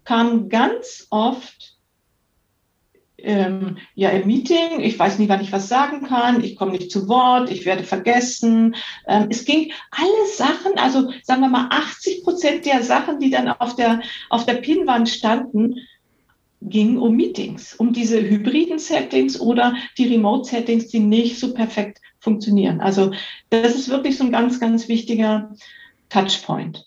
kam 0.05 0.49
ganz 0.49 1.07
oft 1.11 1.81
ähm, 3.23 3.79
ja 3.95 4.11
im 4.11 4.27
Meeting, 4.27 4.81
ich 4.81 4.99
weiß 4.99 5.19
nicht, 5.19 5.29
wann 5.29 5.43
ich 5.43 5.53
was 5.53 5.69
sagen 5.69 6.07
kann, 6.07 6.43
ich 6.43 6.57
komme 6.57 6.73
nicht 6.73 6.91
zu 6.91 7.09
Wort, 7.09 7.51
ich 7.51 7.67
werde 7.67 7.85
vergessen. 7.85 8.75
Ähm, 9.07 9.27
es 9.31 9.45
ging 9.45 9.73
alle 9.91 10.27
Sachen, 10.35 10.79
also 10.79 11.13
sagen 11.23 11.43
wir 11.43 11.49
mal 11.49 11.69
80 11.71 12.25
Prozent 12.25 12.67
der 12.67 12.83
Sachen, 12.83 13.21
die 13.21 13.31
dann 13.31 13.49
auf 13.49 13.77
der, 13.77 14.01
auf 14.29 14.47
der 14.47 14.55
Pinwand 14.55 15.09
standen, 15.09 15.77
gingen 16.63 16.99
um 16.99 17.17
Meetings, 17.17 17.75
um 17.75 17.93
diese 17.93 18.21
hybriden 18.21 18.79
Settings 18.79 19.41
oder 19.41 19.75
die 19.97 20.09
Remote-Settings, 20.09 20.89
die 20.89 21.01
nicht 21.01 21.39
so 21.39 21.55
perfekt 21.55 22.01
funktionieren. 22.19 22.81
Also 22.81 23.13
das 23.49 23.75
ist 23.75 23.89
wirklich 23.89 24.19
so 24.19 24.25
ein 24.25 24.33
ganz, 24.33 24.61
ganz 24.61 24.89
wichtiger 24.89 25.55
Touchpoint. 26.11 26.87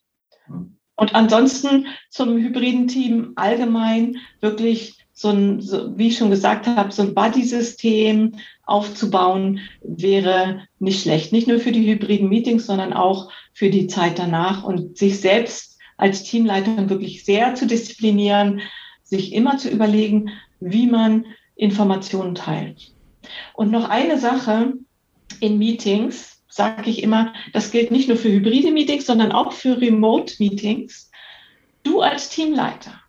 Und 1.03 1.15
ansonsten 1.15 1.87
zum 2.09 2.37
hybriden 2.37 2.87
Team 2.87 3.33
allgemein 3.35 4.21
wirklich 4.39 4.95
so 5.11 5.31
ein, 5.31 5.59
so, 5.59 5.97
wie 5.97 6.07
ich 6.07 6.17
schon 6.17 6.29
gesagt 6.29 6.65
habe, 6.65 6.93
so 6.93 7.01
ein 7.01 7.13
Buddy-System 7.13 8.37
aufzubauen, 8.65 9.59
wäre 9.81 10.65
nicht 10.79 11.01
schlecht. 11.01 11.33
Nicht 11.33 11.45
nur 11.45 11.59
für 11.59 11.73
die 11.73 11.85
hybriden 11.85 12.29
Meetings, 12.29 12.67
sondern 12.67 12.93
auch 12.93 13.29
für 13.51 13.69
die 13.69 13.87
Zeit 13.87 14.17
danach 14.17 14.63
und 14.63 14.97
sich 14.97 15.19
selbst 15.19 15.77
als 15.97 16.23
Teamleiter 16.23 16.89
wirklich 16.89 17.25
sehr 17.25 17.53
zu 17.53 17.67
disziplinieren, 17.67 18.61
sich 19.03 19.33
immer 19.33 19.57
zu 19.57 19.69
überlegen, 19.69 20.29
wie 20.61 20.87
man 20.87 21.25
Informationen 21.57 22.33
teilt. 22.33 22.93
Und 23.55 23.71
noch 23.71 23.89
eine 23.89 24.17
Sache 24.17 24.71
in 25.41 25.57
Meetings, 25.57 26.32
sage 26.53 26.91
ich 26.91 27.01
immer, 27.01 27.33
das 27.51 27.71
gilt 27.71 27.89
nicht 27.89 28.07
nur 28.07 28.17
für 28.17 28.31
hybride 28.31 28.71
Meetings, 28.71 29.07
sondern 29.07 29.31
auch 29.31 29.53
für 29.53 29.81
Remote-Meetings. 29.81 31.09
Du 31.81 32.01
als 32.01 32.29
Teamleiter 32.29 33.01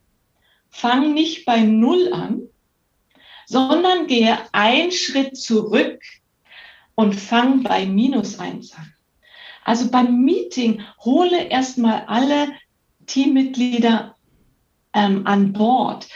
fang 0.71 1.13
nicht 1.13 1.45
bei 1.45 1.61
Null 1.61 2.11
an, 2.11 2.43
sondern 3.45 4.07
gehe 4.07 4.39
einen 4.53 4.93
Schritt 4.93 5.37
zurück 5.37 6.01
und 6.95 7.15
fang 7.15 7.63
bei 7.63 7.85
minus 7.85 8.39
eins 8.39 8.73
an. 8.73 8.95
Also 9.63 9.91
beim 9.91 10.23
Meeting 10.23 10.83
hole 11.05 11.49
erstmal 11.49 12.05
alle 12.07 12.49
Teammitglieder 13.05 14.17
ähm, 14.95 15.27
an 15.27 15.53
Bord, 15.53 16.09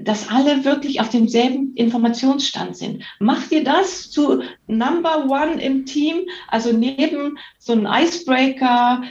dass 0.00 0.28
alle 0.28 0.64
wirklich 0.64 1.00
auf 1.00 1.08
demselben 1.08 1.74
Informationsstand 1.74 2.76
sind. 2.76 3.02
Mach 3.18 3.48
dir 3.48 3.64
das 3.64 4.10
zu 4.10 4.42
Number 4.66 5.26
One 5.28 5.60
im 5.60 5.86
Team, 5.86 6.26
also 6.48 6.72
neben 6.72 7.38
so 7.58 7.72
einem 7.72 7.86
Icebreaker, 7.86 9.02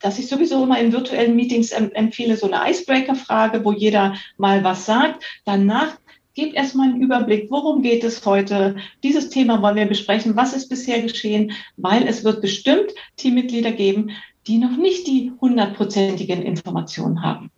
dass 0.00 0.18
ich 0.18 0.28
sowieso 0.28 0.62
immer 0.62 0.78
in 0.78 0.92
virtuellen 0.92 1.36
Meetings 1.36 1.72
empfehle, 1.72 2.36
so 2.36 2.50
eine 2.50 2.70
Icebreaker-Frage, 2.70 3.64
wo 3.64 3.72
jeder 3.72 4.14
mal 4.36 4.62
was 4.62 4.86
sagt. 4.86 5.24
Danach 5.44 5.98
gebt 6.34 6.54
erstmal 6.54 6.88
einen 6.88 7.02
Überblick, 7.02 7.50
worum 7.50 7.82
geht 7.82 8.04
es 8.04 8.24
heute? 8.24 8.76
Dieses 9.02 9.28
Thema 9.28 9.60
wollen 9.60 9.74
wir 9.74 9.86
besprechen. 9.86 10.36
Was 10.36 10.52
ist 10.52 10.68
bisher 10.68 11.02
geschehen? 11.02 11.52
Weil 11.76 12.06
es 12.06 12.22
wird 12.22 12.40
bestimmt 12.40 12.92
Teammitglieder 13.16 13.72
geben, 13.72 14.10
die 14.46 14.58
noch 14.58 14.76
nicht 14.76 15.06
die 15.08 15.32
hundertprozentigen 15.40 16.42
Informationen 16.42 17.22
haben. 17.22 17.50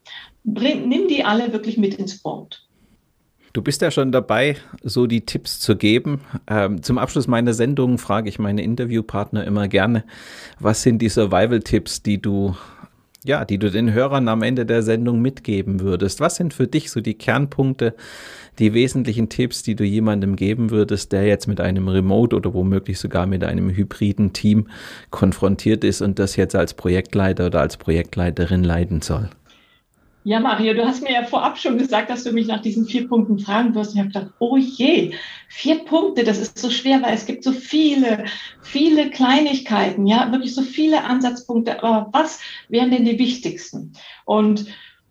Bring, 0.45 0.89
nimm 0.89 1.09
die 1.09 1.25
alle 1.25 1.53
wirklich 1.53 1.77
mit 1.79 1.95
ins 1.95 2.19
Board. 2.19 2.67
Du 3.53 3.63
bist 3.63 3.83
ja 3.83 3.91
schon 3.91 4.13
dabei, 4.13 4.57
so 4.83 5.09
die 5.09 5.27
Tipps 5.27 5.59
zu 5.59 5.77
geben. 5.77 6.21
Ähm, 6.47 6.83
zum 6.85 6.99
Abschluss 6.99 7.27
meiner 7.27 7.53
Sendung 7.53 7.99
frage 7.99 8.29
ich 8.29 8.39
meine 8.39 8.63
Interviewpartner 8.63 9.45
immer 9.45 9.67
gerne, 9.67 10.05
was 10.61 10.83
sind 10.83 11.03
die 11.03 11.09
Survival-Tipps, 11.09 12.03
die 12.03 12.23
du 12.23 12.55
ja, 13.25 13.45
die 13.45 13.59
du 13.59 13.71
den 13.71 13.93
Hörern 13.93 14.29
am 14.29 14.43
Ende 14.43 14.65
der 14.65 14.83
Sendung 14.83 15.21
mitgeben 15.21 15.81
würdest. 15.81 16.21
Was 16.21 16.37
sind 16.37 16.55
für 16.55 16.67
dich 16.67 16.91
so 16.91 17.01
die 17.01 17.15
Kernpunkte, 17.15 17.95
die 18.59 18.73
wesentlichen 18.73 19.29
Tipps, 19.29 19.63
die 19.63 19.75
du 19.75 19.85
jemandem 19.85 20.37
geben 20.37 20.71
würdest, 20.71 21.13
der 21.13 21.27
jetzt 21.27 21.47
mit 21.47 21.61
einem 21.61 21.89
Remote 21.89 22.35
oder 22.35 22.55
womöglich 22.55 22.99
sogar 22.99 23.27
mit 23.27 23.45
einem 23.45 23.71
hybriden 23.71 24.33
Team 24.33 24.69
konfrontiert 25.11 25.85
ist 25.85 26.01
und 26.01 26.19
das 26.19 26.37
jetzt 26.37 26.55
als 26.55 26.75
Projektleiter 26.75 27.47
oder 27.47 27.61
als 27.61 27.77
Projektleiterin 27.77 28.65
leiten 28.65 29.03
soll? 29.03 29.29
Ja, 30.23 30.39
Mario, 30.39 30.75
du 30.75 30.85
hast 30.85 31.03
mir 31.03 31.13
ja 31.13 31.25
vorab 31.25 31.57
schon 31.57 31.79
gesagt, 31.79 32.11
dass 32.11 32.25
du 32.25 32.33
mich 32.33 32.47
nach 32.47 32.61
diesen 32.61 32.85
vier 32.85 33.09
Punkten 33.09 33.39
fragen 33.39 33.75
wirst. 33.75 33.95
Ich 33.95 33.99
habe 33.99 34.09
gedacht, 34.09 34.33
oh 34.39 34.59
je, 34.59 35.15
vier 35.49 35.79
Punkte, 35.85 36.25
das 36.25 36.39
ist 36.39 36.59
so 36.59 36.69
schwer, 36.69 37.01
weil 37.01 37.15
es 37.15 37.25
gibt 37.25 37.43
so 37.43 37.53
viele, 37.53 38.27
viele 38.61 39.09
Kleinigkeiten, 39.09 40.07
ja, 40.07 40.31
wirklich 40.31 40.55
so 40.55 40.61
viele 40.61 41.05
Ansatzpunkte. 41.05 41.83
Aber 41.83 42.11
was 42.13 42.41
wären 42.69 42.91
denn 42.91 43.07
die 43.07 43.19
wichtigsten? 43.19 43.95
Und 44.27 44.67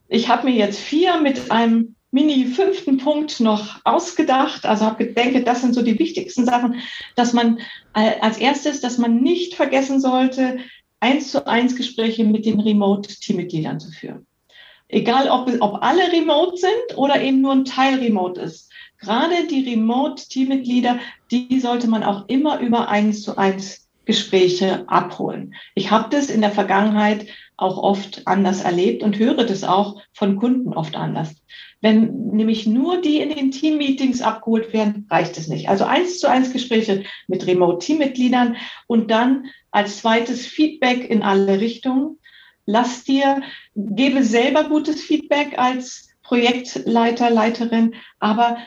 ich 0.09 0.29
habe 0.29 0.47
mir 0.47 0.55
jetzt 0.55 0.79
vier 0.79 1.19
mit 1.19 1.49
einem 1.49 1.95
mini 2.11 2.45
fünften 2.45 2.97
Punkt 2.97 3.39
noch 3.39 3.81
ausgedacht. 3.85 4.67
Also 4.67 4.85
habe 4.85 5.05
gedenkt, 5.05 5.47
das 5.47 5.61
sind 5.61 5.73
so 5.73 5.81
die 5.81 5.97
wichtigsten 5.97 6.45
Sachen, 6.45 6.81
dass 7.15 7.33
man 7.33 7.59
als 7.93 8.37
erstes, 8.37 8.79
dass 8.79 8.99
man 8.99 9.21
nicht 9.21 9.55
vergessen 9.55 9.99
sollte, 9.99 10.59
eins 10.99 11.31
zu 11.31 11.47
eins 11.47 11.75
Gespräche 11.75 12.25
mit 12.25 12.45
den 12.45 12.59
Remote-Teammitgliedern 12.59 13.79
zu 13.79 13.91
führen. 13.91 14.27
Egal, 14.89 15.29
ob, 15.29 15.49
ob 15.61 15.83
alle 15.83 16.11
remote 16.11 16.57
sind 16.57 16.97
oder 16.97 17.21
eben 17.21 17.41
nur 17.41 17.53
ein 17.53 17.65
Teil 17.65 17.99
remote 17.99 18.41
ist. 18.41 18.71
Gerade 18.99 19.47
die 19.49 19.69
Remote-Teammitglieder, 19.69 20.99
die 21.31 21.59
sollte 21.59 21.87
man 21.87 22.03
auch 22.03 22.27
immer 22.27 22.59
über 22.59 22.89
eins 22.89 23.21
zu 23.21 23.37
eins 23.37 23.87
Gespräche 24.05 24.83
abholen. 24.87 25.53
Ich 25.75 25.91
habe 25.91 26.09
das 26.09 26.29
in 26.29 26.41
der 26.41 26.51
Vergangenheit 26.51 27.27
auch 27.55 27.77
oft 27.77 28.25
anders 28.25 28.61
erlebt 28.61 29.03
und 29.03 29.19
höre 29.19 29.45
das 29.45 29.63
auch 29.63 30.01
von 30.13 30.37
Kunden 30.37 30.73
oft 30.73 30.95
anders. 30.95 31.35
Wenn 31.81 32.31
nämlich 32.31 32.65
nur 32.65 33.01
die 33.01 33.19
in 33.21 33.29
den 33.29 33.51
Team-Meetings 33.51 34.21
abgeholt 34.21 34.73
werden, 34.73 35.07
reicht 35.09 35.37
es 35.37 35.47
nicht. 35.47 35.69
Also 35.69 35.85
eins 35.85 36.19
zu 36.19 36.27
eins 36.27 36.51
Gespräche 36.51 37.03
mit 37.27 37.45
Remote-Teammitgliedern 37.45 38.57
und 38.87 39.11
dann 39.11 39.45
als 39.71 39.99
zweites 39.99 40.45
Feedback 40.45 41.09
in 41.09 41.21
alle 41.21 41.61
Richtungen. 41.61 42.17
Lass 42.71 43.03
dir, 43.03 43.41
gebe 43.75 44.23
selber 44.23 44.65
gutes 44.65 45.01
Feedback 45.01 45.57
als 45.57 46.09
Projektleiter, 46.21 47.31
Leiterin, 47.31 47.95
aber 48.19 48.57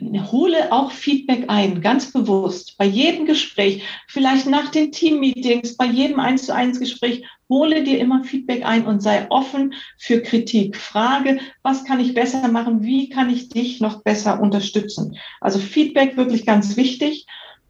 hole 0.00 0.72
auch 0.72 0.90
Feedback 0.90 1.44
ein, 1.46 1.80
ganz 1.80 2.12
bewusst, 2.12 2.76
bei 2.76 2.86
jedem 2.86 3.24
Gespräch, 3.24 3.84
vielleicht 4.08 4.48
nach 4.48 4.72
den 4.72 4.90
Teammeetings, 4.90 5.76
bei 5.76 5.86
jedem 5.86 6.18
eins 6.18 6.46
zu 6.46 6.52
eins 6.52 6.80
Gespräch, 6.80 7.24
hole 7.48 7.84
dir 7.84 8.00
immer 8.00 8.24
Feedback 8.24 8.66
ein 8.66 8.84
und 8.84 9.00
sei 9.00 9.28
offen 9.30 9.74
für 9.96 10.22
Kritik. 10.22 10.76
Frage, 10.76 11.38
was 11.62 11.84
kann 11.84 12.00
ich 12.00 12.14
besser 12.14 12.48
machen? 12.48 12.82
Wie 12.82 13.10
kann 13.10 13.30
ich 13.30 13.48
dich 13.48 13.80
noch 13.80 14.02
besser 14.02 14.40
unterstützen? 14.40 15.16
Also 15.40 15.60
Feedback 15.60 16.16
wirklich 16.16 16.44
ganz 16.46 16.76
wichtig. 16.76 17.26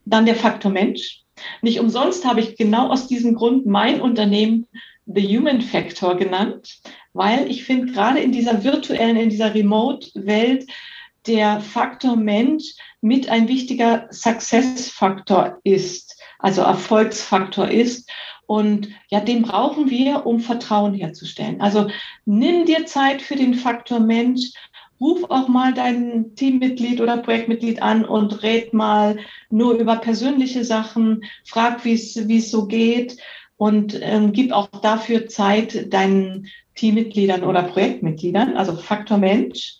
Dann 0.06 0.24
der 0.24 0.36
Faktor 0.36 0.72
Mensch. 0.72 1.20
Nicht 1.60 1.80
umsonst 1.80 2.24
habe 2.24 2.40
ich 2.40 2.56
genau 2.56 2.88
aus 2.88 3.08
diesem 3.08 3.34
Grund 3.34 3.66
mein 3.66 4.00
Unternehmen 4.00 4.66
The 5.06 5.36
Human 5.36 5.60
Factor 5.60 6.16
genannt, 6.16 6.80
weil 7.12 7.50
ich 7.50 7.64
finde, 7.64 7.92
gerade 7.92 8.20
in 8.20 8.32
dieser 8.32 8.64
virtuellen, 8.64 9.16
in 9.16 9.30
dieser 9.30 9.54
Remote-Welt, 9.54 10.66
der 11.26 11.60
Faktor 11.60 12.16
Mensch 12.16 12.74
mit 13.00 13.28
ein 13.28 13.48
wichtiger 13.48 14.08
Success-Faktor 14.10 15.58
ist, 15.64 16.20
also 16.38 16.62
Erfolgsfaktor 16.62 17.68
ist. 17.68 18.10
Und 18.46 18.88
ja, 19.08 19.20
den 19.20 19.42
brauchen 19.42 19.88
wir, 19.88 20.26
um 20.26 20.40
Vertrauen 20.40 20.94
herzustellen. 20.94 21.60
Also 21.60 21.88
nimm 22.24 22.64
dir 22.64 22.86
Zeit 22.86 23.22
für 23.22 23.36
den 23.36 23.54
Faktor 23.54 24.00
Mensch. 24.00 24.52
Ruf 25.00 25.24
auch 25.30 25.48
mal 25.48 25.74
dein 25.74 26.34
Teammitglied 26.36 27.00
oder 27.00 27.16
Projektmitglied 27.18 27.82
an 27.82 28.04
und 28.04 28.42
red 28.42 28.72
mal 28.72 29.18
nur 29.50 29.74
über 29.74 29.96
persönliche 29.96 30.64
Sachen. 30.64 31.24
Frag, 31.44 31.84
wie 31.84 31.94
es 31.94 32.50
so 32.50 32.66
geht 32.66 33.16
und 33.62 33.96
ähm, 34.02 34.32
gib 34.32 34.50
auch 34.50 34.66
dafür 34.66 35.28
Zeit 35.28 35.94
deinen 35.94 36.48
Teammitgliedern 36.74 37.44
oder 37.44 37.62
Projektmitgliedern. 37.62 38.56
Also 38.56 38.74
Faktor 38.74 39.18
Mensch. 39.18 39.76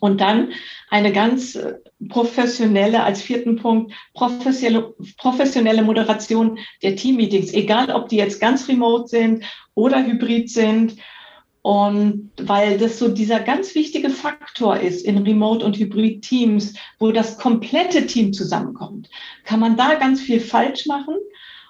Und 0.00 0.22
dann 0.22 0.52
eine 0.88 1.12
ganz 1.12 1.54
äh, 1.54 1.74
professionelle, 2.08 3.02
als 3.02 3.20
vierten 3.20 3.56
Punkt, 3.56 3.92
professionelle, 4.14 4.94
professionelle 5.18 5.82
Moderation 5.82 6.58
der 6.82 6.96
Teammeetings, 6.96 7.52
egal 7.52 7.90
ob 7.90 8.08
die 8.08 8.16
jetzt 8.16 8.40
ganz 8.40 8.66
remote 8.66 9.08
sind 9.08 9.44
oder 9.74 10.06
hybrid 10.06 10.48
sind. 10.48 10.96
Und 11.60 12.30
weil 12.40 12.78
das 12.78 12.98
so 12.98 13.08
dieser 13.08 13.40
ganz 13.40 13.74
wichtige 13.74 14.08
Faktor 14.08 14.78
ist 14.78 15.04
in 15.04 15.18
Remote- 15.18 15.66
und 15.66 15.76
Hybrid-Teams, 15.76 16.76
wo 16.98 17.12
das 17.12 17.36
komplette 17.36 18.06
Team 18.06 18.32
zusammenkommt, 18.32 19.10
kann 19.44 19.60
man 19.60 19.76
da 19.76 19.96
ganz 19.96 20.18
viel 20.22 20.40
falsch 20.40 20.86
machen 20.86 21.16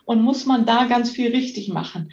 und 0.09 0.23
muss 0.23 0.47
man 0.47 0.65
da 0.65 0.87
ganz 0.87 1.11
viel 1.11 1.33
richtig 1.33 1.69
machen. 1.69 2.13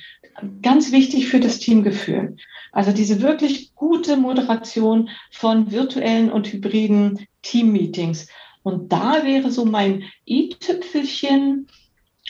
Ganz 0.61 0.91
wichtig 0.91 1.27
für 1.27 1.39
das 1.39 1.59
Teamgefühl. 1.59 2.35
Also 2.73 2.91
diese 2.91 3.21
wirklich 3.21 3.73
gute 3.73 4.17
Moderation 4.17 5.09
von 5.31 5.71
virtuellen 5.71 6.29
und 6.29 6.51
hybriden 6.51 7.25
Teammeetings. 7.41 8.27
Und 8.63 8.91
da 8.91 9.23
wäre 9.23 9.49
so 9.49 9.63
mein 9.63 10.03
i-Tüpfelchen, 10.27 11.67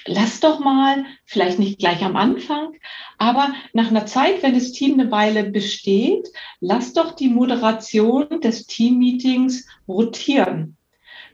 lass 0.06 0.40
doch 0.40 0.60
mal, 0.60 1.04
vielleicht 1.26 1.58
nicht 1.58 1.80
gleich 1.80 2.04
am 2.04 2.16
Anfang, 2.16 2.74
aber 3.18 3.56
nach 3.74 3.88
einer 3.88 4.06
Zeit, 4.06 4.44
wenn 4.44 4.54
das 4.54 4.72
Team 4.72 5.00
eine 5.00 5.10
Weile 5.10 5.46
besteht, 5.46 6.28
lass 6.60 6.94
doch 6.94 7.14
die 7.14 7.30
Moderation 7.30 8.40
des 8.40 8.68
Teammeetings 8.68 9.68
rotieren 9.88 10.78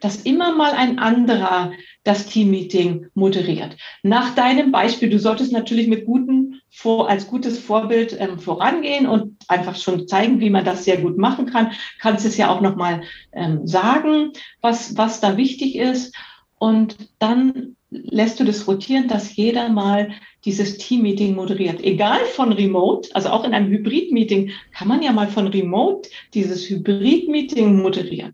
dass 0.02 0.18
immer 0.18 0.54
mal 0.54 0.72
ein 0.72 1.00
anderer 1.00 1.72
das 2.04 2.26
Teammeeting 2.26 3.08
moderiert. 3.14 3.78
Nach 4.04 4.36
deinem 4.36 4.72
Beispiel, 4.72 5.10
du 5.10 5.20
solltest 5.20 5.54
natürlich 5.54 5.88
mit 5.88 6.06
guten, 6.06 6.60
als 6.86 7.28
gutes 7.28 7.60
Vorbild 7.60 8.18
ähm, 8.20 8.40
vorangehen 8.40 9.08
und 9.08 9.38
einfach 9.48 9.76
schon 9.76 10.08
zeigen, 10.08 10.40
wie 10.40 10.50
man 10.50 10.66
das 10.66 10.84
sehr 10.84 10.98
gut 10.98 11.18
machen 11.18 11.46
kann. 11.46 11.72
Kannst 12.00 12.26
es 12.26 12.38
ja 12.38 12.50
auch 12.50 12.62
nochmal 12.62 13.04
ähm, 13.32 13.66
sagen, 13.68 14.34
was, 14.60 14.98
was 14.98 15.22
da 15.22 15.38
wichtig 15.38 15.76
ist. 15.76 16.16
Und 16.58 16.98
dann 17.20 17.76
lässt 17.92 18.40
du 18.40 18.44
das 18.44 18.68
rotieren, 18.68 19.08
dass 19.08 19.36
jeder 19.36 19.70
mal 19.70 20.12
dieses 20.46 20.78
Team-Meeting 20.78 21.36
moderiert. 21.36 21.84
Egal 21.84 22.20
von 22.34 22.52
Remote, 22.52 23.10
also 23.14 23.30
auch 23.30 23.44
in 23.44 23.54
einem 23.54 23.70
Hybrid-Meeting 23.70 24.52
kann 24.72 24.88
man 24.88 25.04
ja 25.04 25.12
mal 25.12 25.28
von 25.28 25.48
Remote 25.48 26.10
dieses 26.34 26.68
Hybrid-Meeting 26.70 27.80
moderieren. 27.82 28.34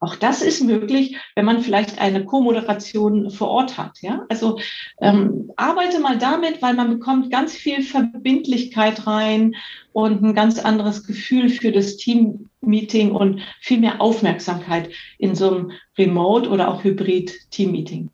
Auch 0.00 0.16
das 0.16 0.42
ist 0.42 0.62
möglich, 0.62 1.16
wenn 1.34 1.44
man 1.44 1.60
vielleicht 1.60 2.00
eine 2.00 2.24
Co-Moderation 2.24 3.30
vor 3.30 3.48
Ort 3.48 3.78
hat. 3.78 4.00
Ja? 4.02 4.24
Also 4.28 4.58
ähm, 5.00 5.50
arbeite 5.56 6.00
mal 6.00 6.18
damit, 6.18 6.62
weil 6.62 6.74
man 6.74 6.90
bekommt 6.90 7.30
ganz 7.30 7.54
viel 7.54 7.82
Verbindlichkeit 7.82 9.06
rein 9.06 9.54
und 9.92 10.22
ein 10.22 10.34
ganz 10.34 10.58
anderes 10.58 11.06
Gefühl 11.06 11.48
für 11.48 11.72
das 11.72 11.96
Team-Meeting 11.96 13.12
und 13.12 13.40
viel 13.60 13.78
mehr 13.78 14.00
Aufmerksamkeit 14.00 14.90
in 15.18 15.34
so 15.34 15.50
einem 15.50 15.72
Remote- 15.96 16.48
oder 16.48 16.68
auch 16.68 16.82
Hybrid-Team-Meeting. 16.84 18.10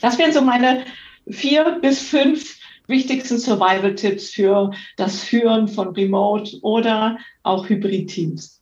Das 0.00 0.18
wären 0.18 0.32
so 0.32 0.42
meine 0.42 0.84
vier 1.28 1.78
bis 1.80 2.00
fünf 2.00 2.58
wichtigsten 2.86 3.38
Survival-Tipps 3.38 4.30
für 4.30 4.72
das 4.96 5.22
Führen 5.22 5.68
von 5.68 5.94
Remote 5.94 6.58
oder 6.62 7.18
auch 7.42 7.68
Hybrid-Teams. 7.68 8.59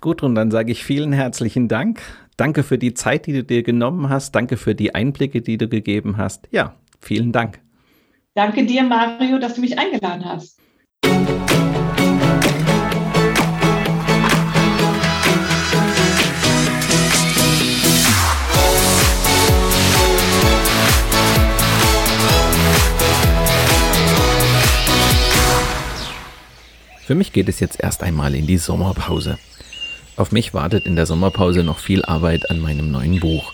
Gut, 0.00 0.22
und 0.22 0.34
dann 0.34 0.50
sage 0.50 0.72
ich 0.72 0.84
vielen 0.84 1.12
herzlichen 1.12 1.68
Dank. 1.68 2.00
Danke 2.36 2.62
für 2.62 2.78
die 2.78 2.94
Zeit, 2.94 3.26
die 3.26 3.32
du 3.32 3.44
dir 3.44 3.62
genommen 3.62 4.08
hast. 4.08 4.34
Danke 4.34 4.56
für 4.56 4.74
die 4.74 4.94
Einblicke, 4.94 5.42
die 5.42 5.58
du 5.58 5.68
gegeben 5.68 6.16
hast. 6.16 6.48
Ja, 6.50 6.76
vielen 7.00 7.32
Dank. 7.32 7.60
Danke 8.34 8.64
dir, 8.64 8.84
Mario, 8.84 9.38
dass 9.38 9.54
du 9.54 9.60
mich 9.60 9.78
eingeladen 9.78 10.24
hast. 10.24 10.58
Für 27.08 27.14
mich 27.14 27.32
geht 27.32 27.48
es 27.48 27.58
jetzt 27.58 27.80
erst 27.80 28.02
einmal 28.02 28.34
in 28.34 28.46
die 28.46 28.58
Sommerpause. 28.58 29.38
Auf 30.18 30.32
mich 30.32 30.52
wartet 30.52 30.84
in 30.84 30.96
der 30.96 31.06
Sommerpause 31.06 31.62
noch 31.62 31.78
viel 31.78 32.04
Arbeit 32.04 32.50
an 32.50 32.58
meinem 32.58 32.90
neuen 32.90 33.20
Buch. 33.20 33.52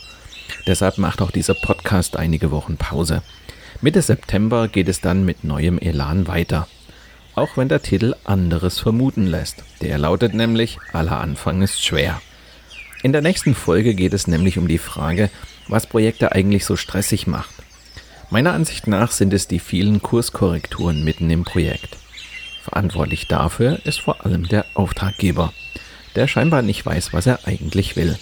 Deshalb 0.67 0.97
macht 0.97 1.21
auch 1.21 1.31
dieser 1.31 1.53
Podcast 1.53 2.17
einige 2.17 2.51
Wochen 2.51 2.79
Pause. 2.79 3.23
Mitte 3.83 4.01
September 4.01 4.67
geht 4.69 4.89
es 4.89 5.03
dann 5.03 5.27
mit 5.27 5.45
neuem 5.45 5.79
Elan 5.79 6.27
weiter. 6.27 6.67
Auch 7.35 7.59
wenn 7.59 7.69
der 7.69 7.83
Titel 7.83 8.15
anderes 8.25 8.79
vermuten 8.79 9.27
lässt. 9.27 9.63
Der 9.83 9.99
lautet 9.99 10.33
nämlich 10.33 10.79
Aller 10.95 11.21
Anfang 11.21 11.61
ist 11.61 11.85
schwer. 11.85 12.23
In 13.03 13.13
der 13.13 13.21
nächsten 13.21 13.55
Folge 13.55 13.95
geht 13.95 14.15
es 14.15 14.27
nämlich 14.27 14.57
um 14.57 14.67
die 14.67 14.79
Frage, 14.79 15.29
was 15.69 15.87
Projekte 15.87 16.33
eigentlich 16.33 16.65
so 16.65 16.77
stressig 16.77 17.27
macht. 17.27 17.53
Meiner 18.31 18.55
Ansicht 18.55 18.87
nach 18.87 19.11
sind 19.11 19.35
es 19.35 19.47
die 19.47 19.61
vielen 19.61 20.01
Kurskorrekturen 20.01 21.05
mitten 21.05 21.29
im 21.29 21.45
Projekt. 21.45 21.99
Verantwortlich 22.63 23.29
dafür 23.29 23.81
ist 23.85 24.01
vor 24.01 24.25
allem 24.25 24.49
der 24.49 24.65
Auftraggeber 24.73 25.53
der 26.17 26.29
scheinbar 26.29 26.63
nicht 26.63 26.85
weiß, 26.85 27.13
was 27.13 27.27
er 27.27 27.41
eigentlich 27.45 27.97
will. 27.97 28.19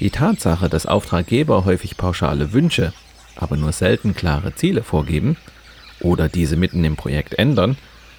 Die 0.00 0.10
Tatsache, 0.10 0.68
dass 0.68 0.86
Auftraggeber 0.86 1.64
häufig 1.64 1.96
pauschale 1.96 2.52
Wünsche, 2.52 2.92
aber 3.36 3.56
nur 3.56 3.72
selten 3.72 4.14
klare 4.14 4.54
Ziele 4.54 4.82
vorgeben 4.82 5.36
oder 6.00 6.28
diese 6.28 6.56
mitten 6.56 6.84
im 6.84 6.96
Projekt 6.96 7.34
ändern, 7.34 7.76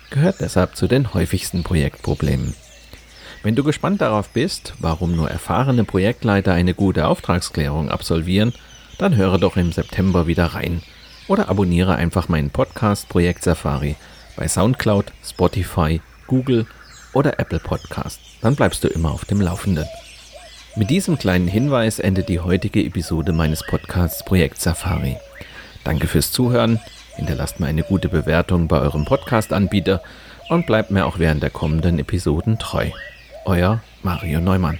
gehört 0.09 0.41
deshalb 0.41 0.75
zu 0.75 0.87
den 0.87 1.13
häufigsten 1.13 1.63
Projektproblemen. 1.63 2.53
Wenn 3.43 3.55
du 3.55 3.63
gespannt 3.63 4.01
darauf 4.01 4.29
bist, 4.29 4.73
warum 4.79 5.15
nur 5.15 5.29
erfahrene 5.29 5.85
Projektleiter 5.85 6.53
eine 6.53 6.73
gute 6.73 7.07
Auftragsklärung 7.07 7.89
absolvieren, 7.89 8.53
dann 8.97 9.15
höre 9.15 9.37
doch 9.37 9.55
im 9.55 9.71
September 9.71 10.27
wieder 10.27 10.47
rein 10.47 10.81
oder 11.29 11.47
abonniere 11.47 11.95
einfach 11.95 12.27
meinen 12.27 12.49
Podcast 12.49 13.07
Projekt 13.07 13.43
Safari 13.43 13.95
bei 14.35 14.47
SoundCloud, 14.47 15.13
Spotify, 15.23 16.01
Google 16.27 16.65
oder 17.13 17.39
Apple 17.39 17.59
Podcast. 17.59 18.19
Dann 18.41 18.55
bleibst 18.55 18.83
du 18.83 18.87
immer 18.87 19.11
auf 19.11 19.25
dem 19.25 19.41
Laufenden. 19.41 19.85
Mit 20.75 20.89
diesem 20.89 21.17
kleinen 21.17 21.47
Hinweis 21.47 21.99
endet 21.99 22.29
die 22.29 22.39
heutige 22.39 22.83
Episode 22.83 23.33
meines 23.33 23.65
Podcasts 23.65 24.23
Projekt 24.23 24.61
Safari. 24.61 25.17
Danke 25.83 26.07
fürs 26.07 26.31
Zuhören. 26.31 26.79
Hinterlasst 27.15 27.59
mir 27.59 27.67
eine 27.67 27.83
gute 27.83 28.09
Bewertung 28.09 28.67
bei 28.67 28.79
eurem 28.79 29.05
Podcast-Anbieter 29.05 30.01
und 30.49 30.65
bleibt 30.65 30.91
mir 30.91 31.05
auch 31.05 31.19
während 31.19 31.43
der 31.43 31.49
kommenden 31.49 31.99
Episoden 31.99 32.59
treu. 32.59 32.89
Euer 33.45 33.81
Mario 34.03 34.39
Neumann. 34.39 34.79